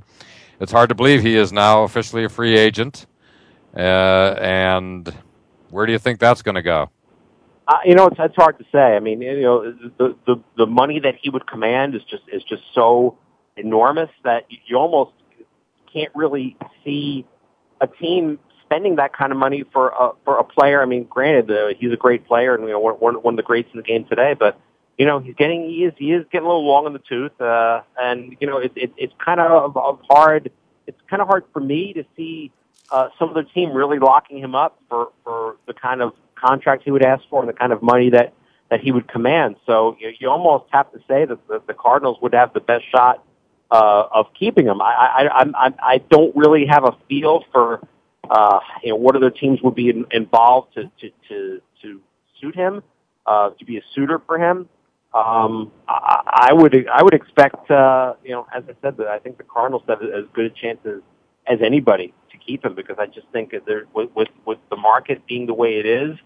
it's 0.61 0.73
hard 0.73 0.89
to 0.91 0.95
believe 0.95 1.23
he 1.23 1.37
is 1.37 1.53
now 1.53 1.83
officially 1.83 2.25
a 2.25 2.29
free 2.29 2.57
agent. 2.57 3.07
Uh, 3.77 4.37
and 4.39 5.13
where 5.71 5.87
do 5.87 5.93
you 5.93 5.99
think 5.99 6.21
that's 6.21 6.43
going 6.43 6.55
to 6.55 6.63
go? 6.63 6.91
Uh, 7.67 7.79
you 7.85 7.95
know, 7.95 8.07
it's, 8.07 8.17
it's 8.19 8.37
hard 8.37 8.59
to 8.59 8.65
say. 8.71 8.97
I 8.97 9.01
mean, 9.01 9.23
you 9.23 9.41
know, 9.41 9.73
the, 9.99 10.17
the 10.27 10.43
the 10.57 10.67
money 10.67 11.01
that 11.01 11.15
he 11.21 11.31
would 11.31 11.47
command 11.47 11.95
is 11.95 12.03
just 12.05 12.25
is 12.33 12.43
just 12.45 12.63
so 12.75 13.17
enormous 13.57 14.11
that 14.25 14.47
you 14.67 14.77
almost 14.77 15.13
can't 15.93 16.13
really 16.15 16.57
see 16.85 17.25
a 17.81 17.87
team 17.87 18.39
spending 18.73 18.97
that 18.97 19.13
kind 19.13 19.33
of 19.33 19.39
money 19.39 19.65
for 19.73 19.89
a 19.91 20.13
for 20.25 20.39
a 20.39 20.45
player. 20.45 20.83
I 20.83 20.87
mean, 20.87 21.05
granted, 21.05 21.51
uh, 21.51 21.75
he's 21.79 21.93
a 21.93 21.97
great 21.97 22.27
player 22.27 22.55
and 22.55 22.65
you 22.65 22.71
know 22.71 22.81
one 22.81 23.15
one 23.15 23.35
of 23.35 23.37
the 23.37 23.43
greats 23.43 23.69
in 23.73 23.77
the 23.77 23.83
game 23.83 24.05
today, 24.07 24.35
but 24.39 24.59
you 24.99 25.07
know 25.07 25.19
he's 25.19 25.35
getting 25.35 25.69
he 25.69 25.85
is 25.85 25.93
he 25.99 26.13
is 26.13 26.25
getting 26.33 26.47
a 26.47 26.49
little 26.49 26.67
long 26.67 26.87
in 26.87 26.93
the 26.93 26.99
tooth, 26.99 27.39
uh, 27.41 27.83
and 28.01 28.37
you 28.41 28.47
know 28.47 28.59
it, 28.59 28.73
it, 28.75 28.93
it's 28.97 29.13
kind 29.25 29.41
of, 29.41 29.77
of 29.77 30.01
hard. 30.09 30.51
It's 30.87 31.01
kind 31.09 31.21
of 31.21 31.29
hard 31.29 31.45
for 31.53 31.61
me 31.61 31.93
to 31.93 32.05
see 32.17 32.51
uh, 32.91 33.09
some 33.19 33.29
of 33.29 33.35
the 33.35 33.45
team 33.45 33.73
really 33.73 33.99
locking 33.99 34.39
him 34.39 34.55
up 34.55 34.79
for 34.89 35.13
for 35.25 35.57
the 35.67 35.75
kind 35.75 36.01
of 36.01 36.15
contract 36.35 36.83
he 36.85 36.91
would 36.91 37.05
ask 37.05 37.23
for 37.29 37.41
and 37.41 37.49
the 37.49 37.53
kind 37.53 37.73
of 37.73 37.83
money 37.83 38.11
that 38.11 38.33
that 38.71 38.81
he 38.81 38.91
would 38.91 39.07
command. 39.07 39.57
So 39.67 39.97
you, 40.01 40.13
you 40.19 40.31
almost 40.31 40.65
have 40.71 40.91
to 40.93 40.99
say 41.07 41.27
that 41.27 41.47
the, 41.47 41.63
the 41.67 41.75
Cardinals 41.75 42.17
would 42.23 42.33
have 42.33 42.55
the 42.55 42.61
best 42.61 42.85
shot 42.91 43.23
uh, 43.71 44.05
of 44.11 44.27
keeping 44.33 44.67
him. 44.67 44.81
I, 44.81 45.29
I, 45.31 45.67
I, 45.67 45.73
I 45.83 45.99
don't 45.99 46.35
really 46.35 46.65
have 46.67 46.85
a 46.85 46.97
feel 47.07 47.45
for, 47.53 47.87
uh, 48.31 48.61
you 48.83 48.91
know, 48.91 48.97
what 48.97 49.17
other 49.17 49.31
teams 49.31 49.61
would 49.63 49.75
be 49.75 49.91
in, 49.91 50.07
involved 50.11 50.75
to, 50.75 50.85
to, 51.01 51.11
to, 51.29 51.61
to 51.83 52.01
suit 52.41 52.55
him, 52.55 52.83
uh, 53.27 53.51
to 53.51 53.65
be 53.65 53.77
a 53.79 53.83
suitor 53.95 54.21
for 54.27 54.39
him. 54.39 54.69
Um, 55.15 55.71
I, 55.89 56.49
I 56.51 56.53
would, 56.53 56.89
I 56.89 57.03
would 57.03 57.15
expect, 57.15 57.71
uh, 57.71 58.15
you 58.25 58.31
know, 58.31 58.47
as 58.55 58.65
I 58.69 58.75
said, 58.81 58.97
that 58.97 59.09
I 59.09 59.19
think 59.19 59.37
the 59.37 59.45
Cardinals 59.45 59.83
have 59.89 60.01
as 60.03 60.25
good 60.33 60.47
a 60.47 60.51
chance 60.51 60.79
as, 60.87 61.03
as 61.47 61.59
anybody 61.63 62.15
to 62.31 62.39
keep 62.39 62.65
him 62.65 62.75
because 62.75 62.97
I 62.99 63.07
just 63.07 63.27
think 63.33 63.51
that 63.51 63.67
there, 63.67 63.85
with, 63.95 64.11
with, 64.15 64.29
with 64.47 64.59
the 64.71 64.77
market 64.77 65.27
being 65.27 65.47
the 65.47 65.55
way 65.55 65.79
it 65.79 65.87
is, 65.87 66.17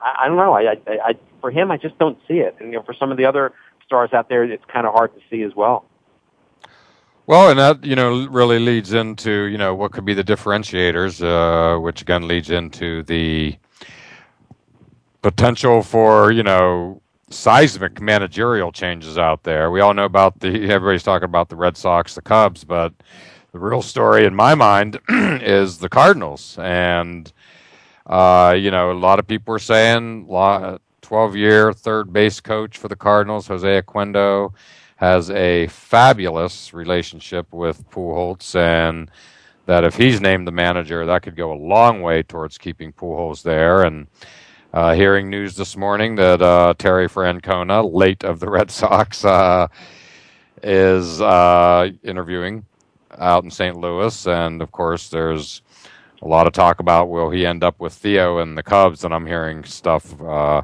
I, 0.00 0.24
I 0.24 0.28
don't 0.28 0.36
know. 0.36 0.52
I, 0.52 0.72
I, 0.72 0.78
I, 0.86 1.14
for 1.40 1.50
him, 1.50 1.70
I 1.70 1.78
just 1.78 1.98
don't 1.98 2.18
see 2.28 2.38
it. 2.40 2.56
And, 2.60 2.72
you 2.72 2.78
know, 2.78 2.82
for 2.82 2.94
some 2.94 3.10
of 3.10 3.16
the 3.16 3.24
other 3.24 3.52
stars 3.86 4.12
out 4.12 4.28
there, 4.28 4.44
it's 4.44 4.64
kind 4.70 4.86
of 4.86 4.92
hard 4.92 5.14
to 5.14 5.20
see 5.30 5.42
as 5.42 5.54
well. 5.54 5.86
Well, 7.26 7.48
and 7.48 7.58
that 7.58 7.84
you 7.84 7.96
know 7.96 8.26
really 8.26 8.58
leads 8.58 8.92
into 8.92 9.44
you 9.44 9.56
know 9.56 9.74
what 9.74 9.92
could 9.92 10.04
be 10.04 10.12
the 10.12 10.24
differentiators, 10.24 11.22
uh, 11.24 11.80
which 11.80 12.02
again 12.02 12.28
leads 12.28 12.50
into 12.50 13.02
the 13.04 13.56
potential 15.22 15.82
for 15.82 16.30
you 16.30 16.42
know 16.42 17.00
seismic 17.30 17.98
managerial 17.98 18.72
changes 18.72 19.16
out 19.16 19.42
there. 19.42 19.70
We 19.70 19.80
all 19.80 19.94
know 19.94 20.04
about 20.04 20.40
the 20.40 20.48
everybody's 20.70 21.02
talking 21.02 21.24
about 21.24 21.48
the 21.48 21.56
Red 21.56 21.78
Sox, 21.78 22.14
the 22.14 22.20
Cubs, 22.20 22.62
but 22.62 22.92
the 23.52 23.58
real 23.58 23.80
story 23.80 24.26
in 24.26 24.34
my 24.34 24.54
mind 24.54 25.00
is 25.08 25.78
the 25.78 25.88
Cardinals, 25.88 26.58
and 26.60 27.32
uh, 28.06 28.54
you 28.58 28.70
know 28.70 28.92
a 28.92 28.98
lot 28.98 29.18
of 29.18 29.26
people 29.26 29.54
are 29.54 29.58
saying 29.58 30.26
12 30.26 31.36
year 31.36 31.72
third 31.72 32.12
base 32.12 32.40
coach 32.40 32.76
for 32.76 32.88
the 32.88 32.96
Cardinals, 32.96 33.46
Jose 33.46 33.80
Oquendo 33.80 34.52
has 34.96 35.30
a 35.30 35.66
fabulous 35.68 36.72
relationship 36.72 37.52
with 37.52 37.88
Pujols, 37.90 38.54
and 38.54 39.10
that 39.66 39.84
if 39.84 39.96
he's 39.96 40.20
named 40.20 40.46
the 40.46 40.52
manager, 40.52 41.06
that 41.06 41.22
could 41.22 41.36
go 41.36 41.52
a 41.52 41.58
long 41.58 42.02
way 42.02 42.22
towards 42.22 42.58
keeping 42.58 42.92
Pujols 42.92 43.42
there. 43.42 43.82
And 43.82 44.06
uh, 44.72 44.94
hearing 44.94 45.30
news 45.30 45.56
this 45.56 45.76
morning 45.76 46.16
that 46.16 46.42
uh, 46.42 46.74
Terry 46.76 47.08
Francona, 47.08 47.90
late 47.92 48.24
of 48.24 48.40
the 48.40 48.50
Red 48.50 48.70
Sox, 48.70 49.24
uh, 49.24 49.68
is 50.62 51.20
uh, 51.20 51.90
interviewing 52.02 52.64
out 53.18 53.44
in 53.44 53.50
St. 53.50 53.76
Louis, 53.76 54.26
and 54.26 54.60
of 54.62 54.72
course, 54.72 55.08
there's 55.08 55.62
a 56.22 56.28
lot 56.28 56.46
of 56.46 56.52
talk 56.52 56.80
about 56.80 57.08
will 57.08 57.30
he 57.30 57.46
end 57.46 57.62
up 57.62 57.78
with 57.78 57.92
Theo 57.92 58.38
and 58.38 58.56
the 58.56 58.62
Cubs, 58.62 59.04
and 59.04 59.14
I'm 59.14 59.26
hearing 59.26 59.62
stuff 59.64 60.20
uh, 60.20 60.62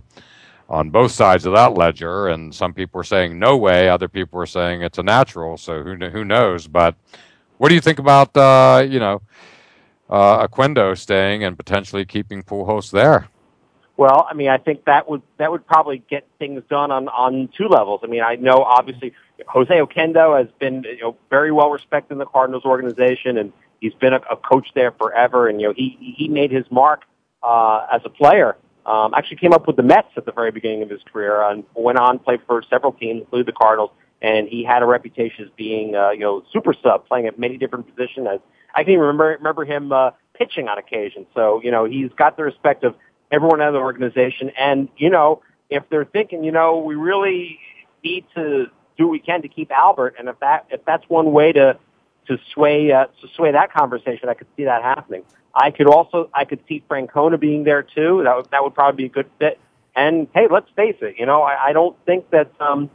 on 0.70 0.88
both 0.90 1.10
sides 1.10 1.44
of 1.44 1.52
that 1.52 1.74
ledger. 1.74 2.28
And 2.28 2.54
some 2.54 2.72
people 2.72 2.98
were 2.98 3.04
saying 3.04 3.38
no 3.38 3.56
way, 3.56 3.88
other 3.88 4.08
people 4.08 4.38
were 4.38 4.46
saying 4.46 4.82
it's 4.82 4.98
a 4.98 5.02
natural. 5.02 5.58
So 5.58 5.82
who 5.82 5.96
who 5.96 6.24
knows? 6.24 6.66
But 6.66 6.94
what 7.58 7.68
do 7.68 7.74
you 7.74 7.80
think 7.80 7.98
about 7.98 8.34
uh, 8.36 8.86
you 8.88 9.00
know 9.00 9.20
uh, 10.08 10.46
Oquendo 10.46 10.96
staying 10.96 11.44
and 11.44 11.56
potentially 11.56 12.04
keeping 12.04 12.42
Pujols 12.42 12.90
there? 12.90 13.28
Well, 13.96 14.26
I 14.30 14.32
mean, 14.32 14.48
I 14.48 14.56
think 14.56 14.86
that 14.86 15.10
would 15.10 15.20
that 15.36 15.50
would 15.50 15.66
probably 15.66 16.02
get 16.08 16.26
things 16.38 16.62
done 16.70 16.90
on 16.90 17.08
on 17.08 17.50
two 17.58 17.68
levels. 17.68 18.00
I 18.02 18.06
mean, 18.06 18.22
I 18.22 18.36
know 18.36 18.62
obviously 18.62 19.12
Jose 19.46 19.74
Oquendo 19.74 20.38
has 20.38 20.48
been 20.58 20.84
you 20.84 21.02
know 21.02 21.16
very 21.28 21.52
well 21.52 21.70
respected 21.70 22.14
in 22.14 22.18
the 22.18 22.26
Cardinals 22.26 22.64
organization, 22.64 23.36
and 23.36 23.52
he's 23.80 23.92
been 23.94 24.14
a, 24.14 24.20
a 24.30 24.36
coach 24.36 24.68
there 24.74 24.92
forever. 24.92 25.48
And 25.48 25.60
you 25.60 25.68
know, 25.68 25.74
he 25.76 26.14
he 26.16 26.28
made 26.28 26.50
his 26.50 26.64
mark 26.70 27.02
uh, 27.42 27.86
as 27.92 28.00
a 28.04 28.08
player 28.08 28.56
um, 28.86 29.14
actually 29.14 29.36
came 29.36 29.52
up 29.52 29.66
with 29.66 29.76
the 29.76 29.82
Mets 29.82 30.08
at 30.16 30.24
the 30.24 30.32
very 30.32 30.50
beginning 30.50 30.82
of 30.82 30.90
his 30.90 31.00
career 31.12 31.42
and 31.42 31.64
went 31.74 31.98
on 31.98 32.18
played 32.18 32.40
for 32.46 32.62
several 32.68 32.92
teams, 32.92 33.22
including 33.22 33.46
the 33.46 33.52
Cardinals. 33.52 33.90
And 34.22 34.48
he 34.48 34.64
had 34.64 34.82
a 34.82 34.86
reputation 34.86 35.44
as 35.44 35.50
being, 35.56 35.94
uh, 35.94 36.10
you 36.10 36.20
know, 36.20 36.42
super 36.52 36.74
sub, 36.82 37.06
playing 37.06 37.26
at 37.26 37.38
many 37.38 37.56
different 37.56 37.94
positions. 37.94 38.28
I 38.74 38.82
can 38.82 38.92
even 38.92 39.00
remember 39.00 39.36
remember 39.38 39.64
him 39.64 39.92
uh, 39.92 40.10
pitching 40.34 40.68
on 40.68 40.78
occasion. 40.78 41.26
So 41.34 41.60
you 41.62 41.70
know, 41.70 41.84
he's 41.84 42.10
got 42.16 42.36
the 42.36 42.44
respect 42.44 42.84
of 42.84 42.94
everyone 43.30 43.60
in 43.60 43.72
the 43.72 43.78
organization. 43.78 44.50
And 44.58 44.88
you 44.96 45.10
know, 45.10 45.42
if 45.68 45.88
they're 45.88 46.04
thinking, 46.04 46.44
you 46.44 46.52
know, 46.52 46.78
we 46.78 46.94
really 46.96 47.58
need 48.04 48.24
to 48.34 48.66
do 48.98 49.06
what 49.06 49.12
we 49.12 49.18
can 49.20 49.42
to 49.42 49.48
keep 49.48 49.70
Albert, 49.70 50.16
and 50.18 50.28
if 50.28 50.38
that 50.40 50.66
if 50.70 50.84
that's 50.84 51.04
one 51.08 51.32
way 51.32 51.52
to 51.52 51.78
to 52.28 52.38
sway 52.52 52.92
uh, 52.92 53.06
to 53.06 53.28
sway 53.34 53.52
that 53.52 53.72
conversation, 53.72 54.28
I 54.28 54.34
could 54.34 54.48
see 54.56 54.64
that 54.64 54.82
happening. 54.82 55.24
I 55.54 55.70
could 55.70 55.86
also 55.86 56.30
I 56.34 56.44
could 56.44 56.60
see 56.68 56.82
Francona 56.88 57.38
being 57.38 57.64
there 57.64 57.82
too. 57.82 58.22
That 58.24 58.36
would, 58.36 58.50
that 58.50 58.62
would 58.62 58.74
probably 58.74 59.04
be 59.04 59.06
a 59.06 59.12
good 59.12 59.30
fit. 59.38 59.58
And 59.96 60.28
hey, 60.34 60.46
let's 60.50 60.70
face 60.76 60.96
it. 61.00 61.16
You 61.18 61.26
know, 61.26 61.42
I, 61.42 61.68
I 61.68 61.72
don't 61.72 61.96
think 62.06 62.30
that 62.30 62.50
um, 62.60 62.90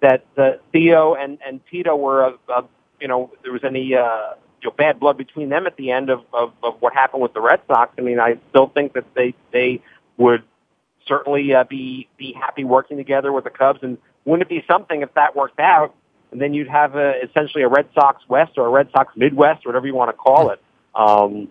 that 0.00 0.24
uh, 0.36 0.52
Theo 0.72 1.14
and 1.14 1.38
and 1.44 1.60
Tito 1.70 1.96
were 1.96 2.22
a, 2.22 2.34
a 2.48 2.64
you 3.00 3.08
know 3.08 3.32
there 3.42 3.52
was 3.52 3.64
any 3.64 3.94
uh, 3.94 4.34
you 4.62 4.70
know, 4.70 4.74
bad 4.76 5.00
blood 5.00 5.18
between 5.18 5.48
them 5.48 5.66
at 5.66 5.76
the 5.76 5.90
end 5.90 6.10
of, 6.10 6.22
of 6.32 6.52
of 6.62 6.80
what 6.80 6.94
happened 6.94 7.22
with 7.22 7.34
the 7.34 7.40
Red 7.40 7.60
Sox. 7.66 7.92
I 7.98 8.02
mean, 8.02 8.20
I 8.20 8.38
still 8.50 8.68
think 8.68 8.92
that 8.94 9.04
they 9.14 9.34
they 9.52 9.82
would 10.16 10.42
certainly 11.06 11.54
uh, 11.54 11.64
be 11.64 12.08
be 12.16 12.32
happy 12.32 12.64
working 12.64 12.96
together 12.96 13.32
with 13.32 13.44
the 13.44 13.50
Cubs. 13.50 13.80
And 13.82 13.98
wouldn't 14.24 14.42
it 14.42 14.48
be 14.48 14.64
something 14.68 15.02
if 15.02 15.12
that 15.14 15.34
worked 15.34 15.60
out? 15.60 15.94
And 16.32 16.40
then 16.40 16.54
you'd 16.54 16.68
have 16.68 16.96
a, 16.96 17.22
essentially 17.22 17.62
a 17.62 17.68
Red 17.68 17.88
Sox 17.94 18.22
West 18.28 18.58
or 18.58 18.66
a 18.66 18.70
Red 18.70 18.90
Sox 18.92 19.16
Midwest, 19.16 19.64
or 19.64 19.70
whatever 19.70 19.86
you 19.86 19.94
want 19.94 20.10
to 20.10 20.16
call 20.16 20.50
it. 20.50 20.60
Um, 20.94 21.48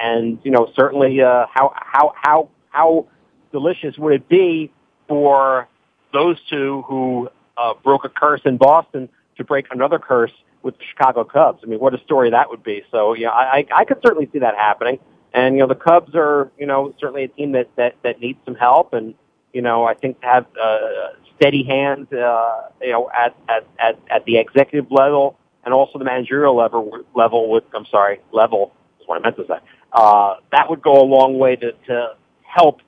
and 0.00 0.38
you 0.42 0.50
know 0.50 0.70
certainly 0.74 1.20
uh, 1.20 1.46
how 1.52 1.72
how 1.74 2.12
how 2.16 2.48
how 2.70 3.06
delicious 3.52 3.96
would 3.98 4.14
it 4.14 4.28
be 4.28 4.70
for 5.08 5.68
those 6.12 6.36
two 6.50 6.82
who 6.86 7.28
uh, 7.56 7.74
broke 7.82 8.04
a 8.04 8.08
curse 8.08 8.42
in 8.44 8.56
Boston 8.56 9.08
to 9.36 9.44
break 9.44 9.66
another 9.70 9.98
curse 9.98 10.32
with 10.62 10.76
the 10.78 10.84
Chicago 10.84 11.24
Cubs? 11.24 11.60
I 11.62 11.66
mean, 11.66 11.80
what 11.80 11.94
a 11.94 12.02
story 12.04 12.30
that 12.30 12.50
would 12.50 12.62
be. 12.62 12.82
So 12.90 13.14
yeah, 13.14 13.30
I 13.30 13.66
I 13.74 13.84
could 13.84 13.98
certainly 14.02 14.28
see 14.32 14.40
that 14.40 14.54
happening. 14.56 14.98
And 15.32 15.54
you 15.54 15.60
know 15.60 15.68
the 15.68 15.74
Cubs 15.74 16.14
are 16.14 16.50
you 16.58 16.66
know 16.66 16.94
certainly 17.00 17.24
a 17.24 17.28
team 17.28 17.52
that 17.52 17.68
that 17.76 17.96
that 18.02 18.20
needs 18.20 18.38
some 18.44 18.54
help, 18.54 18.92
and 18.92 19.14
you 19.52 19.62
know 19.62 19.84
I 19.84 19.94
think 19.94 20.20
to 20.20 20.26
have 20.26 20.46
uh, 20.60 21.08
steady 21.36 21.64
hands 21.64 22.12
uh, 22.12 22.68
you 22.82 22.92
know 22.92 23.10
at 23.10 23.36
at 23.48 23.66
at 23.78 23.98
at 24.10 24.24
the 24.24 24.38
executive 24.38 24.90
level 24.90 25.38
and 25.64 25.74
also 25.74 25.98
the 25.98 26.04
managerial 26.04 26.56
level 26.56 27.00
level 27.14 27.50
with 27.50 27.64
I'm 27.74 27.86
sorry 27.86 28.20
level 28.32 28.72
is 29.00 29.06
what 29.06 29.18
I 29.18 29.22
meant 29.22 29.36
to 29.36 29.46
say 29.46 29.58
uh, 29.92 30.34
that 30.52 30.68
would 30.68 30.82
go 30.82 31.00
a 31.00 31.04
long 31.04 31.38
way 31.38 31.56
to, 31.56 31.72
to 31.86 32.14
help 32.42 32.80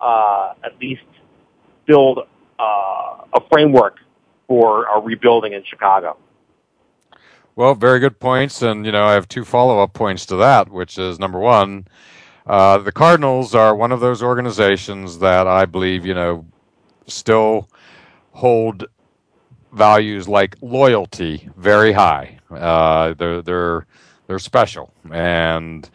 uh, 0.00 0.54
at 0.64 0.78
least 0.80 1.02
build 1.86 2.20
uh, 2.58 2.62
a 3.34 3.40
framework 3.50 3.96
for 4.46 4.84
a 4.86 5.00
rebuilding 5.00 5.52
in 5.52 5.62
Chicago. 5.64 6.16
Well, 7.54 7.74
very 7.74 8.00
good 8.00 8.20
points, 8.20 8.60
and 8.60 8.84
you 8.84 8.92
know 8.92 9.04
I 9.04 9.14
have 9.14 9.28
two 9.28 9.44
follow-up 9.44 9.94
points 9.94 10.26
to 10.26 10.36
that, 10.36 10.68
which 10.68 10.98
is 10.98 11.18
number 11.18 11.38
one, 11.38 11.86
uh, 12.46 12.78
the 12.78 12.92
Cardinals 12.92 13.54
are 13.54 13.74
one 13.74 13.92
of 13.92 14.00
those 14.00 14.22
organizations 14.22 15.18
that 15.20 15.46
I 15.46 15.64
believe 15.64 16.04
you 16.04 16.14
know 16.14 16.44
still 17.06 17.68
hold 18.32 18.84
values 19.72 20.28
like 20.28 20.56
loyalty 20.60 21.48
very 21.56 21.92
high. 21.92 22.38
Uh, 22.50 23.14
they're 23.14 23.40
they're 23.42 23.86
they're 24.26 24.38
special, 24.38 24.92
and 25.10 25.88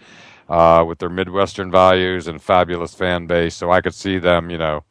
uh, 0.51 0.83
with 0.85 0.99
their 0.99 1.09
Midwestern 1.09 1.71
values 1.71 2.27
and 2.27 2.41
fabulous 2.41 2.93
fan 2.93 3.25
base. 3.25 3.55
So 3.55 3.71
I 3.71 3.79
could 3.79 3.95
see 3.95 4.19
them, 4.19 4.49
you 4.49 4.57
know, 4.57 4.83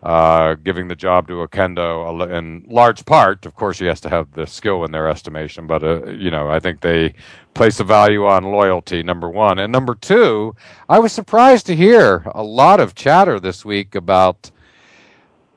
uh, 0.00 0.54
giving 0.54 0.86
the 0.86 0.94
job 0.94 1.26
to 1.26 1.44
Oquendo 1.44 2.30
in 2.30 2.64
large 2.68 3.04
part. 3.04 3.44
Of 3.44 3.56
course, 3.56 3.80
he 3.80 3.86
has 3.86 4.00
to 4.02 4.08
have 4.08 4.32
the 4.32 4.46
skill 4.46 4.84
in 4.84 4.92
their 4.92 5.08
estimation, 5.08 5.66
but 5.66 5.82
uh, 5.82 6.06
you 6.06 6.30
know, 6.30 6.48
I 6.48 6.60
think 6.60 6.80
they 6.80 7.14
place 7.52 7.80
a 7.80 7.84
value 7.84 8.24
on 8.26 8.44
loyalty. 8.44 9.02
Number 9.02 9.28
one, 9.28 9.58
and 9.58 9.72
number 9.72 9.96
two, 9.96 10.54
I 10.88 11.00
was 11.00 11.12
surprised 11.12 11.66
to 11.66 11.76
hear 11.76 12.22
a 12.32 12.42
lot 12.44 12.78
of 12.78 12.94
chatter 12.94 13.40
this 13.40 13.64
week 13.64 13.96
about 13.96 14.52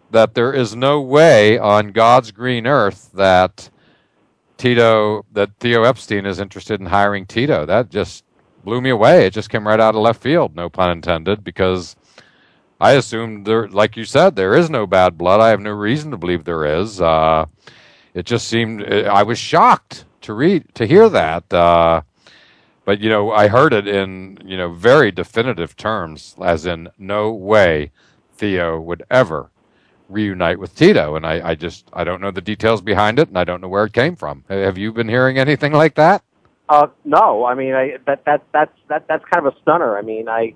that 0.09 0.33
there 0.33 0.53
is 0.53 0.75
no 0.75 1.01
way 1.01 1.59
on 1.59 1.91
God's 1.91 2.31
green 2.31 2.65
earth 2.65 3.11
that 3.13 3.69
Tito 4.57 5.25
that 5.33 5.51
Theo 5.59 5.83
Epstein 5.83 6.25
is 6.25 6.39
interested 6.39 6.79
in 6.79 6.87
hiring 6.87 7.27
Tito. 7.27 7.65
That 7.65 7.89
just 7.89 8.24
blew 8.65 8.81
me 8.81 8.89
away. 8.89 9.25
It 9.25 9.33
just 9.33 9.49
came 9.49 9.67
right 9.67 9.79
out 9.79 9.95
of 9.95 10.01
left 10.01 10.21
field, 10.21 10.55
no 10.55 10.69
pun 10.69 10.91
intended, 10.91 11.43
because 11.43 11.95
I 12.81 12.93
assumed 12.93 13.45
there, 13.45 13.67
like 13.69 13.95
you 13.95 14.03
said, 14.03 14.35
there 14.35 14.55
is 14.55 14.69
no 14.69 14.85
bad 14.85 15.17
blood. 15.17 15.39
I 15.39 15.49
have 15.49 15.61
no 15.61 15.71
reason 15.71 16.11
to 16.11 16.17
believe 16.17 16.43
there 16.43 16.65
is. 16.65 16.99
Uh, 16.99 17.45
it 18.13 18.25
just 18.25 18.47
seemed 18.47 18.83
I 18.83 19.23
was 19.23 19.37
shocked 19.37 20.05
to 20.21 20.33
read 20.33 20.73
to 20.75 20.85
hear 20.85 21.07
that. 21.09 21.53
Uh, 21.53 22.01
but 22.83 22.99
you 22.99 23.09
know, 23.09 23.31
I 23.31 23.47
heard 23.47 23.73
it 23.73 23.87
in 23.87 24.39
you 24.43 24.57
know 24.57 24.73
very 24.73 25.11
definitive 25.11 25.75
terms, 25.77 26.35
as 26.41 26.65
in 26.65 26.89
no 26.97 27.31
way 27.31 27.91
Theo 28.33 28.79
would 28.81 29.03
ever 29.09 29.51
reunite 30.09 30.59
with 30.59 30.75
Tito, 30.75 31.15
and 31.15 31.25
I, 31.25 31.49
I 31.49 31.55
just 31.55 31.89
I 31.93 32.03
don't 32.03 32.21
know 32.21 32.31
the 32.31 32.41
details 32.41 32.81
behind 32.81 33.19
it, 33.19 33.29
and 33.29 33.37
I 33.37 33.43
don't 33.43 33.61
know 33.61 33.69
where 33.69 33.85
it 33.85 33.93
came 33.93 34.15
from. 34.15 34.43
Have 34.49 34.77
you 34.77 34.91
been 34.91 35.09
hearing 35.09 35.37
anything 35.37 35.73
like 35.73 35.95
that? 35.95 36.23
Uh, 36.67 36.87
no, 37.03 37.45
I 37.45 37.53
mean, 37.53 37.73
I, 37.73 37.97
that 38.07 38.25
that 38.25 38.43
that's 38.51 38.77
that 38.89 39.07
that's 39.07 39.23
kind 39.25 39.45
of 39.45 39.53
a 39.53 39.57
stunner. 39.61 39.97
I 39.97 40.01
mean, 40.01 40.27
I, 40.27 40.55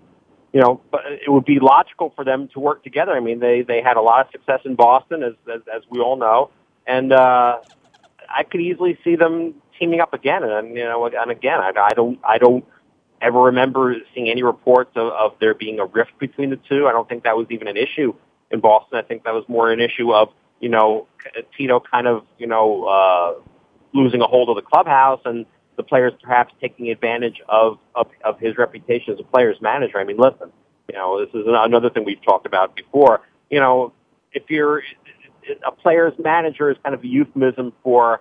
you 0.52 0.60
know, 0.60 0.82
it 0.94 1.32
would 1.32 1.46
be 1.46 1.60
logical 1.60 2.12
for 2.16 2.26
them 2.26 2.48
to 2.54 2.60
work 2.60 2.84
together. 2.84 3.12
I 3.12 3.20
mean, 3.20 3.40
they 3.40 3.62
they 3.62 3.82
had 3.82 3.96
a 3.98 4.02
lot 4.02 4.26
of 4.26 4.32
success 4.32 4.62
in 4.66 4.76
Boston, 4.76 5.22
as 5.24 5.34
as, 5.54 5.62
as 5.74 5.84
we 5.90 6.00
all 6.00 6.18
know, 6.18 6.50
and 6.88 7.14
uh, 7.14 7.60
I 8.28 8.44
could 8.44 8.62
easily 8.62 8.98
see 9.04 9.16
them 9.16 9.56
teaming 9.78 10.02
up 10.02 10.14
again. 10.14 10.44
And 10.44 10.76
you 10.76 10.84
know, 10.84 11.06
and 11.06 11.32
again, 11.32 11.60
I, 11.60 11.72
I 11.80 11.94
don't 11.94 12.20
I 12.24 12.40
don't 12.40 12.66
ever 13.22 13.40
remember 13.44 13.96
seeing 14.16 14.30
any 14.30 14.44
reports 14.44 14.92
of, 14.96 15.12
of 15.12 15.34
there 15.40 15.54
being 15.54 15.80
a 15.80 15.86
rift 15.86 16.18
between 16.20 16.50
the 16.50 16.60
two. 16.70 16.88
I 16.88 16.92
don't 16.92 17.08
think 17.08 17.24
that 17.24 17.38
was 17.38 17.48
even 17.52 17.68
an 17.68 17.78
issue 17.78 18.14
in 18.50 18.62
Boston. 18.62 18.98
I 18.98 19.04
think 19.04 19.26
that 19.26 19.34
was 19.34 19.44
more 19.48 19.72
an 19.72 19.80
issue 19.80 20.12
of 20.14 20.30
you 20.60 20.70
know 20.70 21.08
Tito 21.56 21.80
kind 21.80 22.08
of 22.08 22.26
you 22.40 22.48
know 22.48 22.86
uh, 22.86 23.34
losing 23.94 24.22
a 24.22 24.28
hold 24.28 24.50
of 24.50 24.56
the 24.56 24.62
clubhouse 24.64 25.22
and 25.26 25.46
the 25.80 25.84
players 25.84 26.12
perhaps 26.22 26.54
taking 26.60 26.90
advantage 26.90 27.42
of, 27.48 27.78
of, 27.96 28.08
of 28.26 28.38
his 28.38 28.58
reputation 28.58 29.14
as 29.14 29.20
a 29.22 29.24
player's 29.24 29.56
manager. 29.62 29.98
I 29.98 30.04
mean, 30.04 30.18
listen, 30.18 30.52
you 30.90 30.98
know, 30.98 31.26
this 31.26 31.34
is 31.34 31.46
another 31.48 31.90
thing 31.90 32.04
we've 32.04 32.22
talked 32.22 32.46
about 32.46 32.76
before. 32.76 33.22
You 33.50 33.62
know, 33.62 33.94
if 34.34 34.44
you're 34.50 34.84
a 35.66 35.72
player's 35.72 36.12
manager 36.20 36.70
is 36.70 36.76
kind 36.84 36.94
of 36.94 37.02
a 37.02 37.08
euphemism 37.08 37.72
for 37.82 38.20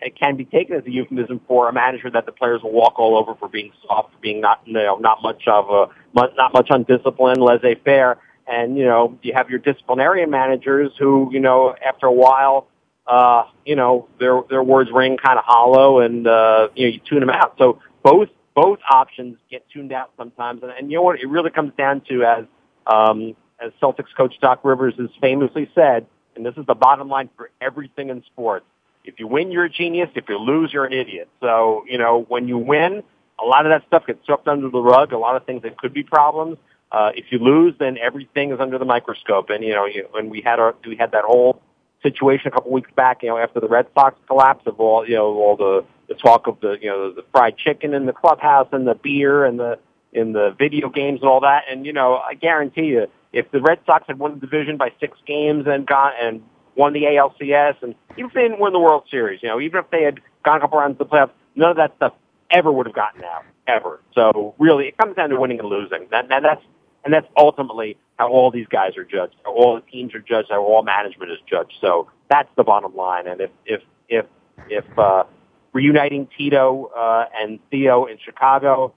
it 0.00 0.18
can 0.18 0.34
be 0.34 0.44
taken 0.44 0.74
as 0.74 0.84
a 0.84 0.90
euphemism 0.90 1.40
for 1.46 1.68
a 1.68 1.72
manager 1.72 2.10
that 2.10 2.26
the 2.26 2.32
players 2.32 2.60
will 2.64 2.72
walk 2.72 2.98
all 2.98 3.16
over 3.16 3.36
for 3.36 3.48
being 3.48 3.70
soft, 3.86 4.12
for 4.12 4.18
being 4.18 4.40
not 4.40 4.60
you 4.64 4.72
know 4.72 4.96
not 4.96 5.22
much 5.22 5.44
of 5.46 5.70
a 5.70 5.86
not 6.12 6.52
much 6.52 6.66
undisciplined, 6.68 7.40
laissez-faire, 7.40 8.18
and 8.48 8.76
you 8.76 8.84
know 8.84 9.16
you 9.22 9.32
have 9.32 9.48
your 9.48 9.60
disciplinarian 9.60 10.30
managers 10.30 10.90
who 10.98 11.28
you 11.30 11.38
know 11.38 11.76
after 11.86 12.06
a 12.06 12.12
while 12.12 12.66
uh, 13.06 13.44
you 13.64 13.76
know 13.76 14.08
their 14.18 14.42
their 14.48 14.62
words 14.62 14.90
ring 14.92 15.16
kind 15.16 15.38
of 15.38 15.44
hollow 15.44 16.00
and 16.00 16.26
uh, 16.26 16.68
you 16.74 16.86
know 16.86 16.92
you 16.94 17.00
tune 17.08 17.20
them 17.20 17.30
out. 17.30 17.54
So 17.58 17.80
both 18.02 18.28
both 18.54 18.78
options 18.90 19.38
get 19.50 19.64
tuned 19.70 19.92
out 19.92 20.10
sometimes, 20.16 20.62
and, 20.62 20.72
and 20.72 20.90
you 20.90 20.98
know 20.98 21.02
what 21.02 21.20
it 21.20 21.28
really 21.28 21.50
comes 21.50 21.72
down 21.76 22.02
to 22.08 22.24
as 22.24 22.44
um, 22.86 23.36
as 23.60 23.72
Celtics 23.82 24.14
coach 24.16 24.34
Doc 24.40 24.60
Rivers 24.64 24.94
has 24.98 25.10
famously 25.20 25.70
said, 25.74 26.06
and 26.36 26.44
this 26.44 26.54
is 26.56 26.66
the 26.66 26.74
bottom 26.74 27.08
line 27.08 27.30
for 27.36 27.50
everything 27.60 28.10
in 28.10 28.22
sports 28.24 28.66
if 29.04 29.18
you 29.18 29.26
win, 29.26 29.50
you're 29.50 29.64
a 29.64 29.70
genius. 29.70 30.10
If 30.14 30.28
you 30.28 30.38
lose, 30.38 30.72
you're 30.72 30.84
an 30.84 30.92
idiot. 30.92 31.28
So, 31.40 31.84
you 31.88 31.98
know, 31.98 32.24
when 32.28 32.48
you 32.48 32.58
win, 32.58 33.02
a 33.40 33.44
lot 33.44 33.66
of 33.66 33.70
that 33.70 33.86
stuff 33.86 34.06
gets 34.06 34.24
swept 34.24 34.46
under 34.46 34.68
the 34.68 34.80
rug. 34.80 35.12
A 35.12 35.18
lot 35.18 35.36
of 35.36 35.44
things 35.44 35.62
that 35.62 35.76
could 35.78 35.92
be 35.92 36.02
problems. 36.02 36.58
Uh, 36.90 37.10
if 37.14 37.26
you 37.30 37.38
lose, 37.38 37.74
then 37.78 37.96
everything 37.98 38.52
is 38.52 38.60
under 38.60 38.78
the 38.78 38.84
microscope. 38.84 39.50
And, 39.50 39.64
you 39.64 39.74
know, 39.74 39.86
you, 39.86 40.06
and 40.14 40.30
we 40.30 40.42
had 40.42 40.58
our, 40.58 40.74
we 40.86 40.96
had 40.96 41.12
that 41.12 41.24
whole 41.24 41.60
situation 42.02 42.48
a 42.48 42.50
couple 42.50 42.70
weeks 42.70 42.90
back, 42.94 43.22
you 43.22 43.28
know, 43.28 43.38
after 43.38 43.60
the 43.60 43.68
Red 43.68 43.86
Sox 43.94 44.18
collapse 44.26 44.66
of 44.66 44.80
all, 44.80 45.06
you 45.06 45.14
know, 45.14 45.26
all 45.26 45.56
the, 45.56 45.84
the 46.08 46.14
talk 46.14 46.46
of 46.46 46.60
the, 46.60 46.76
you 46.80 46.88
know, 46.88 47.12
the 47.12 47.24
fried 47.32 47.56
chicken 47.56 47.94
in 47.94 48.06
the 48.06 48.12
clubhouse 48.12 48.68
and 48.72 48.86
the 48.86 48.94
beer 48.94 49.44
and 49.44 49.58
the, 49.58 49.78
in 50.12 50.32
the 50.32 50.54
video 50.58 50.88
games 50.88 51.20
and 51.20 51.28
all 51.28 51.40
that. 51.40 51.64
And, 51.70 51.86
you 51.86 51.92
know, 51.92 52.16
I 52.16 52.34
guarantee 52.34 52.86
you, 52.86 53.06
if 53.32 53.50
the 53.50 53.62
Red 53.62 53.78
Sox 53.86 54.04
had 54.06 54.18
won 54.18 54.34
the 54.34 54.40
division 54.40 54.76
by 54.76 54.92
six 55.00 55.16
games 55.26 55.64
and 55.66 55.86
got, 55.86 56.14
and 56.20 56.42
won 56.76 56.92
the 56.92 57.02
ALCS, 57.02 57.82
and 57.82 57.94
even 58.12 58.26
if 58.26 58.34
they 58.34 58.42
didn't 58.42 58.60
win 58.60 58.72
the 58.72 58.80
World 58.80 59.04
Series, 59.10 59.40
you 59.42 59.48
know, 59.48 59.60
even 59.60 59.78
if 59.78 59.90
they 59.90 60.02
had 60.02 60.20
gone 60.44 60.58
a 60.58 60.60
couple 60.60 60.78
rounds 60.78 61.00
of 61.00 61.08
the 61.08 61.14
playoffs, 61.14 61.30
none 61.54 61.70
of 61.70 61.76
that 61.76 61.94
stuff 61.96 62.12
ever 62.50 62.70
would 62.70 62.86
have 62.86 62.94
gotten 62.94 63.24
out, 63.24 63.44
ever. 63.66 64.00
So 64.14 64.54
really, 64.58 64.88
it 64.88 64.98
comes 64.98 65.16
down 65.16 65.30
to 65.30 65.40
winning 65.40 65.60
and 65.60 65.68
losing. 65.68 66.08
That, 66.10 66.28
that 66.28 66.42
that's 66.42 66.62
and 67.04 67.12
that's 67.12 67.26
ultimately 67.36 67.96
how 68.22 68.28
all 68.28 68.52
these 68.52 68.68
guys 68.68 68.96
are 68.96 69.04
judged, 69.04 69.34
how 69.44 69.52
all 69.52 69.74
the 69.74 69.90
teams 69.90 70.14
are 70.14 70.20
judged, 70.20 70.48
how 70.50 70.62
all 70.62 70.82
management 70.84 71.32
is 71.32 71.38
judged. 71.50 71.72
So 71.80 72.08
that's 72.30 72.48
the 72.56 72.62
bottom 72.62 72.94
line. 72.94 73.26
And 73.26 73.40
if 73.40 73.50
if 73.66 73.82
if 74.08 74.26
if 74.68 74.84
uh, 74.96 75.24
reuniting 75.72 76.28
Tito 76.38 76.92
uh, 76.96 77.24
and 77.36 77.58
Theo 77.70 78.04
in 78.04 78.18
Chicago, 78.24 78.94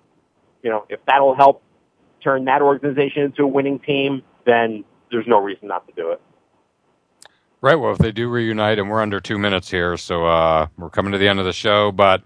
you 0.62 0.70
know, 0.70 0.86
if 0.90 1.00
that'll 1.08 1.36
help 1.36 1.64
turn 2.24 2.46
that 2.46 2.62
organization 2.62 3.24
into 3.24 3.44
a 3.44 3.48
winning 3.48 3.80
team, 3.80 4.22
then 4.46 4.84
there's 5.10 5.28
no 5.28 5.40
reason 5.40 5.68
not 5.70 5.88
to 5.88 5.94
do 5.94 6.12
it. 6.12 6.22
Right. 7.62 7.76
Well, 7.76 7.94
if 7.94 7.98
they 7.98 8.12
do 8.12 8.30
reunite, 8.30 8.78
and 8.78 8.92
we're 8.92 9.02
under 9.02 9.20
two 9.20 9.40
minutes 9.40 9.72
here, 9.72 9.98
so 9.98 10.28
uh, 10.28 10.68
we're 10.78 10.92
coming 10.92 11.14
to 11.14 11.18
the 11.18 11.28
end 11.28 11.40
of 11.40 11.46
the 11.46 11.54
show. 11.54 11.92
But 11.92 12.22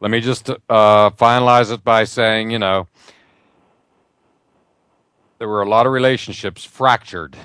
let 0.00 0.10
me 0.10 0.20
just 0.20 0.50
uh, 0.50 1.10
finalize 1.10 1.72
it 1.72 1.84
by 1.84 2.02
saying, 2.02 2.50
you 2.50 2.58
know, 2.58 2.88
there 5.38 5.48
were 5.48 5.62
a 5.62 5.68
lot 5.68 5.86
of 5.86 5.92
relationships 5.92 6.64
fractured, 6.64 7.36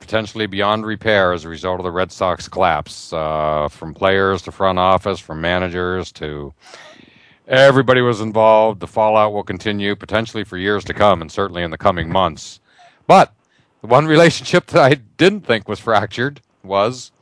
potentially 0.00 0.46
beyond 0.46 0.86
repair 0.86 1.32
as 1.32 1.44
a 1.44 1.48
result 1.48 1.80
of 1.80 1.84
the 1.84 1.90
Red 1.90 2.10
Sox 2.10 2.48
collapse, 2.48 3.12
uh, 3.12 3.68
from 3.70 3.94
players 3.94 4.42
to 4.42 4.52
front 4.52 4.78
office, 4.78 5.18
from 5.20 5.40
managers 5.40 6.12
to 6.12 6.54
everybody 7.46 8.00
was 8.00 8.20
involved. 8.20 8.80
The 8.80 8.86
fallout 8.86 9.32
will 9.32 9.42
continue 9.42 9.94
potentially 9.94 10.44
for 10.44 10.56
years 10.56 10.84
to 10.84 10.94
come, 10.94 11.22
and 11.22 11.30
certainly 11.30 11.62
in 11.62 11.70
the 11.70 11.78
coming 11.78 12.10
months. 12.10 12.60
But 13.06 13.32
the 13.80 13.86
one 13.86 14.06
relationship 14.16 14.66
that 14.66 14.82
I 14.82 14.94
didn't 14.94 15.42
think 15.42 15.68
was 15.68 15.80
fractured 15.80 16.40
was, 16.62 17.12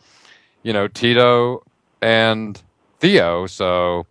you 0.63 0.73
know, 0.73 0.89
Tito 0.89 1.63
and 2.01 2.61
Theo. 3.01 3.47
So 3.47 4.07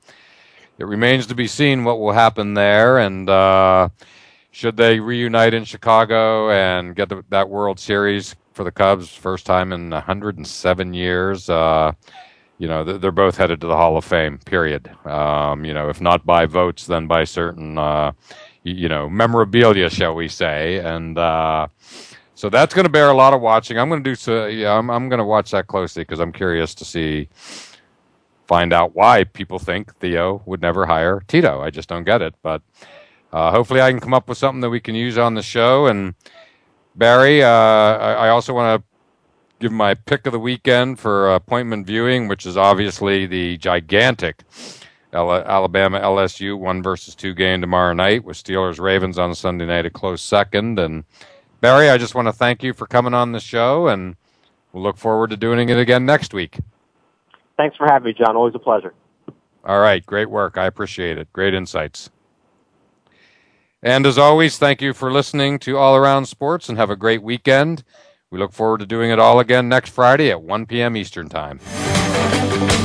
it 0.77 0.85
remains 0.85 1.27
to 1.27 1.35
be 1.35 1.47
seen 1.47 1.83
what 1.83 1.99
will 1.99 2.11
happen 2.11 2.53
there. 2.53 2.99
And 2.99 3.29
uh, 3.29 3.89
should 4.53 4.77
they 4.77 4.99
reunite 4.99 5.55
in 5.55 5.65
Chicago 5.65 6.51
and 6.51 6.95
get 6.95 7.09
the, 7.09 7.25
that 7.29 7.49
World 7.49 7.79
Series 7.79 8.35
for 8.53 8.63
the 8.63 8.71
Cubs, 8.71 9.09
first 9.09 9.47
time 9.47 9.73
in 9.73 9.89
107 9.89 10.93
years? 10.93 11.49
Uh, 11.49 11.91
you 12.59 12.67
know, 12.67 12.83
they're 12.83 13.11
both 13.11 13.35
headed 13.35 13.59
to 13.61 13.67
the 13.67 13.75
Hall 13.75 13.97
of 13.97 14.05
Fame, 14.05 14.37
period. 14.45 14.91
Um, 15.05 15.65
you 15.65 15.73
know, 15.73 15.89
if 15.89 15.99
not 15.99 16.23
by 16.23 16.45
votes, 16.45 16.85
then 16.85 17.07
by 17.07 17.23
certain, 17.23 17.79
uh, 17.79 18.11
you 18.61 18.87
know, 18.87 19.09
memorabilia, 19.09 19.89
shall 19.89 20.13
we 20.13 20.27
say. 20.27 20.77
And, 20.77 21.17
uh, 21.17 21.67
so 22.35 22.49
that's 22.49 22.75
going 22.75 22.85
to 22.85 22.91
bear 22.91 23.09
a 23.09 23.15
lot 23.15 23.33
of 23.33 23.41
watching. 23.41 23.79
I'm 23.79 23.89
going 23.89 24.03
to 24.03 24.09
do 24.09 24.15
so. 24.15 24.45
Yeah, 24.45 24.77
I'm, 24.77 24.91
I'm 24.91 25.09
going 25.09 25.17
to 25.17 25.25
watch 25.25 25.49
that 25.51 25.65
closely 25.65 26.03
because 26.03 26.19
I'm 26.19 26.31
curious 26.31 26.75
to 26.75 26.85
see, 26.85 27.27
find 28.45 28.71
out 28.71 28.95
why 28.95 29.23
people 29.23 29.57
think 29.57 29.95
Theo 29.95 30.43
would 30.45 30.61
never 30.61 30.85
hire 30.85 31.23
Tito. 31.27 31.59
I 31.59 31.71
just 31.71 31.89
don't 31.89 32.03
get 32.03 32.21
it. 32.21 32.35
But 32.43 32.61
uh, 33.33 33.49
hopefully, 33.49 33.81
I 33.81 33.89
can 33.89 33.99
come 33.99 34.13
up 34.13 34.29
with 34.29 34.37
something 34.37 34.61
that 34.61 34.69
we 34.69 34.79
can 34.79 34.93
use 34.93 35.17
on 35.17 35.33
the 35.33 35.41
show. 35.41 35.87
And 35.87 36.13
Barry, 36.95 37.43
uh, 37.43 37.47
I, 37.47 38.13
I, 38.13 38.29
also 38.29 38.53
want 38.53 38.79
to 38.79 38.87
give 39.59 39.71
my 39.71 39.95
pick 39.95 40.27
of 40.27 40.33
the 40.33 40.39
weekend 40.39 40.99
for 40.99 41.33
appointment 41.33 41.87
viewing, 41.87 42.27
which 42.27 42.45
is 42.45 42.57
obviously 42.57 43.25
the 43.25 43.57
gigantic 43.57 44.43
Alabama 45.11 45.99
LSU 45.99 46.57
one 46.57 46.83
versus 46.83 47.15
two 47.15 47.33
game 47.33 47.61
tomorrow 47.61 47.93
night 47.93 48.23
with 48.23 48.37
Steelers 48.37 48.79
Ravens 48.79 49.17
on 49.17 49.33
Sunday 49.33 49.65
night, 49.65 49.87
a 49.87 49.89
close 49.89 50.21
second, 50.21 50.77
and 50.77 51.03
Barry, 51.59 51.89
I 51.89 51.97
just 51.97 52.13
want 52.13 52.27
to 52.27 52.33
thank 52.33 52.61
you 52.61 52.73
for 52.73 52.85
coming 52.85 53.13
on 53.13 53.31
the 53.31 53.39
show, 53.39 53.87
and 53.87 54.15
we'll 54.73 54.83
look 54.83 54.97
forward 54.97 55.29
to 55.29 55.37
doing 55.37 55.69
it 55.69 55.79
again 55.79 56.05
next 56.05 56.33
week. 56.33 56.59
Thanks 57.57 57.77
for 57.77 57.87
having 57.89 58.07
me, 58.07 58.13
John. 58.13 58.35
Always 58.35 58.53
a 58.53 58.59
pleasure. 58.59 58.93
All 59.63 59.79
right. 59.79 60.05
Great 60.05 60.29
work. 60.29 60.57
I 60.57 60.65
appreciate 60.65 61.17
it. 61.17 61.31
Great 61.31 61.53
insights. 61.53 62.09
And 63.83 64.05
as 64.05 64.17
always, 64.17 64.57
thank 64.57 64.81
you 64.81 64.93
for 64.93 65.11
listening 65.11 65.59
to 65.59 65.77
All 65.77 65.97
Around 65.97 66.25
Sports 66.27 66.69
and 66.69 66.77
have 66.77 66.89
a 66.89 66.95
great 66.95 67.21
weekend. 67.21 67.83
We 68.31 68.39
look 68.39 68.53
forward 68.53 68.79
to 68.79 68.85
doing 68.85 69.11
it 69.11 69.19
all 69.19 69.41
again 69.41 69.67
next 69.67 69.89
Friday 69.89 70.31
at 70.31 70.41
1 70.41 70.65
p.m. 70.67 70.95
Eastern 70.95 71.27
Time. 71.27 71.59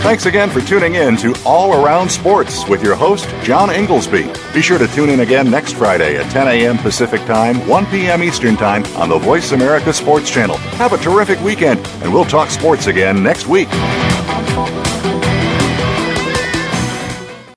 Thanks 0.03 0.26
again 0.26 0.51
for 0.51 0.61
tuning 0.61 0.96
in 0.96 1.16
to 1.18 1.36
All 1.44 1.72
Around 1.84 2.11
Sports 2.11 2.68
with 2.68 2.82
your 2.82 2.96
host, 2.96 3.28
John 3.44 3.68
Ingoldsby. 3.68 4.53
Be 4.53 4.61
sure 4.61 4.78
to 4.78 4.88
tune 4.88 5.11
in 5.11 5.20
again 5.20 5.49
next 5.49 5.74
Friday 5.74 6.16
at 6.16 6.28
10 6.32 6.49
a.m. 6.49 6.78
Pacific 6.78 7.20
Time, 7.26 7.64
1 7.68 7.86
p.m. 7.86 8.24
Eastern 8.24 8.57
Time 8.57 8.84
on 8.96 9.09
the 9.09 9.18
Voice 9.18 9.53
America 9.53 9.92
Sports 9.92 10.28
Channel. 10.28 10.57
Have 10.78 10.92
a 10.92 10.99
terrific 10.99 11.40
weekend, 11.42 11.78
and 12.03 12.12
we'll 12.12 12.24
talk 12.24 12.51
sports 12.51 12.88
again 12.88 13.22
next 13.22 13.46
week. 13.46 13.68